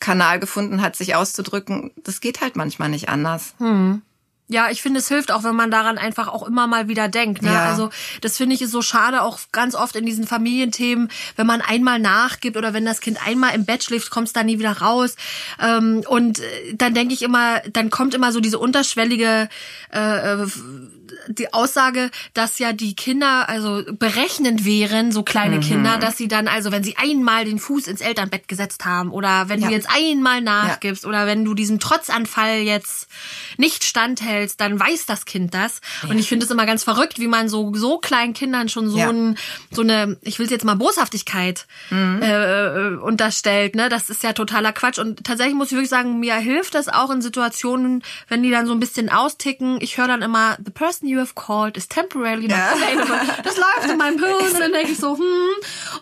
Kanal 0.00 0.40
gefunden 0.40 0.82
hat, 0.82 0.96
sich 0.96 1.14
auszudrücken, 1.14 1.90
das 2.02 2.20
geht 2.20 2.40
halt 2.40 2.56
manchmal 2.56 2.88
nicht 2.88 3.08
anders. 3.08 3.54
Hm. 3.58 4.02
Ja, 4.48 4.70
ich 4.70 4.80
finde, 4.80 5.00
es 5.00 5.08
hilft 5.08 5.32
auch, 5.32 5.42
wenn 5.42 5.56
man 5.56 5.72
daran 5.72 5.98
einfach 5.98 6.28
auch 6.28 6.46
immer 6.46 6.68
mal 6.68 6.86
wieder 6.86 7.08
denkt. 7.08 7.42
Ne? 7.42 7.52
Ja. 7.52 7.64
Also 7.64 7.90
das 8.20 8.36
finde 8.36 8.54
ich 8.54 8.62
ist 8.62 8.70
so 8.70 8.80
schade, 8.80 9.22
auch 9.22 9.40
ganz 9.50 9.74
oft 9.74 9.96
in 9.96 10.06
diesen 10.06 10.24
Familienthemen, 10.24 11.08
wenn 11.34 11.46
man 11.46 11.60
einmal 11.60 11.98
nachgibt 11.98 12.56
oder 12.56 12.72
wenn 12.72 12.84
das 12.84 13.00
Kind 13.00 13.26
einmal 13.26 13.56
im 13.56 13.64
Bett 13.64 13.82
schläft, 13.82 14.10
kommt 14.10 14.28
es 14.28 14.32
da 14.32 14.44
nie 14.44 14.60
wieder 14.60 14.78
raus. 14.78 15.16
Ähm, 15.60 16.04
und 16.06 16.38
äh, 16.38 16.74
dann 16.74 16.94
denke 16.94 17.12
ich 17.12 17.22
immer, 17.22 17.60
dann 17.70 17.90
kommt 17.90 18.14
immer 18.14 18.30
so 18.30 18.38
diese 18.38 18.60
unterschwellige 18.60 19.48
äh, 19.92 20.42
äh 20.42 20.46
die 21.28 21.52
Aussage, 21.52 22.10
dass 22.34 22.58
ja 22.58 22.72
die 22.72 22.94
Kinder 22.94 23.48
also 23.48 23.82
berechnend 23.92 24.64
wären, 24.64 25.12
so 25.12 25.22
kleine 25.22 25.56
mhm. 25.56 25.60
Kinder, 25.60 25.98
dass 25.98 26.16
sie 26.16 26.28
dann 26.28 26.48
also, 26.48 26.72
wenn 26.72 26.84
sie 26.84 26.96
einmal 26.96 27.44
den 27.44 27.58
Fuß 27.58 27.86
ins 27.86 28.00
Elternbett 28.00 28.48
gesetzt 28.48 28.84
haben 28.84 29.10
oder 29.10 29.48
wenn 29.48 29.60
ja. 29.60 29.68
du 29.68 29.74
jetzt 29.74 29.88
einmal 29.90 30.40
nachgibst 30.40 31.04
ja. 31.04 31.08
oder 31.08 31.26
wenn 31.26 31.44
du 31.44 31.54
diesem 31.54 31.80
Trotzanfall 31.80 32.58
jetzt 32.58 33.08
nicht 33.56 33.84
standhältst, 33.84 34.60
dann 34.60 34.78
weiß 34.78 35.06
das 35.06 35.24
Kind 35.24 35.54
das. 35.54 35.80
Ja. 36.02 36.10
Und 36.10 36.18
ich 36.18 36.28
finde 36.28 36.44
es 36.44 36.50
immer 36.50 36.66
ganz 36.66 36.84
verrückt, 36.84 37.18
wie 37.18 37.28
man 37.28 37.48
so 37.48 37.72
so 37.74 37.98
kleinen 37.98 38.34
Kindern 38.34 38.68
schon 38.68 38.88
so 38.88 38.98
ein 38.98 39.36
so 39.70 39.82
eine, 39.82 40.16
ich 40.22 40.38
will 40.38 40.46
es 40.46 40.52
jetzt 40.52 40.64
mal 40.64 40.74
Boshaftigkeit 40.74 41.66
mhm. 41.90 42.22
äh, 42.22 42.96
unterstellt. 42.96 43.74
Ne, 43.74 43.88
das 43.88 44.10
ist 44.10 44.22
ja 44.22 44.32
totaler 44.32 44.72
Quatsch. 44.72 44.98
Und 44.98 45.24
tatsächlich 45.24 45.54
muss 45.54 45.68
ich 45.68 45.72
wirklich 45.72 45.90
sagen, 45.90 46.20
mir 46.20 46.34
hilft 46.36 46.74
das 46.74 46.88
auch 46.88 47.10
in 47.10 47.22
Situationen, 47.22 48.02
wenn 48.28 48.42
die 48.42 48.50
dann 48.50 48.66
so 48.66 48.72
ein 48.72 48.80
bisschen 48.80 49.10
austicken. 49.10 49.78
Ich 49.80 49.98
höre 49.98 50.08
dann 50.08 50.22
immer 50.22 50.56
the 50.64 50.70
person 50.70 50.95
person 50.96 51.08
you 51.08 51.18
have 51.18 51.34
called 51.34 51.76
is 51.76 51.86
temporarily 51.86 52.48
not 52.48 52.58
available. 52.58 53.20
Das 53.42 53.56
läuft 53.56 53.90
in 53.90 53.98
meinem 53.98 54.18
Hirn 54.18 54.52
und 54.52 54.60
dann 54.60 54.72
denke 54.72 54.92
ich 54.92 54.98
so, 54.98 55.16
hm. 55.16 55.24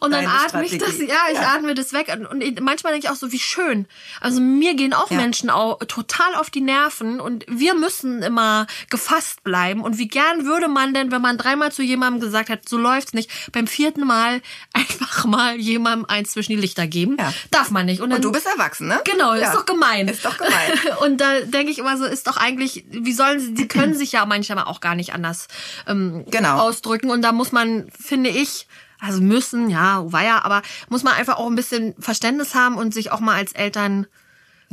Und 0.00 0.12
dann 0.12 0.24
Deine 0.24 0.28
atme 0.28 0.64
ich 0.64 0.78
das, 0.78 0.98
ja, 0.98 1.06
ich 1.30 1.38
ja. 1.38 1.54
atme 1.54 1.74
das 1.74 1.92
weg. 1.92 2.16
Und 2.30 2.60
manchmal 2.60 2.92
denke 2.92 3.06
ich 3.06 3.10
auch 3.10 3.16
so, 3.16 3.32
wie 3.32 3.38
schön. 3.38 3.86
Also 4.20 4.40
mir 4.40 4.74
gehen 4.74 4.92
auch 4.92 5.10
ja. 5.10 5.16
Menschen 5.16 5.50
auch 5.50 5.78
total 5.86 6.34
auf 6.36 6.50
die 6.50 6.60
Nerven 6.60 7.20
und 7.20 7.44
wir 7.48 7.74
müssen 7.74 8.22
immer 8.22 8.66
gefasst 8.90 9.44
bleiben. 9.44 9.80
Und 9.80 9.98
wie 9.98 10.08
gern 10.08 10.44
würde 10.44 10.68
man 10.68 10.94
denn, 10.94 11.10
wenn 11.10 11.22
man 11.22 11.38
dreimal 11.38 11.72
zu 11.72 11.82
jemandem 11.82 12.20
gesagt 12.20 12.50
hat, 12.50 12.68
so 12.68 12.78
läuft's 12.78 13.14
nicht, 13.14 13.30
beim 13.52 13.66
vierten 13.66 14.06
Mal 14.06 14.40
einfach 14.72 15.24
mal 15.24 15.56
jemandem 15.56 16.06
eins 16.08 16.32
zwischen 16.32 16.52
die 16.52 16.60
Lichter 16.60 16.86
geben? 16.86 17.16
Ja. 17.18 17.32
Darf 17.50 17.70
man 17.70 17.86
nicht. 17.86 18.00
Und, 18.00 18.10
dann, 18.10 18.18
und 18.18 18.24
du 18.24 18.32
bist 18.32 18.46
erwachsen, 18.46 18.88
ne? 18.88 19.00
Genau, 19.04 19.32
ist 19.32 19.52
doch 19.52 19.66
gemein. 19.66 20.08
Ist 20.08 20.24
doch 20.24 20.38
gemein. 20.38 20.52
Und 21.00 21.20
da 21.20 21.40
denke 21.40 21.70
ich 21.70 21.78
immer 21.78 21.96
so, 21.96 22.04
ist 22.04 22.26
doch 22.26 22.36
eigentlich, 22.36 22.84
wie 22.88 23.12
sollen 23.12 23.40
sie, 23.40 23.54
die 23.54 23.68
können 23.68 23.94
sich 23.98 24.12
ja 24.12 24.24
manchmal 24.26 24.64
auch 24.64 24.80
gar 24.84 24.94
nicht 24.94 25.14
anders 25.14 25.48
ähm, 25.88 26.24
genau. 26.30 26.60
ausdrücken. 26.60 27.10
Und 27.10 27.22
da 27.22 27.32
muss 27.32 27.50
man, 27.50 27.90
finde 27.90 28.30
ich, 28.30 28.68
also 29.00 29.20
müssen, 29.20 29.70
ja, 29.70 30.12
war 30.12 30.22
ja, 30.22 30.44
aber 30.44 30.62
muss 30.88 31.02
man 31.02 31.14
einfach 31.14 31.38
auch 31.38 31.48
ein 31.48 31.56
bisschen 31.56 31.94
Verständnis 31.98 32.54
haben 32.54 32.76
und 32.76 32.94
sich 32.94 33.10
auch 33.10 33.20
mal 33.20 33.34
als 33.34 33.52
Eltern 33.52 34.06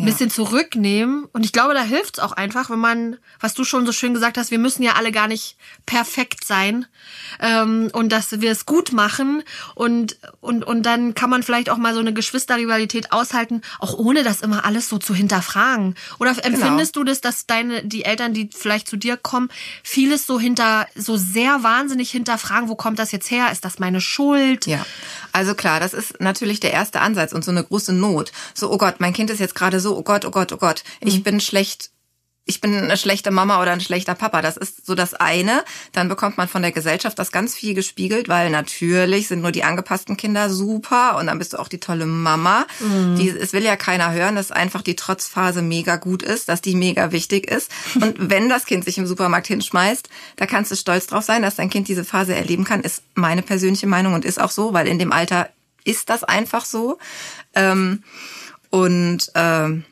ein 0.01 0.05
bisschen 0.05 0.29
zurücknehmen. 0.29 1.25
Und 1.33 1.45
ich 1.45 1.53
glaube, 1.53 1.73
da 1.73 1.83
hilft's 1.83 2.19
auch 2.19 2.31
einfach, 2.31 2.69
wenn 2.69 2.79
man, 2.79 3.17
was 3.39 3.53
du 3.53 3.63
schon 3.63 3.85
so 3.85 3.91
schön 3.91 4.13
gesagt 4.13 4.37
hast, 4.37 4.51
wir 4.51 4.59
müssen 4.59 4.83
ja 4.83 4.93
alle 4.93 5.11
gar 5.11 5.27
nicht 5.27 5.57
perfekt 5.85 6.45
sein 6.45 6.85
ähm, 7.39 7.89
und 7.93 8.11
dass 8.11 8.41
wir 8.41 8.51
es 8.51 8.65
gut 8.65 8.91
machen. 8.91 9.43
Und, 9.75 10.17
und, 10.39 10.63
und 10.63 10.83
dann 10.83 11.13
kann 11.13 11.29
man 11.29 11.43
vielleicht 11.43 11.69
auch 11.69 11.77
mal 11.77 11.93
so 11.93 11.99
eine 11.99 12.13
Geschwisterrivalität 12.13 13.11
aushalten, 13.11 13.61
auch 13.79 13.97
ohne 13.97 14.23
das 14.23 14.41
immer 14.41 14.65
alles 14.65 14.89
so 14.89 14.97
zu 14.97 15.13
hinterfragen. 15.13 15.95
Oder 16.19 16.31
empfindest 16.43 16.93
genau. 16.93 17.03
du 17.05 17.11
das, 17.11 17.21
dass 17.21 17.45
deine, 17.45 17.83
die 17.83 18.05
Eltern, 18.05 18.33
die 18.33 18.49
vielleicht 18.53 18.87
zu 18.87 18.97
dir 18.97 19.17
kommen, 19.17 19.49
vieles 19.83 20.25
so 20.25 20.39
hinter, 20.39 20.87
so 20.95 21.17
sehr 21.17 21.63
wahnsinnig 21.63 22.11
hinterfragen, 22.11 22.69
wo 22.69 22.75
kommt 22.75 22.99
das 22.99 23.11
jetzt 23.11 23.31
her? 23.31 23.51
Ist 23.51 23.65
das 23.65 23.79
meine 23.79 24.01
Schuld? 24.01 24.67
Ja. 24.67 24.85
Also 25.31 25.55
klar, 25.55 25.79
das 25.79 25.93
ist 25.93 26.19
natürlich 26.19 26.59
der 26.59 26.73
erste 26.73 27.01
Ansatz 27.01 27.33
und 27.33 27.45
so 27.45 27.51
eine 27.51 27.63
große 27.63 27.93
Not. 27.93 28.31
So, 28.53 28.71
oh 28.71 28.77
Gott, 28.77 28.95
mein 28.99 29.13
Kind 29.13 29.29
ist 29.29 29.39
jetzt 29.39 29.55
gerade 29.55 29.79
so, 29.79 29.90
oh 29.97 30.03
Gott, 30.03 30.25
oh 30.25 30.31
Gott, 30.31 30.51
oh 30.51 30.57
Gott, 30.57 30.83
ich 30.99 31.19
mhm. 31.19 31.23
bin 31.23 31.39
schlecht 31.39 31.91
ich 32.45 32.59
bin 32.59 32.75
eine 32.75 32.97
schlechte 32.97 33.29
Mama 33.29 33.61
oder 33.61 33.71
ein 33.71 33.81
schlechter 33.81 34.15
Papa. 34.15 34.41
Das 34.41 34.57
ist 34.57 34.85
so 34.85 34.95
das 34.95 35.13
eine. 35.13 35.63
Dann 35.91 36.09
bekommt 36.09 36.37
man 36.37 36.47
von 36.47 36.63
der 36.63 36.71
Gesellschaft 36.71 37.19
das 37.19 37.31
ganz 37.31 37.53
viel 37.53 37.75
gespiegelt, 37.75 38.29
weil 38.29 38.49
natürlich 38.49 39.27
sind 39.27 39.41
nur 39.41 39.51
die 39.51 39.63
angepassten 39.63 40.17
Kinder 40.17 40.49
super 40.49 41.17
und 41.17 41.27
dann 41.27 41.37
bist 41.37 41.53
du 41.53 41.59
auch 41.59 41.67
die 41.67 41.79
tolle 41.79 42.07
Mama. 42.07 42.65
Mhm. 42.79 43.15
Die, 43.15 43.29
es 43.29 43.53
will 43.53 43.63
ja 43.63 43.75
keiner 43.75 44.11
hören, 44.11 44.35
dass 44.35 44.51
einfach 44.51 44.81
die 44.81 44.95
Trotzphase 44.95 45.61
mega 45.61 45.97
gut 45.97 46.23
ist, 46.23 46.49
dass 46.49 46.61
die 46.61 46.75
mega 46.75 47.11
wichtig 47.11 47.49
ist. 47.49 47.71
Und 47.95 48.15
wenn 48.17 48.49
das 48.49 48.65
Kind 48.65 48.85
sich 48.85 48.97
im 48.97 49.05
Supermarkt 49.05 49.47
hinschmeißt, 49.47 50.09
da 50.37 50.45
kannst 50.47 50.71
du 50.71 50.75
stolz 50.75 51.07
drauf 51.07 51.23
sein, 51.23 51.43
dass 51.43 51.55
dein 51.55 51.69
Kind 51.69 51.87
diese 51.87 52.03
Phase 52.03 52.35
erleben 52.35 52.63
kann, 52.63 52.81
ist 52.81 53.03
meine 53.13 53.43
persönliche 53.43 53.87
Meinung 53.87 54.15
und 54.15 54.25
ist 54.25 54.41
auch 54.41 54.51
so, 54.51 54.73
weil 54.73 54.87
in 54.87 54.97
dem 54.97 55.11
Alter 55.13 55.49
ist 55.83 56.09
das 56.09 56.23
einfach 56.23 56.65
so. 56.65 56.97
Ähm, 57.53 58.03
und 58.71 59.31
ähm, 59.35 59.85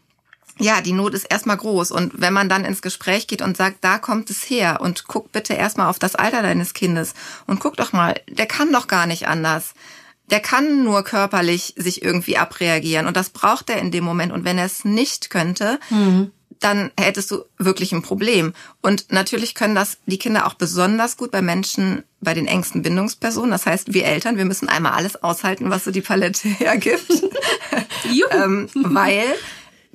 ja, 0.60 0.82
die 0.82 0.92
Not 0.92 1.14
ist 1.14 1.26
erstmal 1.26 1.58
groß. 1.58 1.92
Und 1.92 2.20
wenn 2.20 2.34
man 2.34 2.50
dann 2.50 2.66
ins 2.66 2.82
Gespräch 2.82 3.28
geht 3.28 3.42
und 3.42 3.56
sagt, 3.56 3.78
da 3.82 3.98
kommt 3.98 4.30
es 4.30 4.50
her 4.50 4.80
und 4.82 5.08
guck 5.08 5.32
bitte 5.32 5.54
erstmal 5.54 5.90
auf 5.90 6.00
das 6.00 6.16
Alter 6.16 6.42
deines 6.42 6.74
Kindes 6.74 7.14
und 7.48 7.60
guck 7.60 7.78
doch 7.78 7.94
mal, 7.94 8.20
der 8.28 8.46
kann 8.46 8.74
doch 8.74 8.88
gar 8.88 9.06
nicht 9.06 9.28
anders. 9.28 9.74
Der 10.30 10.42
kann 10.42 10.84
nur 10.84 11.04
körperlich 11.04 11.74
sich 11.78 12.04
irgendwie 12.04 12.38
abreagieren 12.38 13.08
und 13.08 13.16
das 13.16 13.30
braucht 13.30 13.70
er 13.70 13.78
in 13.78 13.92
dem 13.92 14.04
Moment. 14.04 14.32
Und 14.32 14.44
wenn 14.44 14.58
er 14.58 14.66
es 14.66 14.86
nicht 14.86 15.30
könnte, 15.30 15.80
mhm. 15.90 16.32
Dann 16.60 16.92
hättest 17.00 17.32
du 17.32 17.46
wirklich 17.58 17.94
ein 17.94 18.02
Problem. 18.02 18.54
Und 18.82 19.12
natürlich 19.12 19.56
können 19.56 19.76
das 19.76 19.98
die 20.06 20.20
Kinder 20.20 20.46
auch 20.46 20.56
besonders 20.56 21.16
gut 21.16 21.32
bei 21.32 21.42
Menschen, 21.42 22.04
bei 22.20 22.34
den 22.34 22.48
engsten 22.48 22.82
Bindungspersonen. 22.82 23.52
Das 23.52 23.66
heißt, 23.66 23.94
wir 23.94 24.06
Eltern, 24.06 24.38
wir 24.38 24.46
müssen 24.46 24.68
einmal 24.68 24.94
alles 24.94 25.24
aushalten, 25.24 25.70
was 25.70 25.86
so 25.86 25.92
die 25.92 26.02
Palette 26.02 26.48
hergibt. 26.60 27.24
ähm, 28.32 28.70
weil 28.74 29.24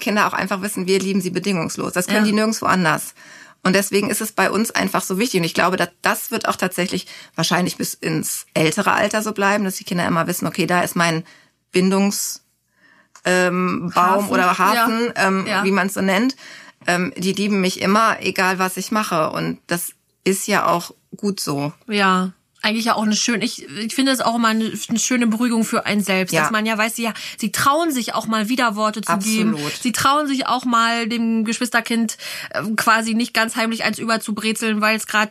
Kinder 0.01 0.27
auch 0.27 0.33
einfach 0.33 0.63
wissen, 0.63 0.87
wir 0.87 0.99
lieben 0.99 1.21
sie 1.21 1.31
bedingungslos. 1.31 1.93
Das 1.93 2.07
können 2.07 2.25
ja. 2.25 2.31
die 2.31 2.33
nirgendwo 2.33 2.67
anders. 2.67 3.15
Und 3.63 3.75
deswegen 3.75 4.11
ist 4.11 4.21
es 4.21 4.33
bei 4.33 4.51
uns 4.51 4.71
einfach 4.71 5.03
so 5.03 5.19
wichtig. 5.19 5.41
Und 5.41 5.47
ich 5.47 5.55
glaube, 5.55 5.77
dass 5.77 5.89
das 6.03 6.31
wird 6.31 6.49
auch 6.49 6.57
tatsächlich 6.57 7.07
wahrscheinlich 7.35 7.77
bis 7.77 7.95
ins 7.95 8.47
ältere 8.55 8.93
Alter 8.93 9.23
so 9.23 9.33
bleiben, 9.33 9.65
dass 9.65 9.77
die 9.77 9.85
Kinder 9.85 10.07
immer 10.07 10.27
wissen, 10.27 10.47
okay, 10.47 10.67
da 10.67 10.83
ist 10.83 10.97
mein 10.97 11.25
Bindungsbaum 11.73 12.44
ähm, 13.25 13.91
Baum 13.95 14.31
oder 14.31 14.59
Hafen, 14.59 15.13
ja. 15.17 15.29
Ähm, 15.29 15.47
ja. 15.47 15.65
wie 15.65 15.73
man 15.73 15.89
es 15.89 15.95
so 15.95 16.01
nennt. 16.01 16.37
Ähm, 16.87 17.13
die 17.17 17.33
lieben 17.33 17.61
mich 17.61 17.81
immer, 17.81 18.19
egal 18.21 18.59
was 18.59 18.77
ich 18.77 18.91
mache. 18.91 19.31
Und 19.31 19.59
das 19.67 19.93
ist 20.25 20.47
ja 20.47 20.67
auch 20.67 20.93
gut 21.17 21.41
so. 21.41 21.73
Ja 21.89 22.33
eigentlich 22.65 22.87
ja 22.87 22.95
auch 22.95 23.03
eine 23.03 23.15
schöne, 23.15 23.45
ich, 23.45 23.69
ich 23.69 23.95
finde 23.95 24.11
es 24.13 24.21
auch 24.21 24.37
immer 24.37 24.49
eine, 24.49 24.73
eine, 24.89 24.99
schöne 24.99 25.27
Beruhigung 25.27 25.65
für 25.65 25.85
einen 25.85 26.03
selbst, 26.03 26.33
ja. 26.33 26.41
dass 26.41 26.51
man 26.51 26.65
ja 26.65 26.79
weiß, 26.79 26.97
ja, 26.97 27.13
sie 27.37 27.53
trauen 27.53 27.93
sich 27.93 28.15
auch 28.15 28.27
mal 28.27 28.49
Widerworte 28.49 29.03
zu 29.03 29.13
Absolut. 29.13 29.59
geben. 29.59 29.71
Sie 29.81 29.93
trauen 29.93 30.27
sich 30.27 30.47
auch 30.47 30.65
mal 30.65 31.07
dem 31.07 31.45
Geschwisterkind 31.45 32.17
äh, 32.51 32.63
quasi 32.77 33.13
nicht 33.13 33.35
ganz 33.35 33.55
heimlich 33.57 33.85
eins 33.85 33.99
überzubrezeln, 33.99 34.81
weil 34.81 34.97
es 34.97 35.07
gerade 35.07 35.31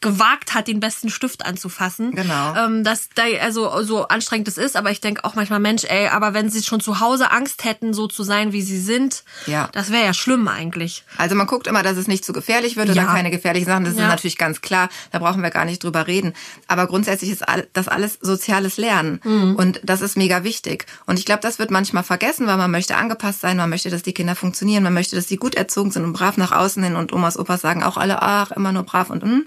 gewagt 0.00 0.54
hat, 0.54 0.68
den 0.68 0.80
besten 0.80 1.10
Stift 1.10 1.44
anzufassen. 1.44 2.12
Genau. 2.14 2.54
Ähm, 2.56 2.84
dass 2.84 3.08
da 3.14 3.22
also 3.40 3.82
so 3.82 4.08
anstrengend 4.08 4.48
es 4.48 4.58
ist, 4.58 4.76
aber 4.76 4.90
ich 4.90 5.00
denke 5.00 5.24
auch 5.24 5.34
manchmal, 5.34 5.60
Mensch, 5.60 5.84
ey, 5.84 6.08
aber 6.08 6.34
wenn 6.34 6.50
sie 6.50 6.62
schon 6.62 6.80
zu 6.80 7.00
Hause 7.00 7.30
Angst 7.30 7.64
hätten, 7.64 7.94
so 7.94 8.06
zu 8.06 8.22
sein, 8.22 8.52
wie 8.52 8.62
sie 8.62 8.80
sind, 8.80 9.24
ja. 9.46 9.68
das 9.72 9.90
wäre 9.90 10.04
ja 10.04 10.14
schlimm 10.14 10.48
eigentlich. 10.48 11.04
Also 11.16 11.34
man 11.34 11.46
guckt 11.46 11.66
immer, 11.66 11.82
dass 11.82 11.96
es 11.96 12.06
nicht 12.06 12.24
zu 12.24 12.32
gefährlich 12.32 12.76
wird 12.76 12.90
oder 12.90 13.02
ja. 13.02 13.06
keine 13.06 13.30
gefährlichen 13.30 13.66
Sachen. 13.66 13.84
Das 13.84 13.96
ja. 13.96 14.02
ist 14.02 14.08
natürlich 14.08 14.38
ganz 14.38 14.60
klar. 14.60 14.88
Da 15.10 15.18
brauchen 15.18 15.42
wir 15.42 15.50
gar 15.50 15.64
nicht 15.64 15.82
drüber 15.82 16.06
reden. 16.06 16.34
Aber 16.68 16.86
grundsätzlich 16.86 17.30
ist 17.30 17.44
das 17.72 17.88
alles 17.88 18.18
soziales 18.20 18.76
Lernen 18.76 19.20
mhm. 19.24 19.56
und 19.56 19.80
das 19.82 20.00
ist 20.00 20.16
mega 20.16 20.44
wichtig. 20.44 20.86
Und 21.06 21.18
ich 21.18 21.24
glaube, 21.24 21.40
das 21.42 21.58
wird 21.58 21.70
manchmal 21.70 22.02
vergessen, 22.02 22.46
weil 22.46 22.56
man 22.56 22.70
möchte 22.70 22.96
angepasst 22.96 23.40
sein, 23.40 23.56
man 23.56 23.70
möchte, 23.70 23.90
dass 23.90 24.02
die 24.02 24.12
Kinder 24.12 24.34
funktionieren, 24.34 24.82
man 24.82 24.94
möchte, 24.94 25.16
dass 25.16 25.28
sie 25.28 25.36
gut 25.36 25.54
erzogen 25.54 25.90
sind 25.90 26.04
und 26.04 26.12
brav 26.12 26.36
nach 26.36 26.52
außen 26.52 26.82
hin 26.82 26.96
und 26.96 27.12
Omas, 27.12 27.38
Opas 27.38 27.60
sagen 27.60 27.82
auch 27.82 27.96
alle, 27.96 28.22
ach, 28.22 28.50
immer 28.52 28.72
nur 28.72 28.82
brav 28.82 29.10
und 29.10 29.24
mm. 29.24 29.44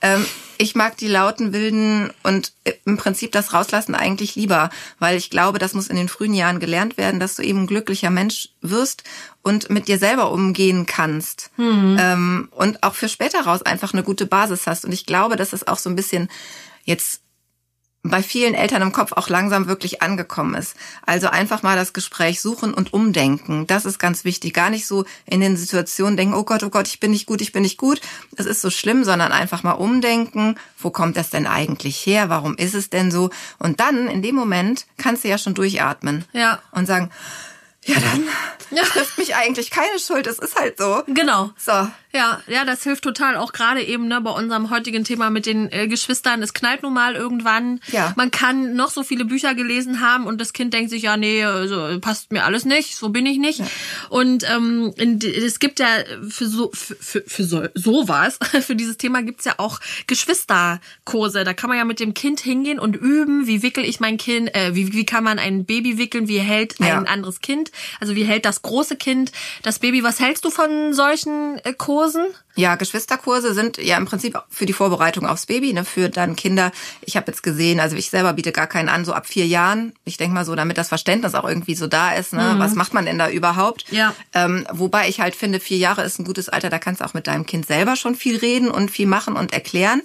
Ähm, 0.00 0.24
ich 0.58 0.74
mag 0.74 0.96
die 0.96 1.06
lauten, 1.06 1.52
wilden 1.52 2.10
und 2.24 2.52
im 2.84 2.96
Prinzip 2.96 3.30
das 3.32 3.54
Rauslassen 3.54 3.94
eigentlich 3.94 4.34
lieber, 4.34 4.70
weil 4.98 5.16
ich 5.16 5.30
glaube, 5.30 5.58
das 5.58 5.72
muss 5.72 5.86
in 5.86 5.96
den 5.96 6.08
frühen 6.08 6.34
Jahren 6.34 6.58
gelernt 6.58 6.96
werden, 6.96 7.20
dass 7.20 7.36
du 7.36 7.42
eben 7.42 7.62
ein 7.62 7.66
glücklicher 7.66 8.10
Mensch 8.10 8.48
wirst 8.60 9.04
und 9.42 9.70
mit 9.70 9.86
dir 9.86 9.98
selber 9.98 10.32
umgehen 10.32 10.84
kannst. 10.86 11.50
Mhm. 11.56 11.96
Ähm, 12.00 12.48
und 12.50 12.82
auch 12.82 12.94
für 12.94 13.08
später 13.08 13.42
raus 13.42 13.62
einfach 13.62 13.92
eine 13.92 14.02
gute 14.02 14.26
Basis 14.26 14.66
hast. 14.66 14.84
Und 14.84 14.92
ich 14.92 15.06
glaube, 15.06 15.36
dass 15.36 15.52
es 15.52 15.66
auch 15.66 15.78
so 15.78 15.88
ein 15.88 15.96
bisschen 15.96 16.28
jetzt 16.84 17.20
bei 18.02 18.22
vielen 18.22 18.54
Eltern 18.54 18.82
im 18.82 18.92
Kopf 18.92 19.12
auch 19.12 19.28
langsam 19.28 19.66
wirklich 19.66 20.02
angekommen 20.02 20.54
ist. 20.54 20.76
Also 21.04 21.28
einfach 21.28 21.62
mal 21.62 21.76
das 21.76 21.92
Gespräch 21.92 22.40
suchen 22.40 22.72
und 22.72 22.92
umdenken. 22.92 23.66
Das 23.66 23.84
ist 23.84 23.98
ganz 23.98 24.24
wichtig. 24.24 24.54
Gar 24.54 24.70
nicht 24.70 24.86
so 24.86 25.04
in 25.26 25.40
den 25.40 25.56
Situationen 25.56 26.16
denken, 26.16 26.34
oh 26.34 26.44
Gott, 26.44 26.62
oh 26.62 26.70
Gott, 26.70 26.86
ich 26.86 27.00
bin 27.00 27.10
nicht 27.10 27.26
gut, 27.26 27.40
ich 27.40 27.52
bin 27.52 27.62
nicht 27.62 27.76
gut. 27.76 28.00
Das 28.32 28.46
ist 28.46 28.62
so 28.62 28.70
schlimm, 28.70 29.04
sondern 29.04 29.32
einfach 29.32 29.62
mal 29.62 29.72
umdenken. 29.72 30.56
Wo 30.78 30.90
kommt 30.90 31.16
das 31.16 31.30
denn 31.30 31.46
eigentlich 31.46 31.96
her? 32.06 32.28
Warum 32.28 32.56
ist 32.56 32.74
es 32.74 32.88
denn 32.88 33.10
so? 33.10 33.30
Und 33.58 33.80
dann, 33.80 34.08
in 34.08 34.22
dem 34.22 34.36
Moment, 34.36 34.86
kannst 34.96 35.24
du 35.24 35.28
ja 35.28 35.38
schon 35.38 35.54
durchatmen. 35.54 36.24
Ja. 36.32 36.60
Und 36.70 36.86
sagen, 36.86 37.10
ja 37.84 37.96
dann 38.00 38.28
ja. 38.70 38.84
trifft 38.84 39.18
mich 39.18 39.34
eigentlich 39.34 39.70
keine 39.70 39.98
Schuld. 39.98 40.26
Es 40.26 40.38
ist 40.38 40.56
halt 40.56 40.78
so. 40.78 41.02
Genau. 41.06 41.50
So. 41.56 41.88
Ja, 42.14 42.40
ja, 42.46 42.64
das 42.64 42.84
hilft 42.84 43.04
total 43.04 43.36
auch 43.36 43.52
gerade 43.52 43.82
eben 43.82 44.08
ne, 44.08 44.18
bei 44.22 44.30
unserem 44.30 44.70
heutigen 44.70 45.04
Thema 45.04 45.28
mit 45.28 45.44
den 45.44 45.70
äh, 45.70 45.88
Geschwistern. 45.88 46.42
Es 46.42 46.54
knallt 46.54 46.82
nun 46.82 46.94
mal 46.94 47.14
irgendwann. 47.14 47.80
Ja. 47.92 48.14
Man 48.16 48.30
kann 48.30 48.74
noch 48.74 48.90
so 48.90 49.02
viele 49.02 49.26
Bücher 49.26 49.54
gelesen 49.54 50.00
haben 50.00 50.26
und 50.26 50.40
das 50.40 50.54
Kind 50.54 50.72
denkt 50.72 50.88
sich 50.88 51.02
ja, 51.02 51.18
nee, 51.18 51.44
also, 51.44 52.00
passt 52.00 52.32
mir 52.32 52.44
alles 52.44 52.64
nicht, 52.64 52.96
so 52.96 53.10
bin 53.10 53.26
ich 53.26 53.36
nicht. 53.36 53.58
Ja. 53.58 53.66
Und 54.08 54.48
ähm, 54.50 54.94
in, 54.96 55.20
es 55.20 55.58
gibt 55.58 55.80
ja 55.80 55.86
für 56.26 56.46
so 56.46 56.70
für, 56.72 56.96
für, 56.96 57.22
für 57.26 57.44
so, 57.44 57.64
sowas, 57.74 58.38
für 58.62 58.74
dieses 58.74 58.96
Thema 58.96 59.22
gibt's 59.22 59.44
ja 59.44 59.54
auch 59.58 59.78
Geschwisterkurse. 60.06 61.44
Da 61.44 61.52
kann 61.52 61.68
man 61.68 61.76
ja 61.76 61.84
mit 61.84 62.00
dem 62.00 62.14
Kind 62.14 62.40
hingehen 62.40 62.78
und 62.78 62.96
üben, 62.96 63.46
wie 63.46 63.62
wickel 63.62 63.84
ich 63.84 64.00
mein 64.00 64.16
Kind, 64.16 64.54
äh, 64.54 64.74
wie, 64.74 64.94
wie 64.94 65.04
kann 65.04 65.24
man 65.24 65.38
ein 65.38 65.66
Baby 65.66 65.98
wickeln, 65.98 66.26
wie 66.26 66.38
hält 66.38 66.80
ein 66.80 67.06
anderes 67.06 67.42
Kind, 67.42 67.70
also 68.00 68.16
wie 68.16 68.24
hält 68.24 68.46
das 68.46 68.62
große 68.62 68.96
Kind 68.96 69.30
das 69.62 69.78
Baby. 69.78 70.02
Was 70.02 70.20
hältst 70.20 70.46
du 70.46 70.50
von 70.50 70.94
solchen 70.94 71.58
äh, 71.64 71.74
Kursen? 71.74 71.97
Kursen? 71.98 72.26
Ja, 72.54 72.76
Geschwisterkurse 72.76 73.54
sind 73.54 73.76
ja 73.78 73.96
im 73.96 74.04
Prinzip 74.04 74.38
für 74.48 74.66
die 74.66 74.72
Vorbereitung 74.72 75.26
aufs 75.26 75.46
Baby, 75.46 75.72
ne, 75.72 75.84
für 75.84 76.08
dann 76.08 76.36
Kinder. 76.36 76.70
Ich 77.00 77.16
habe 77.16 77.26
jetzt 77.26 77.42
gesehen, 77.42 77.80
also 77.80 77.96
ich 77.96 78.08
selber 78.08 78.34
biete 78.34 78.52
gar 78.52 78.68
keinen 78.68 78.88
an, 78.88 79.04
so 79.04 79.12
ab 79.12 79.26
vier 79.26 79.48
Jahren. 79.48 79.92
Ich 80.04 80.16
denke 80.16 80.32
mal 80.32 80.44
so, 80.44 80.54
damit 80.54 80.78
das 80.78 80.86
Verständnis 80.86 81.34
auch 81.34 81.44
irgendwie 81.44 81.74
so 81.74 81.88
da 81.88 82.12
ist. 82.12 82.34
Ne? 82.34 82.54
Mhm. 82.54 82.60
Was 82.60 82.76
macht 82.76 82.94
man 82.94 83.04
denn 83.04 83.18
da 83.18 83.28
überhaupt? 83.28 83.84
Ja. 83.90 84.14
Ähm, 84.32 84.64
wobei 84.70 85.08
ich 85.08 85.18
halt 85.18 85.34
finde, 85.34 85.58
vier 85.58 85.78
Jahre 85.78 86.04
ist 86.04 86.20
ein 86.20 86.24
gutes 86.24 86.48
Alter, 86.48 86.70
da 86.70 86.78
kannst 86.78 87.00
du 87.00 87.04
auch 87.04 87.14
mit 87.14 87.26
deinem 87.26 87.46
Kind 87.46 87.66
selber 87.66 87.96
schon 87.96 88.14
viel 88.14 88.36
reden 88.36 88.70
und 88.70 88.92
viel 88.92 89.08
machen 89.08 89.34
und 89.34 89.52
erklären. 89.52 90.02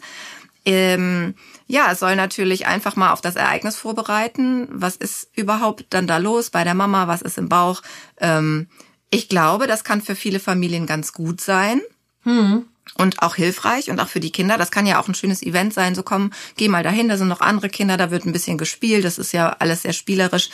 Ähm, 0.66 1.36
ja, 1.68 1.92
es 1.92 2.00
soll 2.00 2.16
natürlich 2.16 2.66
einfach 2.66 2.96
mal 2.96 3.12
auf 3.12 3.22
das 3.22 3.36
Ereignis 3.36 3.78
vorbereiten. 3.78 4.68
Was 4.72 4.96
ist 4.96 5.30
überhaupt 5.36 5.86
dann 5.92 6.08
da 6.08 6.18
los 6.18 6.50
bei 6.50 6.64
der 6.64 6.74
Mama? 6.74 7.08
Was 7.08 7.22
ist 7.22 7.38
im 7.38 7.50
Bauch? 7.50 7.84
Ähm, 8.20 8.68
ich 9.14 9.30
glaube, 9.30 9.68
das 9.68 9.84
kann 9.84 10.02
für 10.02 10.16
viele 10.16 10.40
Familien 10.40 10.86
ganz 10.86 11.14
gut 11.14 11.40
sein. 11.40 11.82
Hm. 12.24 12.66
Und 12.96 13.22
auch 13.22 13.36
hilfreich 13.36 13.90
und 13.90 14.00
auch 14.00 14.08
für 14.08 14.20
die 14.20 14.32
Kinder. 14.32 14.58
Das 14.58 14.70
kann 14.70 14.86
ja 14.86 15.00
auch 15.00 15.08
ein 15.08 15.16
schönes 15.16 15.42
Event 15.42 15.74
sein. 15.74 15.96
So 15.96 16.04
komm, 16.04 16.32
geh 16.58 16.68
mal 16.68 16.84
dahin, 16.84 17.08
da 17.08 17.18
sind 17.18 17.28
noch 17.28 17.42
andere 17.42 17.70
Kinder, 17.70 17.98
da 17.98 18.12
wird 18.12 18.26
ein 18.26 18.34
bisschen 18.34 18.58
gespielt. 18.58 19.06
Das 19.06 19.18
ist 19.18 19.32
ja 19.32 19.56
alles 19.60 19.84
sehr 19.84 19.94
spielerisch. 19.94 20.50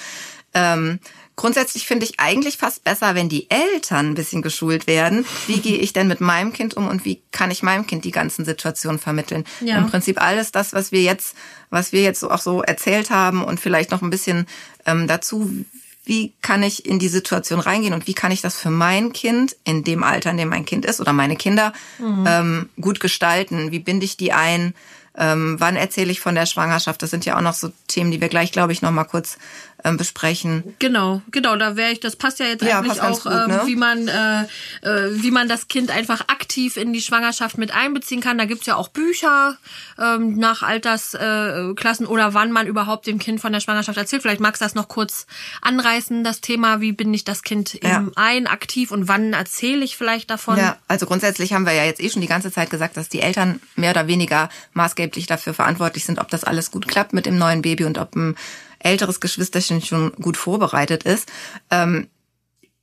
Ähm, 0.54 1.00
grundsätzlich 1.36 1.86
finde 1.86 2.06
ich 2.06 2.20
eigentlich 2.20 2.58
fast 2.58 2.84
besser, 2.84 3.16
wenn 3.16 3.30
die 3.30 3.50
Eltern 3.50 4.12
ein 4.12 4.16
bisschen 4.16 4.42
geschult 4.42 4.88
werden. 4.88 5.26
Wie 5.48 5.60
gehe 5.62 5.78
ich 5.78 5.92
denn 5.94 6.08
mit 6.08 6.22
meinem 6.22 6.54
Kind 6.54 6.76
um 6.76 6.88
und 6.88 7.04
wie 7.04 7.22
kann 7.32 7.52
ich 7.52 7.64
meinem 7.64 7.88
Kind 7.88 8.06
die 8.06 8.12
ganzen 8.12 8.46
Situationen 8.46 9.00
vermitteln? 9.00 9.44
Ja. 9.60 9.78
Im 9.78 9.90
Prinzip 9.90 10.22
alles 10.22 10.52
das, 10.52 10.74
was 10.74 10.92
wir 10.92 11.02
jetzt, 11.02 11.36
was 11.70 11.92
wir 11.92 12.02
jetzt 12.02 12.24
auch 12.24 12.42
so 12.42 12.62
erzählt 12.62 13.10
haben 13.10 13.44
und 13.44 13.60
vielleicht 13.60 13.92
noch 13.92 14.02
ein 14.02 14.10
bisschen 14.10 14.46
ähm, 14.86 15.08
dazu, 15.08 15.66
wie 16.10 16.34
kann 16.42 16.64
ich 16.64 16.88
in 16.88 16.98
die 16.98 17.08
Situation 17.08 17.60
reingehen 17.60 17.94
und 17.94 18.08
wie 18.08 18.16
kann 18.16 18.32
ich 18.32 18.42
das 18.42 18.58
für 18.58 18.72
mein 18.72 19.14
Kind 19.14 19.56
in 19.64 19.84
dem 19.84 20.04
Alter, 20.04 20.32
in 20.32 20.38
dem 20.38 20.50
mein 20.50 20.66
Kind 20.66 20.84
ist 20.84 21.00
oder 21.00 21.14
meine 21.14 21.36
Kinder 21.36 21.72
mhm. 22.00 22.26
ähm, 22.28 22.70
gut 22.82 23.00
gestalten? 23.00 23.72
Wie 23.72 23.78
binde 23.78 24.06
ich 24.06 24.18
die 24.18 24.34
ein? 24.34 24.74
Ähm, 25.16 25.58
wann 25.60 25.76
erzähle 25.76 26.12
ich 26.12 26.20
von 26.20 26.34
der 26.34 26.48
Schwangerschaft? 26.48 27.04
Das 27.04 27.12
sind 27.12 27.26
ja 27.26 27.38
auch 27.38 27.42
noch 27.42 27.54
so 27.54 27.72
Themen, 27.88 28.10
die 28.10 28.22
wir 28.22 28.28
gleich, 28.28 28.52
glaube 28.52 28.74
ich, 28.74 28.82
noch 28.82 28.90
mal 28.90 29.04
kurz 29.04 29.38
ähm, 29.84 29.98
besprechen. 29.98 30.76
Genau, 30.80 31.22
genau, 31.32 31.56
da 31.56 31.76
wäre 31.76 31.92
ich, 31.92 32.00
das 32.00 32.16
passt 32.16 32.40
ja 32.40 32.46
jetzt 32.46 32.64
ja, 32.64 32.80
eigentlich 32.80 33.02
auch, 33.02 33.24
gut, 33.24 33.32
ne? 33.32 33.60
ähm, 33.62 33.68
wie 33.68 33.76
man 33.76 34.08
äh, 34.08 34.44
äh, 34.82 35.22
wie 35.22 35.32
man 35.32 35.48
das 35.48 35.68
Kind 35.68 35.92
einfach 35.92 36.22
aktiv 36.28 36.78
in 36.78 36.94
die 36.94 37.02
Schwangerschaft 37.02 37.58
mit 37.58 37.74
einbeziehen 37.74 38.22
kann. 38.22 38.38
Da 38.38 38.46
gibt's 38.46 38.66
ja 38.66 38.76
auch 38.76 38.90
Bücher 38.90 39.58
ähm, 39.98 40.38
nach 40.38 40.64
Altersklassen 40.64 42.06
äh, 42.06 42.10
oder 42.10 42.34
wann 42.34 42.52
man 42.52 42.68
überhaupt 42.68 43.08
dem 43.08 43.20
Kind 43.20 43.42
von 43.42 43.54
der 43.54 43.60
Schwangerschaft 43.60 43.98
erzählt. 43.98 44.22
Vielleicht 44.22 44.42
magst 44.42 44.62
du 44.62 44.66
das 44.66 44.76
noch 44.76 44.88
kurz 44.88 45.28
anreißen, 45.62 46.24
das 46.24 46.42
Thema, 46.42 46.82
wie 46.82 46.92
bin 46.92 47.14
ich 47.14 47.24
das 47.24 47.44
Kind 47.44 47.80
ja. 47.84 47.98
im 47.98 48.12
ein 48.16 48.48
aktiv 48.48 48.92
und 48.92 49.08
wann 49.08 49.34
erzähle 49.34 49.84
ich 49.84 49.98
vielleicht 49.98 50.30
davon? 50.30 50.58
Ja, 50.58 50.78
also 50.88 51.06
grundsätzlich 51.06 51.54
haben 51.54 51.66
wir 51.66 51.74
ja 51.74 51.86
jetzt 51.86 52.02
eh 52.02 52.10
schon 52.10 52.22
die 52.22 52.28
ganze 52.28 52.52
Zeit 52.52 52.70
gesagt, 52.70 52.98
dass 52.98 53.10
die 53.10 53.22
Eltern 53.22 53.62
mehr 53.76 53.92
oder 53.92 54.08
weniger 54.08 54.50
maßgeblich 54.74 55.28
dafür 55.28 55.54
verantwortlich 55.54 56.06
sind, 56.06 56.20
ob 56.20 56.30
das 56.30 56.44
alles 56.44 56.72
gut 56.72 56.88
klappt 56.88 57.14
mit 57.14 57.26
dem 57.26 57.38
neuen 57.38 57.62
Baby 57.62 57.86
und 57.86 57.98
ob 57.98 58.16
ein 58.16 58.36
älteres 58.80 59.20
Geschwisterchen 59.20 59.82
schon 59.82 60.12
gut 60.14 60.38
vorbereitet 60.38 61.04
ist. 61.04 61.30
Ähm, 61.70 62.08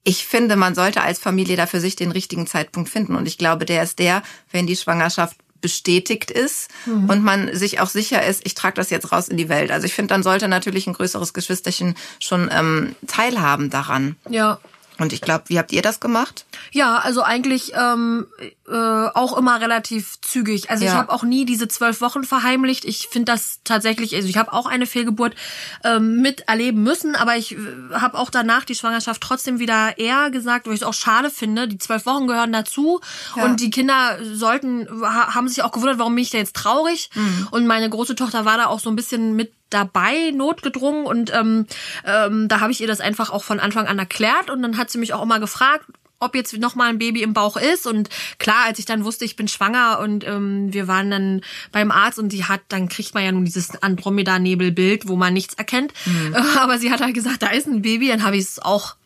ich 0.05 0.25
finde, 0.25 0.55
man 0.55 0.75
sollte 0.77 1.03
als 1.03 1.19
Familie 1.19 1.57
da 1.57 1.67
für 1.67 1.81
sich 1.81 1.97
den 1.97 2.13
richtigen 2.13 2.47
Zeitpunkt 2.47 2.89
finden. 2.89 3.17
Und 3.17 3.27
ich 3.27 3.39
glaube, 3.39 3.65
der 3.65 3.83
ist 3.83 3.99
der, 3.99 4.23
wenn 4.53 4.67
die 4.67 4.77
Schwangerschaft 4.77 5.37
bestätigt 5.61 6.31
ist 6.31 6.71
mhm. 6.85 7.11
und 7.11 7.25
man 7.25 7.55
sich 7.57 7.81
auch 7.81 7.89
sicher 7.89 8.25
ist, 8.25 8.47
ich 8.47 8.55
trage 8.55 8.75
das 8.75 8.91
jetzt 8.91 9.11
raus 9.11 9.29
in 9.29 9.37
die 9.37 9.49
Welt. 9.49 9.73
Also 9.73 9.87
ich 9.87 9.95
finde, 9.95 10.15
dann 10.15 10.23
sollte 10.23 10.47
natürlich 10.47 10.87
ein 10.87 10.93
größeres 10.93 11.35
Geschwisterchen 11.35 11.97
schon 12.21 12.49
ähm, 12.53 12.95
teilhaben 13.07 13.69
daran. 13.69 14.15
Ja. 14.29 14.61
Und 14.99 15.13
ich 15.13 15.21
glaube, 15.21 15.45
wie 15.49 15.59
habt 15.59 15.73
ihr 15.73 15.83
das 15.83 16.01
gemacht? 16.01 16.47
Ja, 16.73 16.99
also 16.99 17.23
eigentlich 17.23 17.73
ähm, 17.75 18.27
äh, 18.67 18.73
auch 18.73 19.37
immer 19.37 19.61
relativ 19.61 20.21
zügig. 20.23 20.71
Also 20.71 20.85
ja. 20.85 20.91
ich 20.91 20.97
habe 20.97 21.13
auch 21.13 21.23
nie 21.23 21.45
diese 21.45 21.69
zwölf 21.69 22.01
Wochen 22.01 22.25
verheimlicht. 22.25 22.85
Ich 22.85 23.09
finde 23.11 23.33
das 23.33 23.61
tatsächlich, 23.65 24.15
also 24.15 24.27
ich 24.27 24.39
habe 24.39 24.53
auch 24.53 24.67
eine 24.67 24.87
Fehlgeburt 24.87 25.35
ähm, 25.85 26.23
miterleben 26.23 26.83
müssen, 26.83 27.15
aber 27.15 27.37
ich 27.37 27.53
äh, 27.53 27.59
habe 27.93 28.19
auch 28.19 28.31
danach 28.31 28.65
die 28.65 28.75
Schwangerschaft 28.75 29.21
trotzdem 29.21 29.59
wieder 29.59 29.99
eher 29.99 30.31
gesagt, 30.31 30.67
weil 30.67 30.75
ich 30.75 30.81
es 30.81 30.87
auch 30.87 30.95
schade 30.95 31.31
finde. 31.31 31.69
Die 31.69 31.79
zwölf 31.79 32.07
Wochen 32.07 32.27
gehören 32.27 32.53
dazu 32.53 33.01
ja. 33.37 33.45
und 33.45 33.61
die 33.61 33.71
Kinder 33.71 34.19
sollten, 34.23 34.89
haben 35.03 35.49
sich 35.49 35.63
auch 35.63 35.73
gewundert, 35.73 35.99
warum 35.99 36.15
bin 36.15 36.23
ich 36.23 36.31
da 36.31 36.39
jetzt 36.39 36.57
traurig. 36.57 37.11
Mhm. 37.15 37.49
Und 37.51 37.67
meine 37.67 37.91
große 37.91 38.15
Tochter 38.15 38.45
war 38.47 38.57
da 38.57 38.67
auch 38.67 38.81
so 38.81 38.89
ein 38.89 38.97
bisschen 38.97 39.37
mit 39.37 39.53
dabei, 39.71 40.31
notgedrungen 40.33 41.07
und 41.07 41.35
ähm, 41.35 41.67
ähm, 42.05 42.49
da 42.49 42.61
habe 42.61 42.73
ich 42.73 42.81
ihr 42.81 42.87
das 42.87 43.01
einfach 43.01 43.31
auch 43.31 43.45
von 43.45 43.61
Anfang 43.61 43.87
an 43.87 43.99
erklärt 43.99 44.51
und 44.51 44.63
dann 44.63 44.77
hat 44.77 44.91
sie 44.91 44.99
mich 44.99 45.13
auch 45.13 45.23
immer 45.23 45.41
gefragt, 45.41 45.87
ob 46.19 46.35
jetzt 46.35 46.57
noch 46.57 46.75
mal 46.75 46.89
ein 46.89 46.99
Baby 46.99 47.23
im 47.23 47.35
Bauch 47.35 47.57
ist 47.57 47.87
und 47.87 48.09
klar, 48.39 48.65
als 48.67 48.79
ich 48.79 48.87
dann 48.87 49.05
wusste, 49.05 49.25
ich 49.25 49.37
bin 49.37 49.49
schwanger 49.49 49.99
und 50.01 50.27
ähm, 50.27 50.73
wir 50.73 50.89
waren 50.89 51.11
dann 51.11 51.43
beim 51.73 51.91
Arzt 51.91 52.19
und 52.19 52.31
die 52.31 52.45
hat, 52.45 52.63
dann 52.69 52.89
kriegt 52.89 53.13
man 53.15 53.25
ja 53.25 53.33
nun 53.33 53.45
dieses 53.45 53.83
Andromeda-Nebelbild, 53.83 55.09
wo 55.09 55.17
man 55.17 55.35
nichts 55.35 55.55
erkennt, 55.55 55.93
mhm. 56.07 56.35
aber 56.59 56.79
sie 56.79 56.91
hat 56.91 57.01
halt 57.01 57.15
gesagt, 57.15 57.43
da 57.43 57.49
ist 57.49 57.67
ein 57.67 57.83
Baby, 57.83 58.09
dann 58.09 58.23
habe 58.23 58.37
ich 58.37 58.45
es 58.45 58.59
auch 58.59 58.97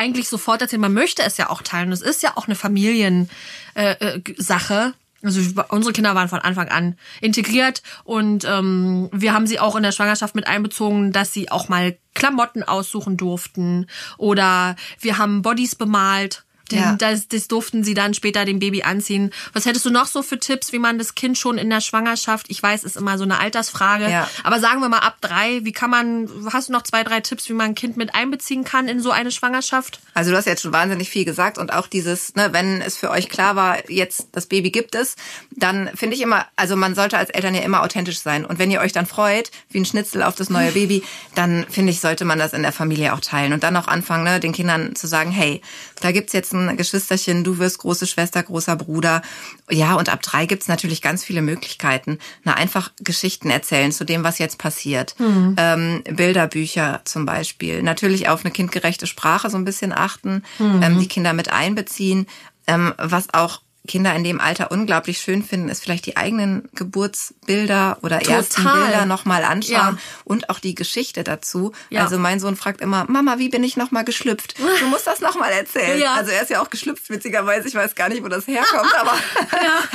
eigentlich 0.00 0.28
sofort 0.28 0.62
erzählt. 0.62 0.80
Man 0.80 0.94
möchte 0.94 1.22
es 1.22 1.36
ja 1.36 1.50
auch 1.50 1.60
teilen. 1.62 1.92
Es 1.92 2.00
ist 2.00 2.22
ja 2.22 2.36
auch 2.36 2.46
eine 2.46 2.54
Familiensache. 2.54 3.28
Äh, 3.74 3.92
äh, 3.92 4.22
Sache. 4.38 4.94
Also 5.22 5.40
unsere 5.68 5.92
Kinder 5.92 6.14
waren 6.14 6.28
von 6.28 6.38
Anfang 6.38 6.68
an 6.68 6.96
integriert 7.20 7.82
und 8.04 8.44
ähm, 8.44 9.10
wir 9.12 9.34
haben 9.34 9.46
sie 9.46 9.60
auch 9.60 9.76
in 9.76 9.82
der 9.82 9.92
Schwangerschaft 9.92 10.34
mit 10.34 10.46
einbezogen, 10.46 11.12
dass 11.12 11.32
sie 11.32 11.50
auch 11.50 11.68
mal 11.68 11.96
Klamotten 12.14 12.62
aussuchen 12.62 13.16
durften 13.16 13.86
oder 14.16 14.76
wir 15.00 15.18
haben 15.18 15.42
Bodies 15.42 15.74
bemalt 15.74 16.44
ja. 16.78 16.94
das, 16.96 17.28
das 17.28 17.48
durften 17.48 17.84
sie 17.84 17.94
dann 17.94 18.14
später 18.14 18.44
dem 18.44 18.58
Baby 18.58 18.82
anziehen. 18.82 19.32
Was 19.52 19.66
hättest 19.66 19.84
du 19.86 19.90
noch 19.90 20.06
so 20.06 20.22
für 20.22 20.38
Tipps, 20.38 20.72
wie 20.72 20.78
man 20.78 20.98
das 20.98 21.14
Kind 21.14 21.38
schon 21.38 21.58
in 21.58 21.70
der 21.70 21.80
Schwangerschaft, 21.80 22.46
ich 22.48 22.62
weiß, 22.62 22.84
ist 22.84 22.96
immer 22.96 23.18
so 23.18 23.24
eine 23.24 23.40
Altersfrage, 23.40 24.08
ja. 24.10 24.28
aber 24.44 24.60
sagen 24.60 24.80
wir 24.80 24.88
mal 24.88 24.98
ab 24.98 25.18
drei, 25.20 25.64
wie 25.64 25.72
kann 25.72 25.90
man, 25.90 26.28
hast 26.52 26.68
du 26.68 26.72
noch 26.72 26.82
zwei, 26.82 27.04
drei 27.04 27.20
Tipps, 27.20 27.48
wie 27.48 27.52
man 27.52 27.70
ein 27.70 27.74
Kind 27.74 27.96
mit 27.96 28.14
einbeziehen 28.14 28.64
kann 28.64 28.88
in 28.88 29.00
so 29.00 29.10
eine 29.10 29.30
Schwangerschaft? 29.30 30.00
Also 30.14 30.30
du 30.30 30.36
hast 30.36 30.46
jetzt 30.46 30.62
schon 30.62 30.72
wahnsinnig 30.72 31.08
viel 31.08 31.24
gesagt 31.24 31.58
und 31.58 31.72
auch 31.72 31.86
dieses, 31.86 32.34
ne, 32.34 32.52
wenn 32.52 32.80
es 32.80 32.96
für 32.96 33.10
euch 33.10 33.28
klar 33.28 33.56
war, 33.56 33.90
jetzt 33.90 34.28
das 34.32 34.46
Baby 34.46 34.70
gibt 34.70 34.94
es, 34.94 35.16
dann 35.50 35.90
finde 35.94 36.16
ich 36.16 36.22
immer, 36.22 36.46
also 36.56 36.76
man 36.76 36.94
sollte 36.94 37.18
als 37.18 37.30
Eltern 37.30 37.54
ja 37.54 37.62
immer 37.62 37.82
authentisch 37.82 38.20
sein 38.20 38.44
und 38.44 38.58
wenn 38.58 38.70
ihr 38.70 38.80
euch 38.80 38.92
dann 38.92 39.06
freut, 39.06 39.50
wie 39.70 39.78
ein 39.78 39.84
Schnitzel 39.84 40.22
auf 40.22 40.34
das 40.34 40.50
neue 40.50 40.72
Baby, 40.72 41.02
dann 41.34 41.66
finde 41.68 41.92
ich, 41.92 42.00
sollte 42.00 42.24
man 42.24 42.38
das 42.38 42.52
in 42.52 42.62
der 42.62 42.72
Familie 42.72 43.14
auch 43.14 43.20
teilen 43.20 43.52
und 43.52 43.62
dann 43.62 43.76
auch 43.76 43.88
anfangen, 43.88 44.24
ne, 44.24 44.40
den 44.40 44.52
Kindern 44.52 44.94
zu 44.94 45.06
sagen, 45.06 45.30
hey, 45.30 45.60
da 46.00 46.12
gibt's 46.12 46.32
jetzt 46.32 46.52
ein 46.52 46.59
Geschwisterchen, 46.76 47.44
du 47.44 47.58
wirst 47.58 47.78
große 47.78 48.06
Schwester, 48.06 48.42
großer 48.42 48.76
Bruder. 48.76 49.22
Ja, 49.68 49.94
und 49.94 50.08
ab 50.08 50.22
drei 50.22 50.46
gibt's 50.46 50.68
natürlich 50.68 51.02
ganz 51.02 51.24
viele 51.24 51.42
Möglichkeiten. 51.42 52.18
Na, 52.44 52.54
einfach 52.54 52.90
Geschichten 53.00 53.50
erzählen 53.50 53.92
zu 53.92 54.04
dem, 54.04 54.24
was 54.24 54.38
jetzt 54.38 54.58
passiert. 54.58 55.14
Mhm. 55.18 55.54
Ähm, 55.56 56.02
Bilderbücher 56.04 57.02
zum 57.04 57.26
Beispiel. 57.26 57.82
Natürlich 57.82 58.28
auf 58.28 58.44
eine 58.44 58.52
kindgerechte 58.52 59.06
Sprache 59.06 59.50
so 59.50 59.56
ein 59.56 59.64
bisschen 59.64 59.92
achten, 59.92 60.42
mhm. 60.58 60.82
ähm, 60.82 60.98
die 60.98 61.08
Kinder 61.08 61.32
mit 61.32 61.52
einbeziehen. 61.52 62.26
Ähm, 62.66 62.94
was 62.98 63.32
auch 63.32 63.62
Kinder 63.88 64.14
in 64.14 64.24
dem 64.24 64.40
Alter 64.40 64.70
unglaublich 64.70 65.18
schön 65.18 65.42
finden, 65.42 65.70
ist 65.70 65.82
vielleicht 65.82 66.04
die 66.04 66.16
eigenen 66.16 66.68
Geburtsbilder 66.74 67.98
oder 68.02 68.18
Total. 68.18 68.36
ersten 68.36 68.62
Bilder 68.62 69.06
nochmal 69.06 69.42
anschauen 69.42 69.96
ja. 69.96 69.98
und 70.24 70.50
auch 70.50 70.58
die 70.58 70.74
Geschichte 70.74 71.24
dazu. 71.24 71.72
Ja. 71.88 72.02
Also 72.02 72.18
mein 72.18 72.40
Sohn 72.40 72.56
fragt 72.56 72.82
immer, 72.82 73.06
Mama, 73.08 73.38
wie 73.38 73.48
bin 73.48 73.64
ich 73.64 73.78
nochmal 73.78 74.04
geschlüpft? 74.04 74.58
Du 74.58 74.86
musst 74.88 75.06
das 75.06 75.20
nochmal 75.20 75.52
erzählen. 75.52 75.98
Ja. 75.98 76.14
Also 76.14 76.30
er 76.30 76.42
ist 76.42 76.50
ja 76.50 76.60
auch 76.60 76.68
geschlüpft, 76.68 77.08
witzigerweise. 77.08 77.68
Ich 77.68 77.74
weiß 77.74 77.94
gar 77.94 78.10
nicht, 78.10 78.22
wo 78.22 78.28
das 78.28 78.46
herkommt, 78.46 78.94
aber 79.00 79.14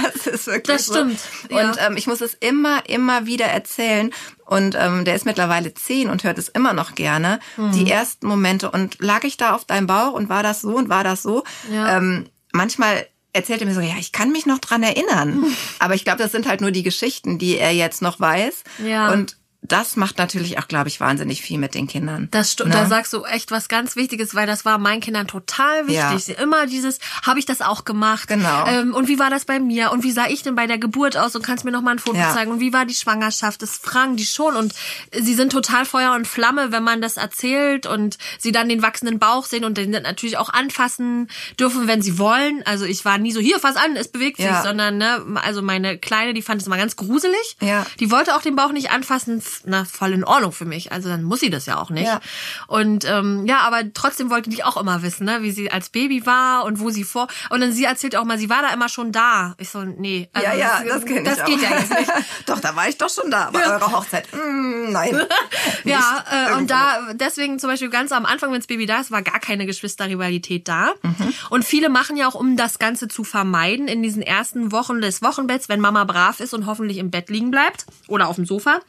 das 0.04 0.28
ist 0.28 0.48
wirklich 0.48 0.78
das 0.78 0.88
stimmt. 0.88 1.20
so. 1.50 1.56
Und 1.56 1.78
ähm, 1.80 1.96
ich 1.96 2.08
muss 2.08 2.22
es 2.22 2.34
immer, 2.34 2.90
immer 2.90 3.28
wieder 3.28 3.46
erzählen. 3.46 4.12
Und 4.46 4.76
ähm, 4.80 5.06
der 5.06 5.16
ist 5.16 5.26
mittlerweile 5.26 5.74
zehn 5.74 6.10
und 6.10 6.24
hört 6.24 6.38
es 6.38 6.50
immer 6.50 6.74
noch 6.74 6.96
gerne. 6.96 7.40
Mhm. 7.56 7.72
Die 7.72 7.90
ersten 7.90 8.28
Momente. 8.28 8.72
Und 8.72 8.98
lag 9.00 9.24
ich 9.24 9.38
da 9.38 9.54
auf 9.54 9.66
deinem 9.66 9.88
Bauch 9.88 10.14
und 10.14 10.28
war 10.28 10.44
das 10.44 10.62
so 10.62 10.76
und 10.76 10.90
war 10.90 11.04
das 11.04 11.22
so? 11.24 11.44
Ähm, 11.72 12.30
manchmal 12.52 13.06
erzählt 13.36 13.62
er 13.62 13.68
mir 13.68 13.74
so, 13.74 13.82
ja, 13.82 13.96
ich 14.00 14.12
kann 14.12 14.32
mich 14.32 14.46
noch 14.46 14.60
dran 14.60 14.82
erinnern. 14.82 15.46
Aber 15.80 15.94
ich 15.94 16.06
glaube, 16.06 16.24
das 16.24 16.32
sind 16.32 16.48
halt 16.48 16.62
nur 16.62 16.72
die 16.72 16.84
Geschichten, 16.84 17.38
die 17.38 17.58
er 17.58 17.72
jetzt 17.72 18.02
noch 18.02 18.20
weiß. 18.20 18.64
Ja. 18.86 19.12
Und 19.12 19.38
das 19.72 19.96
macht 19.96 20.18
natürlich 20.18 20.60
auch, 20.60 20.68
glaube 20.68 20.90
ich, 20.90 21.00
wahnsinnig 21.00 21.42
viel 21.42 21.58
mit 21.58 21.74
den 21.74 21.88
Kindern. 21.88 22.28
Das 22.32 22.52
stimmt. 22.52 22.70
Ne? 22.70 22.76
Da 22.76 22.86
sagst 22.86 23.14
du 23.14 23.24
echt 23.24 23.52
was 23.52 23.68
ganz 23.68 23.96
Wichtiges, 23.96 24.36
weil 24.36 24.48
das 24.48 24.66
war 24.66 24.78
meinen 24.78 25.02
Kindern 25.02 25.28
total 25.28 25.88
wichtig. 25.88 26.28
Ja. 26.36 26.44
Immer 26.44 26.68
dieses, 26.68 27.00
habe 27.24 27.40
ich 27.40 27.46
das 27.46 27.62
auch 27.62 27.86
gemacht? 27.86 28.28
Genau. 28.28 28.66
Ähm, 28.68 28.94
und 28.94 29.08
wie 29.08 29.20
war 29.20 29.30
das 29.30 29.46
bei 29.46 29.60
mir? 29.60 29.92
Und 29.92 30.04
wie 30.04 30.12
sah 30.12 30.28
ich 30.28 30.44
denn 30.44 30.56
bei 30.56 30.68
der 30.68 30.78
Geburt 30.78 31.18
aus? 31.18 31.36
Und 31.36 31.44
kannst 31.44 31.66
mir 31.66 31.72
noch 31.72 31.82
mal 31.82 31.92
ein 31.92 32.00
Foto 32.00 32.18
ja. 32.18 32.34
zeigen? 32.34 32.52
Und 32.52 32.60
wie 32.60 32.74
war 32.74 32.86
die 32.86 32.94
Schwangerschaft? 32.94 33.62
Das 33.62 33.78
fragen 33.78 34.16
die 34.16 34.26
schon. 34.26 34.56
Und 34.56 34.74
sie 35.12 35.34
sind 35.34 35.52
total 35.52 35.86
Feuer 35.86 36.14
und 36.14 36.28
Flamme, 36.28 36.72
wenn 36.72 36.84
man 36.84 37.02
das 37.02 37.18
erzählt 37.18 37.86
und 37.86 38.18
sie 38.40 38.52
dann 38.52 38.70
den 38.70 38.82
wachsenden 38.82 39.20
Bauch 39.20 39.46
sehen 39.46 39.66
und 39.66 39.78
den 39.78 39.92
natürlich 39.92 40.38
auch 40.38 40.50
anfassen 40.50 41.30
dürfen, 41.60 41.88
wenn 41.88 42.02
sie 42.02 42.18
wollen. 42.18 42.64
Also 42.66 42.86
ich 42.86 43.06
war 43.06 43.18
nie 43.18 43.32
so, 43.32 43.40
hier, 43.40 43.60
fass 43.60 43.76
an, 43.76 43.96
es 43.96 44.08
bewegt 44.08 44.38
sich, 44.38 44.46
ja. 44.46 44.64
sondern, 44.64 44.98
ne, 44.98 45.24
also 45.36 45.62
meine 45.62 45.98
Kleine, 45.98 46.34
die 46.34 46.42
fand 46.42 46.62
es 46.62 46.68
immer 46.68 46.78
ganz 46.78 46.96
gruselig. 46.96 47.58
Ja. 47.62 47.86
Die 48.00 48.12
wollte 48.12 48.36
auch 48.36 48.42
den 48.42 48.56
Bauch 48.56 48.72
nicht 48.72 48.92
anfassen 48.92 49.42
na, 49.66 49.86
voll 49.86 50.14
in 50.14 50.24
Ordnung 50.24 50.52
für 50.52 50.66
mich. 50.66 50.92
Also 50.92 51.10
dann 51.10 51.24
muss 51.24 51.40
sie 51.40 51.50
das 51.50 51.66
ja 51.66 51.78
auch 51.78 51.90
nicht. 51.90 52.08
Ja. 52.08 52.20
Und 52.68 53.06
ähm, 53.06 53.46
ja, 53.46 53.60
aber 53.60 53.82
trotzdem 53.94 54.30
wollte 54.30 54.50
die 54.50 54.64
auch 54.64 54.78
immer 54.78 55.02
wissen, 55.02 55.26
ne, 55.26 55.42
wie 55.42 55.52
sie 55.52 55.72
als 55.72 55.90
Baby 55.90 56.26
war 56.26 56.66
und 56.66 56.80
wo 56.80 56.90
sie 56.90 57.04
vor. 57.04 57.28
Und 57.50 57.62
dann 57.62 57.72
sie 57.72 57.86
erzählt 57.86 58.16
auch 58.16 58.26
mal, 58.26 58.38
sie 58.38 58.50
war 58.50 58.62
da 58.62 58.74
immer 58.74 58.90
schon 58.90 59.12
da. 59.12 59.56
Ich 59.58 59.70
so, 59.70 59.84
nee. 59.84 60.30
Also, 60.34 60.48
ja, 60.48 60.54
ja, 60.54 60.84
das, 60.86 61.06
das, 61.06 61.38
das 61.38 61.46
geht 61.46 61.62
ja 61.62 61.78
jetzt 61.78 61.90
nicht. 61.92 62.12
doch, 62.46 62.60
da 62.60 62.76
war 62.76 62.88
ich 62.88 62.98
doch 62.98 63.10
schon 63.10 63.32
da 63.32 63.50
bei 63.52 63.60
ja. 63.60 63.74
eurer 63.74 63.92
Hochzeit. 63.92 64.28
Mm, 64.34 64.92
nein. 64.92 65.22
ja, 65.84 66.24
äh, 66.32 66.54
und 66.54 66.70
da 66.70 67.14
deswegen 67.14 67.60
zum 67.60 67.70
Beispiel 67.70 67.90
ganz 67.90 68.12
am 68.12 68.26
Anfang, 68.26 68.52
wenn 68.52 68.60
das 68.60 68.68
Baby 68.68 68.86
da 68.86 69.00
ist, 69.00 69.12
war 69.12 69.22
gar 69.22 69.40
keine 69.40 69.66
Geschwisterrivalität 69.66 70.68
da. 70.68 70.94
Mhm. 71.02 71.34
Und 71.50 71.66
viele 71.66 71.90
machen 71.90 72.18
ja 72.18 72.28
auch, 72.28 72.36
um 72.36 72.58
das 72.58 72.80
Ganze 72.80 73.08
zu 73.08 73.24
vermeiden, 73.24 73.88
in 73.88 74.02
diesen 74.04 74.22
ersten 74.22 74.72
Wochen 74.72 75.02
des 75.02 75.22
Wochenbetts, 75.22 75.70
wenn 75.70 75.80
Mama 75.80 76.04
brav 76.04 76.40
ist 76.40 76.54
und 76.54 76.66
hoffentlich 76.66 76.98
im 76.98 77.12
Bett 77.12 77.30
liegen 77.30 77.52
bleibt 77.52 77.86
oder 78.08 78.28
auf 78.28 78.36
dem 78.36 78.46
Sofa, 78.46 78.80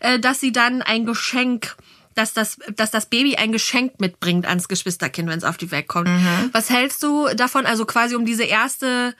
äh, 0.00 0.09
dass 0.18 0.40
sie 0.40 0.52
dann 0.52 0.82
ein 0.82 1.06
Geschenk 1.06 1.76
dass 2.14 2.32
das, 2.32 2.58
dass 2.76 2.90
das 2.90 3.06
Baby 3.06 3.36
ein 3.36 3.52
Geschenk 3.52 4.00
mitbringt 4.00 4.46
ans 4.46 4.68
Geschwisterkind, 4.68 5.28
wenn 5.28 5.38
es 5.38 5.44
auf 5.44 5.56
die 5.56 5.70
Welt 5.70 5.86
kommt. 5.86 6.08
Mhm. 6.08 6.50
Was 6.52 6.68
hältst 6.68 7.02
du 7.02 7.28
davon, 7.34 7.66
also 7.66 7.86
quasi 7.86 8.16
um 8.16 8.26
diese 8.26 8.42
erste 8.42 9.14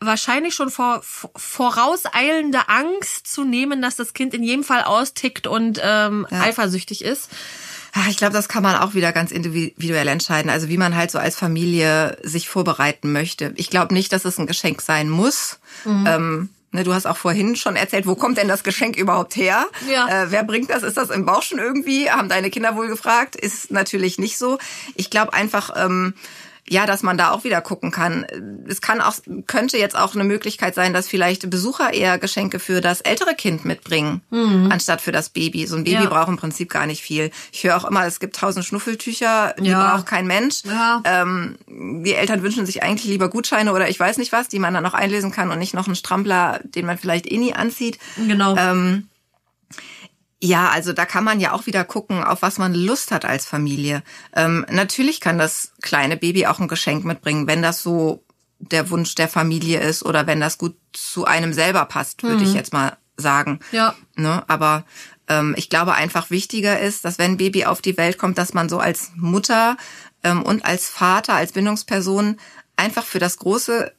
wahrscheinlich 0.00 0.54
schon 0.54 0.70
vor, 0.70 1.02
vorauseilende 1.02 2.68
Angst 2.68 3.26
zu 3.26 3.44
nehmen, 3.44 3.80
dass 3.82 3.96
das 3.96 4.14
Kind 4.14 4.34
in 4.34 4.42
jedem 4.42 4.64
Fall 4.64 4.82
austickt 4.82 5.46
und 5.46 5.80
ähm, 5.82 6.26
ja. 6.30 6.40
eifersüchtig 6.40 7.04
ist? 7.04 7.30
Ich 8.08 8.16
glaube, 8.16 8.32
das 8.32 8.48
kann 8.48 8.64
man 8.64 8.76
auch 8.76 8.94
wieder 8.94 9.12
ganz 9.12 9.30
individuell 9.30 10.08
entscheiden. 10.08 10.50
Also 10.50 10.68
wie 10.68 10.78
man 10.78 10.96
halt 10.96 11.12
so 11.12 11.18
als 11.18 11.36
Familie 11.36 12.18
sich 12.22 12.48
vorbereiten 12.48 13.12
möchte. 13.12 13.52
Ich 13.54 13.70
glaube 13.70 13.94
nicht, 13.94 14.12
dass 14.12 14.24
es 14.24 14.38
ein 14.38 14.48
Geschenk 14.48 14.80
sein 14.82 15.08
muss. 15.08 15.60
Mhm. 15.84 16.06
Ähm, 16.06 16.48
Ne, 16.74 16.82
du 16.82 16.92
hast 16.92 17.06
auch 17.06 17.16
vorhin 17.16 17.54
schon 17.54 17.76
erzählt, 17.76 18.04
wo 18.04 18.16
kommt 18.16 18.36
denn 18.36 18.48
das 18.48 18.64
Geschenk 18.64 18.96
überhaupt 18.96 19.36
her? 19.36 19.68
Ja. 19.88 20.24
Äh, 20.24 20.32
wer 20.32 20.42
bringt 20.42 20.70
das? 20.70 20.82
Ist 20.82 20.96
das 20.96 21.08
im 21.10 21.24
Bauch 21.24 21.42
schon 21.42 21.60
irgendwie? 21.60 22.10
Haben 22.10 22.28
deine 22.28 22.50
Kinder 22.50 22.74
wohl 22.74 22.88
gefragt? 22.88 23.36
Ist 23.36 23.70
natürlich 23.70 24.18
nicht 24.18 24.38
so. 24.38 24.58
Ich 24.96 25.08
glaube 25.08 25.34
einfach, 25.34 25.70
ähm, 25.76 26.14
ja, 26.68 26.86
dass 26.86 27.02
man 27.02 27.18
da 27.18 27.30
auch 27.30 27.44
wieder 27.44 27.60
gucken 27.60 27.90
kann. 27.90 28.26
Es 28.66 28.80
kann 28.80 29.00
auch, 29.00 29.14
könnte 29.46 29.76
jetzt 29.76 29.96
auch 29.96 30.14
eine 30.14 30.24
Möglichkeit 30.24 30.74
sein, 30.74 30.94
dass 30.94 31.08
vielleicht 31.08 31.48
Besucher 31.50 31.92
eher 31.92 32.18
Geschenke 32.18 32.58
für 32.58 32.80
das 32.80 33.02
ältere 33.02 33.34
Kind 33.34 33.64
mitbringen, 33.64 34.22
mhm. 34.30 34.70
anstatt 34.72 35.00
für 35.00 35.12
das 35.12 35.28
Baby. 35.28 35.66
So 35.66 35.76
ein 35.76 35.84
Baby 35.84 36.04
ja. 36.04 36.08
braucht 36.08 36.28
im 36.28 36.36
Prinzip 36.36 36.70
gar 36.70 36.86
nicht 36.86 37.02
viel. 37.02 37.30
Ich 37.52 37.64
höre 37.64 37.76
auch 37.76 37.84
immer, 37.84 38.06
es 38.06 38.18
gibt 38.18 38.36
tausend 38.36 38.64
Schnuffeltücher, 38.64 39.54
die 39.58 39.70
ja. 39.70 39.92
braucht 39.94 40.06
kein 40.06 40.26
Mensch. 40.26 40.62
Ja. 40.64 41.02
Ähm, 41.04 41.56
die 41.66 42.14
Eltern 42.14 42.42
wünschen 42.42 42.64
sich 42.64 42.82
eigentlich 42.82 43.10
lieber 43.10 43.28
Gutscheine 43.28 43.72
oder 43.72 43.88
ich 43.90 44.00
weiß 44.00 44.16
nicht 44.16 44.32
was, 44.32 44.48
die 44.48 44.58
man 44.58 44.72
dann 44.72 44.82
noch 44.82 44.94
einlösen 44.94 45.32
kann 45.32 45.50
und 45.50 45.58
nicht 45.58 45.74
noch 45.74 45.86
einen 45.86 45.96
Strampler, 45.96 46.60
den 46.64 46.86
man 46.86 46.96
vielleicht 46.96 47.30
eh 47.30 47.36
nie 47.36 47.54
anzieht. 47.54 47.98
Genau. 48.16 48.56
Ähm, 48.56 49.08
ja, 50.44 50.68
also 50.68 50.92
da 50.92 51.06
kann 51.06 51.24
man 51.24 51.40
ja 51.40 51.52
auch 51.52 51.64
wieder 51.64 51.84
gucken, 51.84 52.22
auf 52.22 52.42
was 52.42 52.58
man 52.58 52.74
Lust 52.74 53.12
hat 53.12 53.24
als 53.24 53.46
Familie. 53.46 54.02
Ähm, 54.36 54.66
natürlich 54.70 55.20
kann 55.20 55.38
das 55.38 55.72
kleine 55.80 56.18
Baby 56.18 56.46
auch 56.46 56.58
ein 56.58 56.68
Geschenk 56.68 57.06
mitbringen, 57.06 57.46
wenn 57.46 57.62
das 57.62 57.82
so 57.82 58.22
der 58.58 58.90
Wunsch 58.90 59.14
der 59.14 59.28
Familie 59.28 59.80
ist 59.80 60.04
oder 60.04 60.26
wenn 60.26 60.40
das 60.40 60.58
gut 60.58 60.76
zu 60.92 61.24
einem 61.24 61.54
selber 61.54 61.86
passt, 61.86 62.22
würde 62.22 62.36
mhm. 62.36 62.42
ich 62.42 62.52
jetzt 62.52 62.74
mal 62.74 62.98
sagen. 63.16 63.60
Ja. 63.72 63.94
Ne? 64.16 64.42
Aber 64.46 64.84
ähm, 65.28 65.54
ich 65.56 65.70
glaube 65.70 65.94
einfach 65.94 66.28
wichtiger 66.28 66.78
ist, 66.78 67.06
dass 67.06 67.16
wenn 67.16 67.32
ein 67.32 67.36
Baby 67.38 67.64
auf 67.64 67.80
die 67.80 67.96
Welt 67.96 68.18
kommt, 68.18 68.36
dass 68.36 68.52
man 68.52 68.68
so 68.68 68.78
als 68.78 69.12
Mutter 69.16 69.78
ähm, 70.24 70.42
und 70.42 70.66
als 70.66 70.90
Vater, 70.90 71.32
als 71.32 71.52
Bindungsperson 71.52 72.36
einfach 72.76 73.04
für 73.04 73.18
das 73.18 73.38
große 73.38 73.92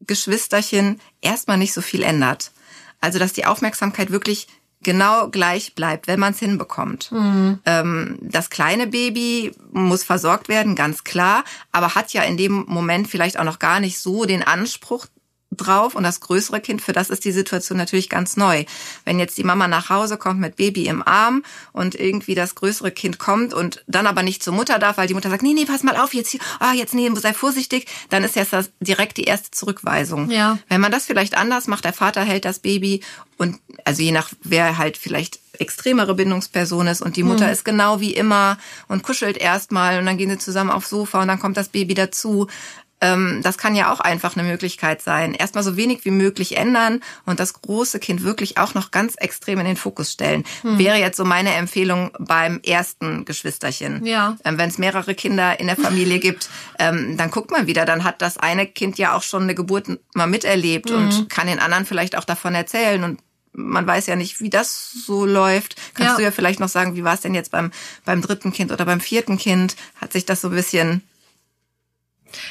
Geschwisterchen 0.00 1.02
erstmal 1.20 1.58
nicht 1.58 1.74
so 1.74 1.82
viel 1.82 2.02
ändert. 2.02 2.52
Also 3.02 3.18
dass 3.18 3.34
die 3.34 3.44
Aufmerksamkeit 3.44 4.10
wirklich 4.10 4.48
genau 4.86 5.28
gleich 5.28 5.74
bleibt, 5.74 6.06
wenn 6.06 6.20
man 6.20 6.32
es 6.32 6.38
hinbekommt. 6.38 7.10
Mhm. 7.10 7.58
Ähm, 7.66 8.18
das 8.22 8.50
kleine 8.50 8.86
Baby 8.86 9.52
muss 9.72 10.04
versorgt 10.04 10.48
werden, 10.48 10.76
ganz 10.76 11.02
klar, 11.02 11.44
aber 11.72 11.96
hat 11.96 12.12
ja 12.12 12.22
in 12.22 12.36
dem 12.36 12.64
Moment 12.68 13.08
vielleicht 13.08 13.38
auch 13.38 13.44
noch 13.44 13.58
gar 13.58 13.80
nicht 13.80 13.98
so 13.98 14.24
den 14.24 14.44
Anspruch 14.44 15.06
drauf 15.56 15.94
und 15.94 16.02
das 16.02 16.20
größere 16.20 16.60
Kind, 16.60 16.82
für 16.82 16.92
das 16.92 17.10
ist 17.10 17.24
die 17.24 17.32
Situation 17.32 17.78
natürlich 17.78 18.08
ganz 18.08 18.36
neu. 18.36 18.64
Wenn 19.04 19.18
jetzt 19.18 19.38
die 19.38 19.44
Mama 19.44 19.68
nach 19.68 19.90
Hause 19.90 20.16
kommt 20.16 20.40
mit 20.40 20.56
Baby 20.56 20.86
im 20.86 21.02
Arm 21.02 21.42
und 21.72 21.94
irgendwie 21.94 22.34
das 22.34 22.54
größere 22.54 22.90
Kind 22.90 23.18
kommt 23.18 23.54
und 23.54 23.84
dann 23.86 24.06
aber 24.06 24.22
nicht 24.22 24.42
zur 24.42 24.52
Mutter 24.52 24.78
darf, 24.78 24.98
weil 24.98 25.08
die 25.08 25.14
Mutter 25.14 25.30
sagt, 25.30 25.42
nee, 25.42 25.54
nee, 25.54 25.64
pass 25.64 25.82
mal 25.82 25.96
auf, 25.96 26.14
jetzt 26.14 26.30
hier, 26.30 26.40
ah, 26.60 26.72
jetzt 26.72 26.94
nee, 26.94 27.10
sei 27.14 27.32
vorsichtig, 27.32 27.86
dann 28.10 28.24
ist 28.24 28.36
jetzt 28.36 28.52
das 28.52 28.70
direkt 28.80 29.16
die 29.16 29.24
erste 29.24 29.50
Zurückweisung. 29.50 30.30
Ja. 30.30 30.58
Wenn 30.68 30.80
man 30.80 30.92
das 30.92 31.06
vielleicht 31.06 31.36
anders 31.36 31.66
macht, 31.66 31.84
der 31.84 31.92
Vater 31.92 32.22
hält 32.22 32.44
das 32.44 32.58
Baby 32.58 33.02
und 33.38 33.58
also 33.84 34.02
je 34.02 34.12
nach 34.12 34.30
wer 34.42 34.78
halt 34.78 34.96
vielleicht 34.96 35.40
extremere 35.60 36.14
Bindungsperson 36.14 36.86
ist 36.86 37.02
und 37.02 37.16
die 37.16 37.22
Mutter 37.22 37.46
mhm. 37.46 37.52
ist 37.52 37.64
genau 37.64 38.00
wie 38.00 38.14
immer 38.14 38.58
und 38.88 39.02
kuschelt 39.02 39.36
erstmal 39.36 39.98
und 39.98 40.06
dann 40.06 40.18
gehen 40.18 40.30
sie 40.30 40.38
zusammen 40.38 40.70
aufs 40.70 40.90
Sofa 40.90 41.22
und 41.22 41.28
dann 41.28 41.40
kommt 41.40 41.56
das 41.56 41.68
Baby 41.68 41.94
dazu. 41.94 42.48
Ähm, 43.00 43.40
das 43.42 43.58
kann 43.58 43.74
ja 43.74 43.92
auch 43.92 44.00
einfach 44.00 44.36
eine 44.36 44.48
Möglichkeit 44.48 45.02
sein. 45.02 45.34
Erstmal 45.34 45.64
so 45.64 45.76
wenig 45.76 46.04
wie 46.04 46.10
möglich 46.10 46.56
ändern 46.56 47.00
und 47.26 47.40
das 47.40 47.60
große 47.60 47.98
Kind 47.98 48.22
wirklich 48.22 48.58
auch 48.58 48.74
noch 48.74 48.90
ganz 48.90 49.14
extrem 49.16 49.58
in 49.58 49.66
den 49.66 49.76
Fokus 49.76 50.12
stellen. 50.12 50.44
Hm. 50.62 50.78
Wäre 50.78 50.96
jetzt 50.96 51.16
so 51.16 51.24
meine 51.24 51.54
Empfehlung 51.54 52.10
beim 52.18 52.60
ersten 52.64 53.24
Geschwisterchen. 53.24 54.04
Ja. 54.04 54.36
Ähm, 54.44 54.56
Wenn 54.58 54.70
es 54.70 54.78
mehrere 54.78 55.14
Kinder 55.14 55.60
in 55.60 55.66
der 55.66 55.76
Familie 55.76 56.18
gibt, 56.18 56.48
ähm, 56.78 57.16
dann 57.16 57.30
guckt 57.30 57.50
man 57.50 57.66
wieder, 57.66 57.84
dann 57.84 58.04
hat 58.04 58.22
das 58.22 58.38
eine 58.38 58.66
Kind 58.66 58.98
ja 58.98 59.14
auch 59.14 59.22
schon 59.22 59.42
eine 59.42 59.54
Geburt 59.54 59.86
mal 60.14 60.26
miterlebt 60.26 60.90
hm. 60.90 60.96
und 60.96 61.28
kann 61.28 61.46
den 61.46 61.58
anderen 61.58 61.84
vielleicht 61.84 62.16
auch 62.16 62.24
davon 62.24 62.54
erzählen 62.54 63.04
und 63.04 63.20
man 63.56 63.86
weiß 63.86 64.06
ja 64.06 64.16
nicht, 64.16 64.40
wie 64.40 64.50
das 64.50 64.92
so 64.92 65.24
läuft. 65.24 65.76
Kannst 65.94 66.12
ja. 66.12 66.16
du 66.16 66.22
ja 66.24 66.30
vielleicht 66.30 66.60
noch 66.60 66.68
sagen, 66.68 66.94
wie 66.94 67.04
war 67.04 67.14
es 67.14 67.22
denn 67.22 67.34
jetzt 67.34 67.50
beim, 67.50 67.70
beim 68.04 68.20
dritten 68.20 68.52
Kind 68.52 68.70
oder 68.70 68.84
beim 68.84 69.00
vierten 69.00 69.38
Kind? 69.38 69.76
Hat 69.98 70.12
sich 70.12 70.26
das 70.26 70.42
so 70.42 70.48
ein 70.48 70.54
bisschen 70.54 71.02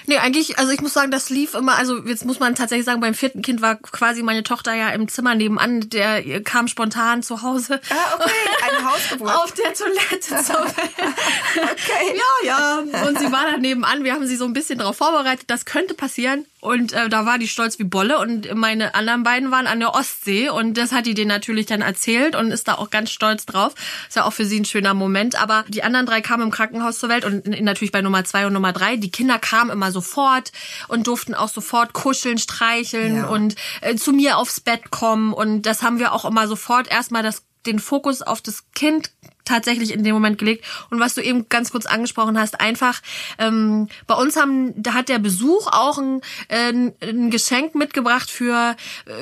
Nee, 0.06 0.18
eigentlich, 0.18 0.60
also 0.60 0.72
ich 0.72 0.82
muss 0.82 0.94
sagen, 0.94 1.12
das 1.12 1.30
lief 1.30 1.54
immer, 1.54 1.76
also 1.78 2.04
jetzt 2.06 2.26
muss 2.26 2.40
man 2.40 2.56
tatsächlich 2.56 2.86
sagen, 2.86 3.02
beim 3.02 3.14
vierten 3.14 3.42
Kind 3.42 3.62
war 3.62 3.76
quasi 3.76 4.24
meine 4.24 4.44
Tochter 4.44 4.74
ja 4.74 4.90
im 4.90 5.08
Zimmer 5.08 5.36
nebenan, 5.36 5.90
der 5.90 6.42
kam 6.44 6.68
spontan 6.68 7.24
zu 7.24 7.42
Hause. 7.42 7.80
Ah, 7.90 8.16
okay, 8.16 8.32
eine 8.70 8.86
Hausgeburt. 8.92 9.36
Auf 9.36 9.54
der 9.54 9.74
Toilette 9.74 10.20
zur 10.44 10.62
okay. 10.62 12.20
Ja, 12.44 12.48
ja. 12.48 13.08
Und 13.08 13.20
sie 13.20 13.32
war 13.32 13.52
dann 13.52 13.62
nebenan, 13.62 14.04
wir 14.04 14.14
haben 14.14 14.28
sie 14.28 14.36
so 14.36 14.46
ein 14.46 14.54
bisschen 14.54 14.80
darauf 14.80 14.98
vorbereitet, 14.98 15.46
das 15.48 15.66
könnte 15.66 15.94
passieren. 15.94 16.46
Und 16.66 16.94
äh, 16.94 17.10
da 17.10 17.28
war 17.28 17.38
die 17.38 17.48
stolz 17.48 17.78
wie 17.78 17.84
Bolle 17.84 18.18
und 18.18 18.54
meine 18.56 18.96
anderen 18.96 19.22
beiden 19.22 19.52
waren 19.52 19.68
an 19.68 19.80
der 19.80 19.94
Ostsee 19.94 20.50
und 20.50 20.76
das 20.76 20.92
hat 20.92 21.06
die 21.06 21.14
denen 21.14 21.28
natürlich 21.28 21.68
dann 21.68 21.82
erzählt 21.82 22.36
und 22.36 22.50
ist 22.50 22.68
da 22.68 22.74
auch 22.74 22.90
ganz 22.90 23.12
stolz 23.12 23.46
drauf. 23.46 23.76
Ist 24.08 24.16
ja 24.16 24.24
auch 24.24 24.34
für 24.34 24.46
sie 24.46 24.60
ein 24.60 24.66
schöner 24.66 24.96
Moment. 24.96 25.40
Aber 25.40 25.64
die 25.68 25.84
anderen 25.84 26.08
drei 26.08 26.22
kamen 26.22 26.44
im 26.44 26.52
Krankenhaus 26.52 26.98
zur 26.98 27.10
Welt 27.10 27.24
und 27.24 27.46
natürlich 27.62 27.92
bei 27.92 28.02
Nummer 28.02 28.24
zwei 28.24 28.48
und 28.48 28.54
Nummer 28.54 28.74
drei. 28.74 28.96
Die 28.98 29.12
Kinder 29.12 29.38
kamen 29.38 29.70
immer 29.76 29.92
sofort 29.92 30.52
und 30.88 31.08
durften 31.08 31.36
auch 31.36 31.50
sofort 31.50 31.94
kuscheln, 31.94 32.38
streicheln 32.38 33.18
ja. 33.18 33.28
und 33.28 33.56
äh, 33.82 33.96
zu 33.96 34.12
mir 34.12 34.38
aufs 34.38 34.60
Bett 34.60 34.90
kommen. 34.90 35.34
Und 35.34 35.64
das 35.64 35.84
haben 35.84 36.00
wir 36.00 36.14
auch 36.14 36.26
immer 36.26 36.48
sofort 36.48 36.88
erstmal 36.90 37.22
das 37.22 37.44
den 37.66 37.80
Fokus 37.80 38.22
auf 38.22 38.42
das 38.42 38.64
Kind 38.74 39.12
tatsächlich 39.46 39.94
in 39.94 40.04
dem 40.04 40.14
Moment 40.14 40.38
gelegt. 40.38 40.66
Und 40.90 41.00
was 41.00 41.14
du 41.14 41.22
eben 41.22 41.48
ganz 41.50 41.72
kurz 41.72 41.86
angesprochen 41.86 42.40
hast, 42.40 42.60
einfach 42.60 43.02
ähm, 43.38 43.88
bei 44.08 44.16
uns 44.16 44.36
haben, 44.36 44.74
da 44.82 44.94
hat 44.94 45.10
der 45.10 45.20
Besuch 45.20 45.68
auch 45.68 45.98
ein, 45.98 46.22
äh, 46.48 46.74
ein 47.02 47.32
Geschenk 47.32 47.76
mitgebracht 47.76 48.30
für 48.30 48.76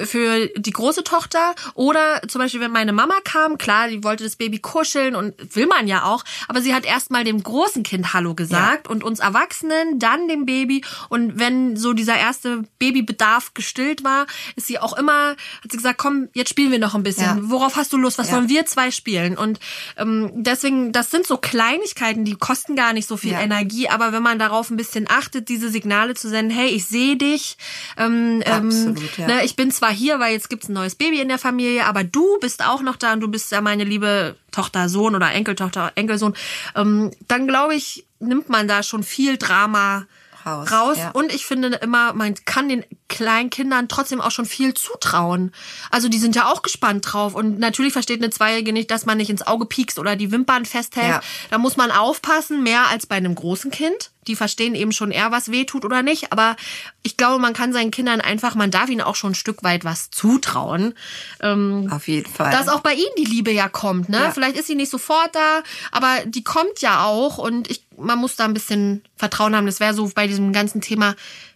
für 0.06 0.48
die 0.56 0.72
große 0.72 1.04
Tochter 1.04 1.56
oder 1.74 2.22
zum 2.28 2.40
Beispiel 2.40 2.62
wenn 2.62 2.72
meine 2.72 2.94
Mama 2.94 3.16
kam, 3.24 3.58
klar, 3.58 3.88
die 3.88 4.04
wollte 4.04 4.24
das 4.24 4.36
Baby 4.36 4.60
kuscheln 4.60 5.16
und 5.16 5.34
will 5.56 5.68
man 5.68 5.88
ja 5.88 6.04
auch, 6.04 6.24
aber 6.48 6.62
sie 6.62 6.74
hat 6.74 6.86
erstmal 6.86 7.24
dem 7.24 7.42
großen 7.42 7.84
Kind 7.84 8.14
Hallo 8.14 8.34
gesagt 8.34 8.88
ja. 8.88 8.92
und 8.92 9.04
uns 9.04 9.20
Erwachsenen 9.20 10.00
dann 10.00 10.28
dem 10.28 10.46
Baby 10.46 10.84
und 11.10 11.40
wenn 11.40 11.76
so 11.76 11.94
dieser 11.94 12.18
erste 12.18 12.64
Babybedarf 12.80 13.54
gestillt 13.54 14.04
war, 14.04 14.26
ist 14.56 14.68
sie 14.68 14.80
auch 14.80 14.98
immer 14.98 15.36
hat 15.64 15.72
sie 15.72 15.78
gesagt, 15.78 15.98
komm, 15.98 16.30
jetzt 16.34 16.50
spielen 16.50 16.72
wir 16.72 16.80
noch 16.80 16.96
ein 16.96 17.04
bisschen. 17.04 17.26
Ja. 17.26 17.38
Worauf 17.42 17.76
hast 17.76 17.94
du 17.94 17.98
Lust? 17.98 18.18
Was 18.18 18.30
ja. 18.30 18.36
wollen 18.36 18.50
wir 18.50 18.66
zwei 18.66 18.92
spielen? 18.92 19.38
Und 19.38 19.60
ähm, 19.98 20.13
ähm, 20.14 20.32
deswegen, 20.44 20.92
das 20.92 21.12
sind 21.12 21.26
so 21.26 21.38
Kleinigkeiten, 21.38 22.26
die 22.26 22.36
kosten 22.36 22.76
gar 22.76 22.94
nicht 22.94 23.08
so 23.08 23.18
viel 23.18 23.32
ja. 23.32 23.42
Energie, 23.42 23.90
aber 23.90 24.12
wenn 24.12 24.24
man 24.24 24.40
darauf 24.40 24.70
ein 24.70 24.78
bisschen 24.78 25.08
achtet, 25.10 25.50
diese 25.50 25.70
Signale 25.70 26.14
zu 26.14 26.30
senden, 26.30 26.56
hey, 26.56 26.70
ich 26.70 26.86
sehe 26.86 27.18
dich, 27.18 27.58
ähm, 27.98 28.42
ähm 28.46 28.68
Absolut, 28.68 29.18
ja. 29.18 29.28
ne, 29.28 29.46
ich 29.46 29.56
bin 29.56 29.72
zwar 29.72 29.92
hier, 29.92 30.20
weil 30.20 30.34
jetzt 30.34 30.50
gibt's 30.50 30.70
ein 30.70 30.74
neues 30.74 30.96
Baby 30.96 31.22
in 31.22 31.28
der 31.28 31.40
Familie, 31.40 31.86
aber 31.86 32.04
du 32.04 32.38
bist 32.40 32.66
auch 32.66 32.82
noch 32.82 32.96
da 32.96 33.14
und 33.14 33.22
du 33.22 33.28
bist 33.28 33.52
ja 33.52 33.62
meine 33.62 33.84
liebe 33.84 34.36
Tochter, 34.52 34.90
Sohn 34.90 35.16
oder 35.16 35.32
Enkeltochter, 35.32 35.92
Enkelsohn, 35.96 36.34
ähm, 36.76 37.12
dann 37.28 37.48
glaube 37.48 37.76
ich, 37.76 38.06
nimmt 38.20 38.50
man 38.50 38.68
da 38.68 38.84
schon 38.84 39.04
viel 39.04 39.38
Drama 39.38 40.06
raus. 40.46 40.72
raus. 40.72 40.98
Ja. 40.98 41.12
Und 41.12 41.34
ich 41.34 41.46
finde 41.46 41.70
immer, 41.82 42.14
man 42.14 42.36
kann 42.46 42.70
den 42.70 42.86
kleinen 43.14 43.52
Kindern 43.52 43.88
trotzdem 43.88 44.20
auch 44.20 44.32
schon 44.32 44.48
viel 44.48 44.74
zutrauen. 44.74 45.54
Also 45.92 46.10
die 46.10 46.18
sind 46.18 46.36
ja 46.36 46.52
auch 46.52 46.64
gespannt 46.64 47.06
drauf. 47.08 47.36
Und 47.36 47.60
natürlich 47.60 47.94
versteht 47.94 48.22
eine 48.22 48.32
Zweijährige 48.32 48.74
nicht, 48.74 48.90
dass 48.90 49.06
man 49.06 49.18
nicht 49.18 49.30
ins 49.30 49.46
Auge 49.46 49.68
piekst 49.68 50.00
oder 50.00 50.16
die 50.16 50.32
Wimpern 50.32 50.66
festhält. 50.66 51.08
Ja. 51.08 51.22
Da 51.52 51.60
muss 51.60 51.78
man 51.78 51.92
aufpassen, 51.92 52.64
mehr 52.64 52.88
als 52.88 53.06
bei 53.06 53.16
einem 53.16 53.36
großen 53.36 53.70
Kind. 53.70 54.10
Die 54.26 54.36
verstehen 54.36 54.74
eben 54.74 54.92
schon 54.92 55.12
eher, 55.12 55.32
was 55.32 55.52
weh 55.52 55.66
tut 55.66 55.86
oder 55.86 56.02
nicht. 56.02 56.32
Aber 56.32 56.56
ich 57.04 57.16
glaube, 57.16 57.40
man 57.40 57.54
kann 57.54 57.72
seinen 57.72 57.92
Kindern 57.92 58.20
einfach, 58.20 58.56
man 58.56 58.72
darf 58.72 58.90
ihnen 58.90 59.02
auch 59.02 59.16
schon 59.16 59.34
ein 59.34 59.36
Stück 59.36 59.64
weit 59.64 59.86
was 59.86 60.10
zutrauen. 60.10 60.96
Ähm, 61.40 61.90
Auf 61.92 62.08
jeden 62.08 62.32
Fall. 62.32 62.52
Dass 62.52 62.68
auch 62.68 62.80
bei 62.80 62.96
ihnen 62.96 63.14
die 63.20 63.26
Liebe 63.26 63.52
ja 63.52 63.70
kommt. 63.70 64.10
Ne? 64.10 64.18
Ja. 64.18 64.32
Vielleicht 64.32 64.58
ist 64.58 64.66
sie 64.66 64.76
nicht 64.76 64.90
sofort 64.90 65.36
da, 65.36 65.62
aber 65.92 66.26
die 66.26 66.44
kommt 66.44 66.82
ja 66.82 67.06
auch. 67.06 67.38
Und 67.38 67.70
ich, 67.70 67.86
man 67.96 68.18
muss 68.18 68.36
da 68.36 68.46
ein 68.46 68.56
bisschen 68.56 69.04
Vertrauen 69.18 69.56
haben. 69.56 69.68
Das 69.68 69.80
wäre 69.80 69.94
so 69.94 70.10
bei 70.16 70.26
diesem 70.26 70.52
ganzen 70.52 70.82
Thema 70.82 71.16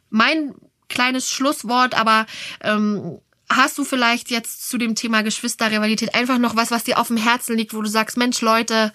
mein 0.10 0.54
kleines 0.90 1.30
Schlusswort, 1.30 1.96
aber 1.96 2.26
ähm, 2.62 3.20
hast 3.50 3.78
du 3.78 3.84
vielleicht 3.84 4.30
jetzt 4.30 4.70
zu 4.70 4.78
dem 4.78 4.96
Thema 4.96 5.22
Geschwisterrivalität 5.22 6.16
einfach 6.16 6.38
noch 6.38 6.56
was, 6.56 6.72
was 6.72 6.84
dir 6.84 7.00
auf 7.00 7.08
dem 7.08 7.18
Herzen 7.18 7.58
liegt, 7.58 7.74
wo 7.74 7.82
du 7.82 7.90
sagst, 7.90 8.18
Mensch, 8.18 8.42
Leute, 8.42 8.92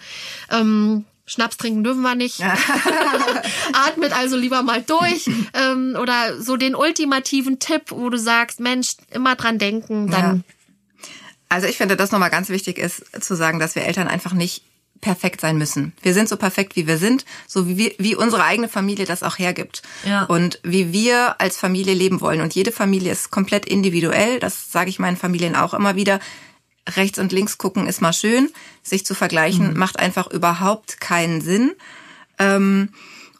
ähm, 0.51 1.05
Schnaps 1.25 1.57
trinken 1.57 1.83
dürfen 1.83 2.01
wir 2.01 2.15
nicht. 2.15 2.41
Atmet 3.73 4.11
also 4.11 4.35
lieber 4.35 4.61
mal 4.61 4.81
durch. 4.81 5.29
Ähm, 5.53 5.95
oder 5.99 6.41
so 6.41 6.57
den 6.57 6.75
ultimativen 6.75 7.59
Tipp, 7.59 7.83
wo 7.91 8.09
du 8.09 8.17
sagst, 8.17 8.59
Mensch, 8.59 8.95
immer 9.11 9.35
dran 9.35 9.57
denken, 9.57 10.11
dann. 10.11 10.37
Ja. 10.37 10.53
Also 11.47 11.67
ich 11.67 11.77
finde, 11.77 11.95
das 11.95 12.11
nochmal 12.11 12.31
ganz 12.31 12.49
wichtig 12.49 12.77
ist, 12.77 13.05
zu 13.23 13.35
sagen, 13.35 13.59
dass 13.59 13.75
wir 13.75 13.83
Eltern 13.83 14.07
einfach 14.07 14.33
nicht 14.33 14.63
perfekt 15.03 15.41
sein 15.41 15.57
müssen. 15.57 15.91
Wir 16.01 16.13
sind 16.13 16.29
so 16.29 16.37
perfekt, 16.37 16.77
wie 16.77 16.87
wir 16.87 16.97
sind, 16.97 17.25
so 17.45 17.67
wie, 17.67 17.77
wir, 17.77 17.91
wie 17.97 18.15
unsere 18.15 18.45
eigene 18.45 18.69
Familie 18.69 19.05
das 19.05 19.21
auch 19.21 19.37
hergibt. 19.37 19.83
Ja. 20.05 20.23
Und 20.23 20.59
wie 20.63 20.93
wir 20.93 21.41
als 21.41 21.57
Familie 21.57 21.93
leben 21.93 22.21
wollen. 22.21 22.39
Und 22.39 22.55
jede 22.55 22.71
Familie 22.71 23.11
ist 23.11 23.29
komplett 23.29 23.65
individuell. 23.65 24.39
Das 24.39 24.71
sage 24.71 24.89
ich 24.89 24.99
meinen 24.99 25.17
Familien 25.17 25.57
auch 25.57 25.73
immer 25.73 25.97
wieder. 25.97 26.21
Rechts 26.95 27.19
und 27.19 27.33
links 27.33 27.57
gucken 27.57 27.85
ist 27.85 28.01
mal 28.01 28.13
schön. 28.13 28.49
Sich 28.81 29.05
zu 29.05 29.13
vergleichen 29.13 29.73
mhm. 29.73 29.77
macht 29.77 29.99
einfach 29.99 30.27
überhaupt 30.31 31.01
keinen 31.01 31.41
Sinn. 31.41 31.73
Ähm, 32.39 32.89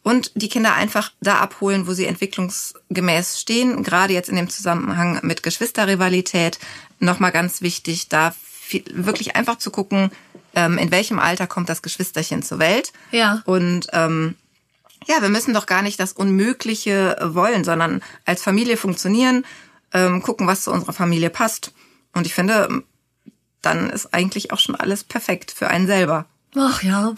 und 0.03 0.31
die 0.35 0.49
Kinder 0.49 0.73
einfach 0.73 1.13
da 1.21 1.37
abholen, 1.37 1.87
wo 1.87 1.93
sie 1.93 2.05
entwicklungsgemäß 2.05 3.39
stehen. 3.39 3.83
Gerade 3.83 4.13
jetzt 4.13 4.27
in 4.27 4.35
dem 4.35 4.49
Zusammenhang 4.49 5.21
mit 5.23 5.43
Geschwisterrivalität 5.43 6.59
nochmal 6.99 7.31
ganz 7.31 7.61
wichtig, 7.61 8.09
da 8.09 8.35
wirklich 8.91 9.37
einfach 9.37 9.57
zu 9.59 9.71
gucken, 9.71 10.11
ähm, 10.53 10.77
in 10.77 10.91
welchem 10.91 11.19
Alter 11.19 11.47
kommt 11.47 11.69
das 11.69 11.81
Geschwisterchen 11.81 12.43
zur 12.43 12.59
Welt. 12.59 12.93
Ja. 13.11 13.41
Und 13.45 13.87
ähm, 13.93 14.35
Ja, 15.07 15.21
wir 15.21 15.29
müssen 15.29 15.53
doch 15.53 15.65
gar 15.65 15.81
nicht 15.81 15.99
das 15.99 16.13
Unmögliche 16.13 17.17
wollen, 17.21 17.63
sondern 17.63 18.01
als 18.25 18.41
Familie 18.41 18.77
funktionieren, 18.77 19.45
ähm, 19.93 20.21
gucken, 20.21 20.47
was 20.47 20.63
zu 20.63 20.71
unserer 20.71 20.93
Familie 20.93 21.29
passt. 21.29 21.73
Und 22.13 22.25
ich 22.25 22.33
finde, 22.33 22.83
dann 23.61 23.89
ist 23.89 24.13
eigentlich 24.13 24.51
auch 24.51 24.59
schon 24.59 24.75
alles 24.75 25.03
perfekt 25.03 25.51
für 25.51 25.67
einen 25.67 25.87
selber. 25.87 26.25
Ach 26.55 26.83
ja. 26.83 27.13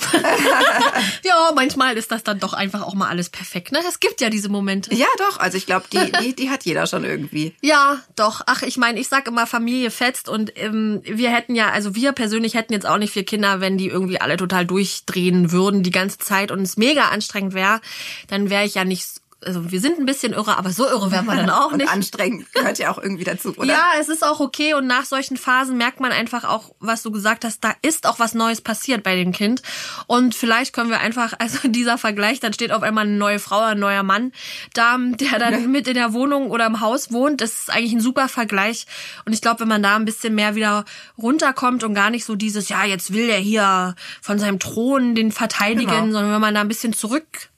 ja, 1.24 1.52
manchmal 1.54 1.98
ist 1.98 2.12
das 2.12 2.24
dann 2.24 2.40
doch 2.40 2.54
einfach 2.54 2.82
auch 2.82 2.94
mal 2.94 3.10
alles 3.10 3.30
perfekt. 3.30 3.72
Ne? 3.72 3.80
Es 3.88 4.00
gibt 4.00 4.22
ja 4.22 4.30
diese 4.30 4.50
Momente. 4.50 4.94
Ja, 4.96 5.08
doch. 5.18 5.40
Also 5.40 5.58
ich 5.58 5.66
glaube, 5.66 5.86
die, 5.92 6.12
die, 6.22 6.36
die 6.36 6.50
hat 6.50 6.64
jeder 6.64 6.88
schon 6.88 7.04
irgendwie. 7.04 7.54
Ja, 7.66 8.00
doch. 8.16 8.42
Ach, 8.46 8.62
ich 8.62 8.78
meine, 8.78 9.00
ich 9.00 9.08
sag 9.08 9.28
immer, 9.28 9.48
Familie 9.48 9.90
fetzt 9.90 10.30
und 10.30 10.52
ähm, 10.56 11.02
wir 11.04 11.32
hätten 11.32 11.56
ja, 11.56 11.72
also 11.72 11.96
wir 11.96 12.12
persönlich 12.12 12.54
hätten 12.54 12.74
jetzt 12.74 12.86
auch 12.86 12.98
nicht 12.98 13.12
vier 13.12 13.26
Kinder, 13.26 13.60
wenn 13.60 13.78
die 13.78 13.88
irgendwie 13.88 14.22
alle 14.22 14.38
total 14.38 14.66
durchdrehen 14.68 15.52
würden 15.52 15.82
die 15.82 15.92
ganze 15.92 16.20
Zeit 16.20 16.52
und 16.52 16.62
es 16.62 16.78
mega 16.78 17.10
anstrengend 17.10 17.56
wäre, 17.56 17.82
dann 18.28 18.52
wäre 18.52 18.66
ich 18.66 18.76
ja 18.76 18.86
nicht 18.86 19.08
also 19.44 19.72
wir 19.72 19.80
sind 19.80 20.00
ein 20.00 20.06
bisschen 20.06 20.34
irre, 20.34 20.58
aber 20.58 20.72
so 20.72 20.88
irre 20.88 21.12
werden 21.12 21.26
wir 21.26 21.36
dann 21.36 21.50
auch 21.50 21.72
nicht. 21.76 21.88
Und 21.88 21.94
anstrengend 21.94 22.52
gehört 22.54 22.80
ja 22.80 22.92
auch 22.92 22.98
irgendwie 22.98 23.24
dazu, 23.24 23.56
oder? 23.56 23.68
Ja, 23.68 23.92
es 24.00 24.10
ist 24.10 24.24
auch 24.26 24.40
okay 24.40 24.74
und 24.74 24.88
nach 24.88 25.06
solchen 25.06 25.38
Phasen 25.38 25.78
merkt 25.78 26.00
man 26.00 26.12
einfach 26.12 26.44
auch, 26.44 26.74
was 26.80 27.04
du 27.04 27.12
gesagt 27.12 27.46
hast, 27.46 27.64
da 27.64 27.74
ist 27.82 28.08
auch 28.08 28.20
was 28.20 28.34
Neues 28.34 28.62
passiert 28.62 29.04
bei 29.04 29.16
dem 29.16 29.32
Kind 29.32 29.62
und 30.08 30.36
vielleicht 30.36 30.74
können 30.74 30.90
wir 30.90 31.00
einfach, 31.00 31.34
also 31.40 31.68
dieser 31.68 31.98
Vergleich, 31.98 32.40
dann 32.40 32.54
steht 32.54 32.72
auf 32.72 32.84
einmal 32.84 33.06
eine 33.06 33.18
neue 33.18 33.40
Frau, 33.40 33.60
ein 33.60 33.80
neuer 33.80 34.04
Mann 34.04 34.32
da, 34.74 34.98
der 34.98 35.40
dann 35.40 35.72
mit 35.72 35.88
in 35.88 35.96
der 35.96 36.14
Wohnung 36.14 36.50
oder 36.50 36.66
im 36.66 36.80
Haus 36.80 37.12
wohnt, 37.12 37.42
das 37.42 37.62
ist 37.62 37.70
eigentlich 37.70 37.94
ein 37.94 38.02
super 38.02 38.28
Vergleich 38.28 38.86
und 39.26 39.34
ich 39.34 39.42
glaube, 39.42 39.62
wenn 39.62 39.68
man 39.68 39.84
da 39.84 39.96
ein 39.96 40.06
bisschen 40.06 40.36
mehr 40.36 40.56
wieder 40.56 40.86
runterkommt 41.18 41.84
und 41.84 41.94
gar 41.94 42.10
nicht 42.10 42.26
so 42.26 42.36
dieses, 42.36 42.70
ja, 42.70 42.84
jetzt 42.86 43.14
will 43.14 43.30
er 43.30 43.40
hier 43.40 43.96
von 44.22 44.40
seinem 44.40 44.60
Thron 44.60 45.16
den 45.16 45.32
verteidigen, 45.32 45.92
genau. 45.92 46.12
sondern 46.14 46.32
wenn 46.32 46.42
man 46.42 46.56
da 46.56 46.62
ein 46.62 46.68
bisschen 46.68 46.94
zurück 46.94 47.50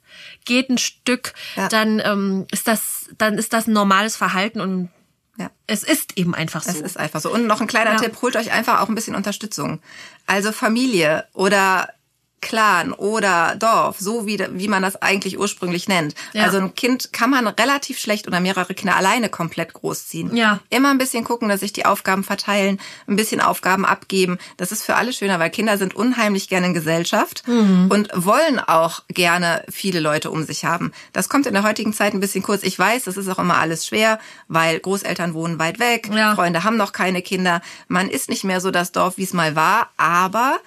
geht 0.48 0.70
ein 0.70 0.80
Stück, 0.80 1.34
ja. 1.56 1.68
dann 1.68 2.02
ähm, 2.04 2.48
ist 2.52 2.68
das, 2.68 3.10
dann 3.20 3.38
ist 3.38 3.54
das 3.54 3.68
ein 3.68 3.74
normales 3.74 4.16
Verhalten 4.16 4.60
und 4.60 4.90
ja. 5.40 5.52
Es 5.68 5.84
ist 5.84 6.18
eben 6.18 6.34
einfach 6.34 6.64
so. 6.64 6.72
Es 6.72 6.82
ist 6.82 6.98
einfach 6.98 7.22
so. 7.22 7.32
Und 7.32 7.46
noch 7.46 7.62
ein 7.62 7.68
kleiner 7.68 7.92
ja. 7.92 7.98
Tipp, 7.98 8.24
holt 8.24 8.36
euch 8.36 8.52
einfach 8.52 8.82
auch 8.82 8.90
ein 8.90 8.96
bisschen 8.96 9.14
Unterstützung. 9.14 9.82
Also 10.26 10.52
Familie 10.52 11.26
oder 11.34 11.90
Clan 12.42 12.94
oder 12.94 13.56
Dorf, 13.58 13.98
so 14.00 14.28
wie, 14.28 14.40
wie 14.52 14.68
man 14.68 14.84
das 14.84 15.02
eigentlich 15.02 15.40
ursprünglich 15.40 15.88
nennt. 15.88 16.14
Ja. 16.34 16.44
Also 16.44 16.58
ein 16.58 16.76
Kind 16.76 17.12
kann 17.12 17.30
man 17.30 17.48
relativ 17.48 18.00
schlecht 18.00 18.28
oder 18.28 18.40
mehrere 18.40 18.74
Kinder 18.74 18.96
alleine 18.96 19.30
komplett 19.30 19.74
großziehen. 19.74 20.36
Ja. 20.36 20.60
Immer 20.70 20.92
ein 20.92 21.00
bisschen 21.00 21.24
gucken, 21.24 21.50
dass 21.50 21.62
sich 21.62 21.74
die 21.74 21.86
Aufgaben 21.86 22.24
verteilen, 22.24 22.80
ein 23.08 23.16
bisschen 23.16 23.42
Aufgaben 23.42 23.86
abgeben. 23.86 24.38
Das 24.58 24.72
ist 24.72 24.84
für 24.84 24.96
alle 24.96 25.14
schöner, 25.14 25.40
weil 25.40 25.50
Kinder 25.50 25.78
sind 25.78 25.96
unheimlich 25.96 26.48
gerne 26.48 26.68
in 26.68 26.74
Gesellschaft 26.74 27.44
mhm. 27.48 27.88
und 27.90 28.10
wollen 28.14 28.60
auch 28.60 29.02
gerne 29.10 29.64
viele 29.70 30.00
Leute 30.00 30.30
um 30.30 30.44
sich 30.44 30.64
haben. 30.64 30.92
Das 31.14 31.30
kommt 31.30 31.48
in 31.48 31.54
der 31.54 31.64
heutigen 31.64 31.94
Zeit 31.94 32.14
ein 32.14 32.20
bisschen 32.20 32.44
kurz. 32.44 32.64
Ich 32.64 32.78
weiß, 32.78 33.06
das 33.06 33.18
ist 33.18 33.30
auch 33.30 33.40
immer 33.40 33.58
alles 33.58 33.88
schwer, 33.88 34.20
weil 34.48 34.80
Großeltern 34.80 35.34
wohnen 35.34 35.60
weit 35.60 35.80
weg, 35.80 36.10
ja. 36.14 36.36
Freunde 36.36 36.64
haben 36.64 36.78
noch 36.78 36.92
keine 36.92 37.22
Kinder. 37.22 37.62
Man 37.88 38.10
ist 38.10 38.30
nicht 38.30 38.44
mehr 38.44 38.62
so 38.62 38.70
das 38.70 38.92
Dorf, 38.92 39.18
wie 39.18 39.24
es 39.24 39.34
mal 39.34 39.56
war, 39.56 39.90
aber 39.98 40.60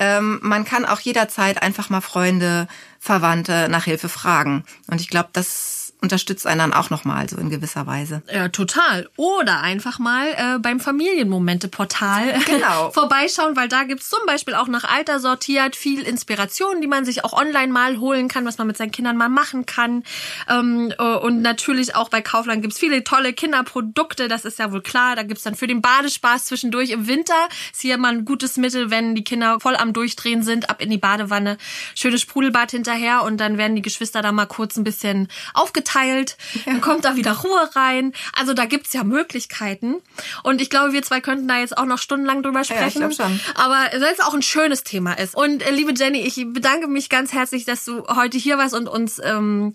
ähm, 0.00 0.40
man 0.42 0.64
kann 0.64 0.84
auch 0.84 0.98
jederzeit 0.98 1.62
einfach 1.62 1.90
mal 1.90 2.00
Freunde, 2.00 2.66
Verwandte 2.98 3.68
nach 3.68 3.84
Hilfe 3.84 4.08
fragen. 4.08 4.64
Und 4.88 5.00
ich 5.00 5.08
glaube, 5.08 5.28
das 5.32 5.79
unterstützt 6.00 6.46
einen 6.46 6.60
dann 6.60 6.72
auch 6.72 6.90
nochmal 6.90 7.28
so 7.28 7.36
in 7.36 7.50
gewisser 7.50 7.86
Weise. 7.86 8.22
Ja, 8.32 8.48
total. 8.48 9.08
Oder 9.16 9.60
einfach 9.60 9.98
mal 9.98 10.28
äh, 10.28 10.58
beim 10.58 10.80
Familienmomente-Portal 10.80 12.40
genau. 12.46 12.90
vorbeischauen, 12.94 13.56
weil 13.56 13.68
da 13.68 13.84
gibt's 13.84 14.08
zum 14.08 14.20
Beispiel 14.26 14.54
auch 14.54 14.68
nach 14.68 14.84
Alter 14.84 15.20
sortiert 15.20 15.76
viel 15.76 16.02
Inspiration, 16.02 16.80
die 16.80 16.86
man 16.86 17.04
sich 17.04 17.24
auch 17.24 17.32
online 17.32 17.72
mal 17.72 17.98
holen 17.98 18.28
kann, 18.28 18.46
was 18.46 18.58
man 18.58 18.66
mit 18.66 18.76
seinen 18.76 18.92
Kindern 18.92 19.16
mal 19.16 19.28
machen 19.28 19.66
kann. 19.66 20.04
Ähm, 20.48 20.92
äh, 20.98 21.02
und 21.02 21.42
natürlich 21.42 21.94
auch 21.94 22.08
bei 22.08 22.22
Kaufland 22.22 22.62
gibt's 22.62 22.78
viele 22.78 23.04
tolle 23.04 23.32
Kinderprodukte, 23.32 24.28
das 24.28 24.44
ist 24.44 24.58
ja 24.58 24.72
wohl 24.72 24.82
klar. 24.82 25.16
Da 25.16 25.22
gibt's 25.22 25.42
dann 25.42 25.54
für 25.54 25.66
den 25.66 25.82
Badespaß 25.82 26.46
zwischendurch 26.46 26.90
im 26.90 27.06
Winter. 27.06 27.48
Ist 27.72 27.82
hier 27.82 27.98
mal 27.98 28.12
ein 28.12 28.24
gutes 28.24 28.56
Mittel, 28.56 28.90
wenn 28.90 29.14
die 29.14 29.24
Kinder 29.24 29.60
voll 29.60 29.76
am 29.76 29.92
Durchdrehen 29.92 30.42
sind, 30.42 30.70
ab 30.70 30.80
in 30.80 30.90
die 30.90 30.98
Badewanne, 30.98 31.58
schönes 31.94 32.22
Sprudelbad 32.22 32.70
hinterher 32.70 33.22
und 33.22 33.38
dann 33.38 33.58
werden 33.58 33.76
die 33.76 33.82
Geschwister 33.82 34.22
da 34.22 34.32
mal 34.32 34.46
kurz 34.46 34.76
ein 34.76 34.84
bisschen 34.84 35.28
aufgeteilt 35.54 35.89
verteilt, 35.90 36.36
dann 36.66 36.80
kommt 36.80 37.04
da 37.04 37.16
wieder 37.16 37.32
Ruhe 37.32 37.70
rein. 37.74 38.12
Also 38.32 38.54
da 38.54 38.64
gibt's 38.64 38.92
ja 38.92 39.04
Möglichkeiten. 39.04 39.96
Und 40.42 40.60
ich 40.60 40.70
glaube, 40.70 40.92
wir 40.92 41.02
zwei 41.02 41.20
könnten 41.20 41.48
da 41.48 41.58
jetzt 41.58 41.76
auch 41.76 41.84
noch 41.84 41.98
stundenlang 41.98 42.42
drüber 42.42 42.64
sprechen. 42.64 43.02
Ja, 43.02 43.08
ich 43.08 43.16
schon. 43.16 43.40
Aber 43.54 43.74
weil 43.92 44.12
es 44.12 44.20
auch 44.20 44.34
ein 44.34 44.42
schönes 44.42 44.84
Thema 44.84 45.14
ist. 45.14 45.34
Und 45.34 45.62
äh, 45.62 45.70
liebe 45.70 45.92
Jenny, 45.92 46.20
ich 46.20 46.44
bedanke 46.52 46.86
mich 46.86 47.08
ganz 47.08 47.32
herzlich, 47.32 47.64
dass 47.64 47.84
du 47.84 48.06
heute 48.08 48.38
hier 48.38 48.58
warst 48.58 48.74
und 48.74 48.88
uns 48.88 49.20
ähm, 49.22 49.74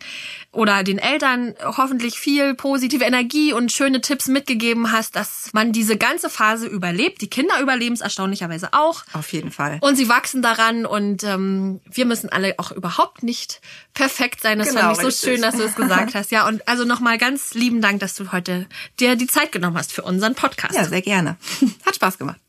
oder 0.52 0.84
den 0.84 1.00
Eltern 1.00 1.54
hoffentlich 1.64 2.20
viel 2.20 2.56
positive 2.56 3.04
Energie 3.04 3.54
und 3.54 3.72
schöne 3.72 4.02
Tipps 4.02 4.28
mitgegeben 4.28 4.92
hast, 4.92 5.16
dass 5.16 5.50
man 5.54 5.72
diese 5.72 5.98
ganze 5.98 6.30
Phase 6.30 6.68
überlebt. 6.68 7.22
Die 7.22 7.30
Kinder 7.30 7.60
überleben 7.62 7.94
es 7.94 8.02
erstaunlicherweise 8.02 8.70
auch. 8.72 9.04
Auf 9.14 9.34
jeden 9.34 9.52
Fall. 9.52 9.80
Und 9.82 9.96
sie 9.96 10.08
wachsen 10.08 10.42
daran 10.42 10.86
und 10.86 11.24
ähm, 11.24 11.82
wir 11.92 12.06
müssen 12.06 12.30
alle 12.30 12.56
auch 12.58 12.72
überhaupt 12.72 13.24
nicht 13.24 13.62
perfekt 13.94 14.42
sein. 14.42 14.60
Das 14.60 14.70
genau, 14.70 14.82
fand 14.82 14.94
ich 14.94 15.02
so 15.02 15.08
richtig. 15.08 15.30
schön, 15.30 15.42
dass 15.42 15.56
du 15.56 15.64
es 15.64 15.76
gesagt 16.06 16.26
hast. 16.26 16.32
Ja, 16.32 16.48
und 16.48 16.68
also 16.68 16.86
nochmal 16.86 17.18
ganz 17.18 17.54
lieben 17.54 17.82
Dank, 17.82 18.00
dass 18.00 18.16
du 18.16 18.32
heute 18.32 18.68
dir 19.00 19.16
die 19.16 19.28
Zeit 19.28 19.52
genommen 19.52 19.78
hast 19.78 19.92
für 19.92 20.04
unseren 20.04 20.36
Podcast. 20.36 20.76
Ja, 20.76 20.86
sehr 20.86 21.02
gerne. 21.02 21.38
Hat 21.86 21.96
Spaß 21.96 22.18
gemacht. 22.18 22.40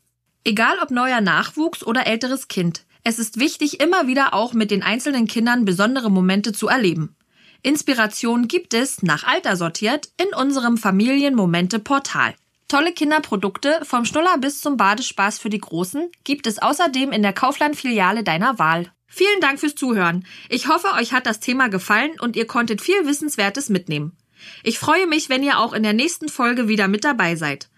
Egal 0.43 0.77
ob 0.81 0.91
neuer 0.91 1.21
Nachwuchs 1.21 1.83
oder 1.83 2.07
älteres 2.07 2.47
Kind. 2.47 2.85
Es 3.03 3.19
ist 3.19 3.39
wichtig, 3.39 3.79
immer 3.79 4.07
wieder 4.07 4.33
auch 4.33 4.53
mit 4.53 4.71
den 4.71 4.83
einzelnen 4.83 5.27
Kindern 5.27 5.65
besondere 5.65 6.09
Momente 6.09 6.53
zu 6.53 6.67
erleben. 6.67 7.15
Inspiration 7.63 8.47
gibt 8.47 8.73
es, 8.73 9.01
nach 9.03 9.23
Alter 9.23 9.55
sortiert, 9.55 10.09
in 10.17 10.33
unserem 10.33 10.77
Familienmomente-Portal. 10.77 12.35
Tolle 12.67 12.91
Kinderprodukte 12.91 13.79
vom 13.83 14.03
Schnuller 14.03 14.37
bis 14.37 14.59
zum 14.59 14.75
Badespaß 14.75 15.39
für 15.39 15.49
die 15.49 15.59
Großen 15.59 16.11
gibt 16.25 16.47
es 16.47 16.59
außerdem 16.59 17.13
in 17.13 17.23
der 17.23 17.33
Kaufland-Filiale 17.33 18.23
deiner 18.23 18.59
Wahl. 18.59 18.91
Vielen 19.07 19.41
Dank 19.41 19.59
fürs 19.59 19.75
Zuhören. 19.75 20.25
Ich 20.49 20.67
hoffe, 20.67 20.93
euch 20.93 21.13
hat 21.13 21.25
das 21.25 21.39
Thema 21.39 21.69
gefallen 21.69 22.19
und 22.19 22.35
ihr 22.35 22.45
konntet 22.45 22.81
viel 22.81 23.05
Wissenswertes 23.05 23.69
mitnehmen. 23.69 24.15
Ich 24.63 24.79
freue 24.79 25.07
mich, 25.07 25.29
wenn 25.29 25.43
ihr 25.43 25.59
auch 25.59 25.73
in 25.73 25.83
der 25.83 25.93
nächsten 25.93 26.29
Folge 26.29 26.67
wieder 26.67 26.87
mit 26.87 27.03
dabei 27.03 27.35
seid. 27.35 27.69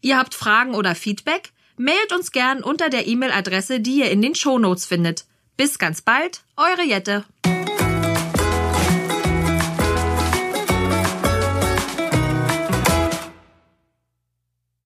Ihr 0.00 0.18
habt 0.18 0.34
Fragen 0.34 0.74
oder 0.74 0.94
Feedback? 0.94 1.50
Mailt 1.76 2.12
uns 2.12 2.30
gern 2.30 2.62
unter 2.62 2.88
der 2.90 3.06
E-Mail-Adresse, 3.06 3.80
die 3.80 4.00
ihr 4.00 4.10
in 4.10 4.22
den 4.22 4.34
Shownotes 4.34 4.86
findet. 4.86 5.24
Bis 5.56 5.78
ganz 5.78 6.02
bald, 6.02 6.42
eure 6.56 6.84
Jette. 6.84 7.24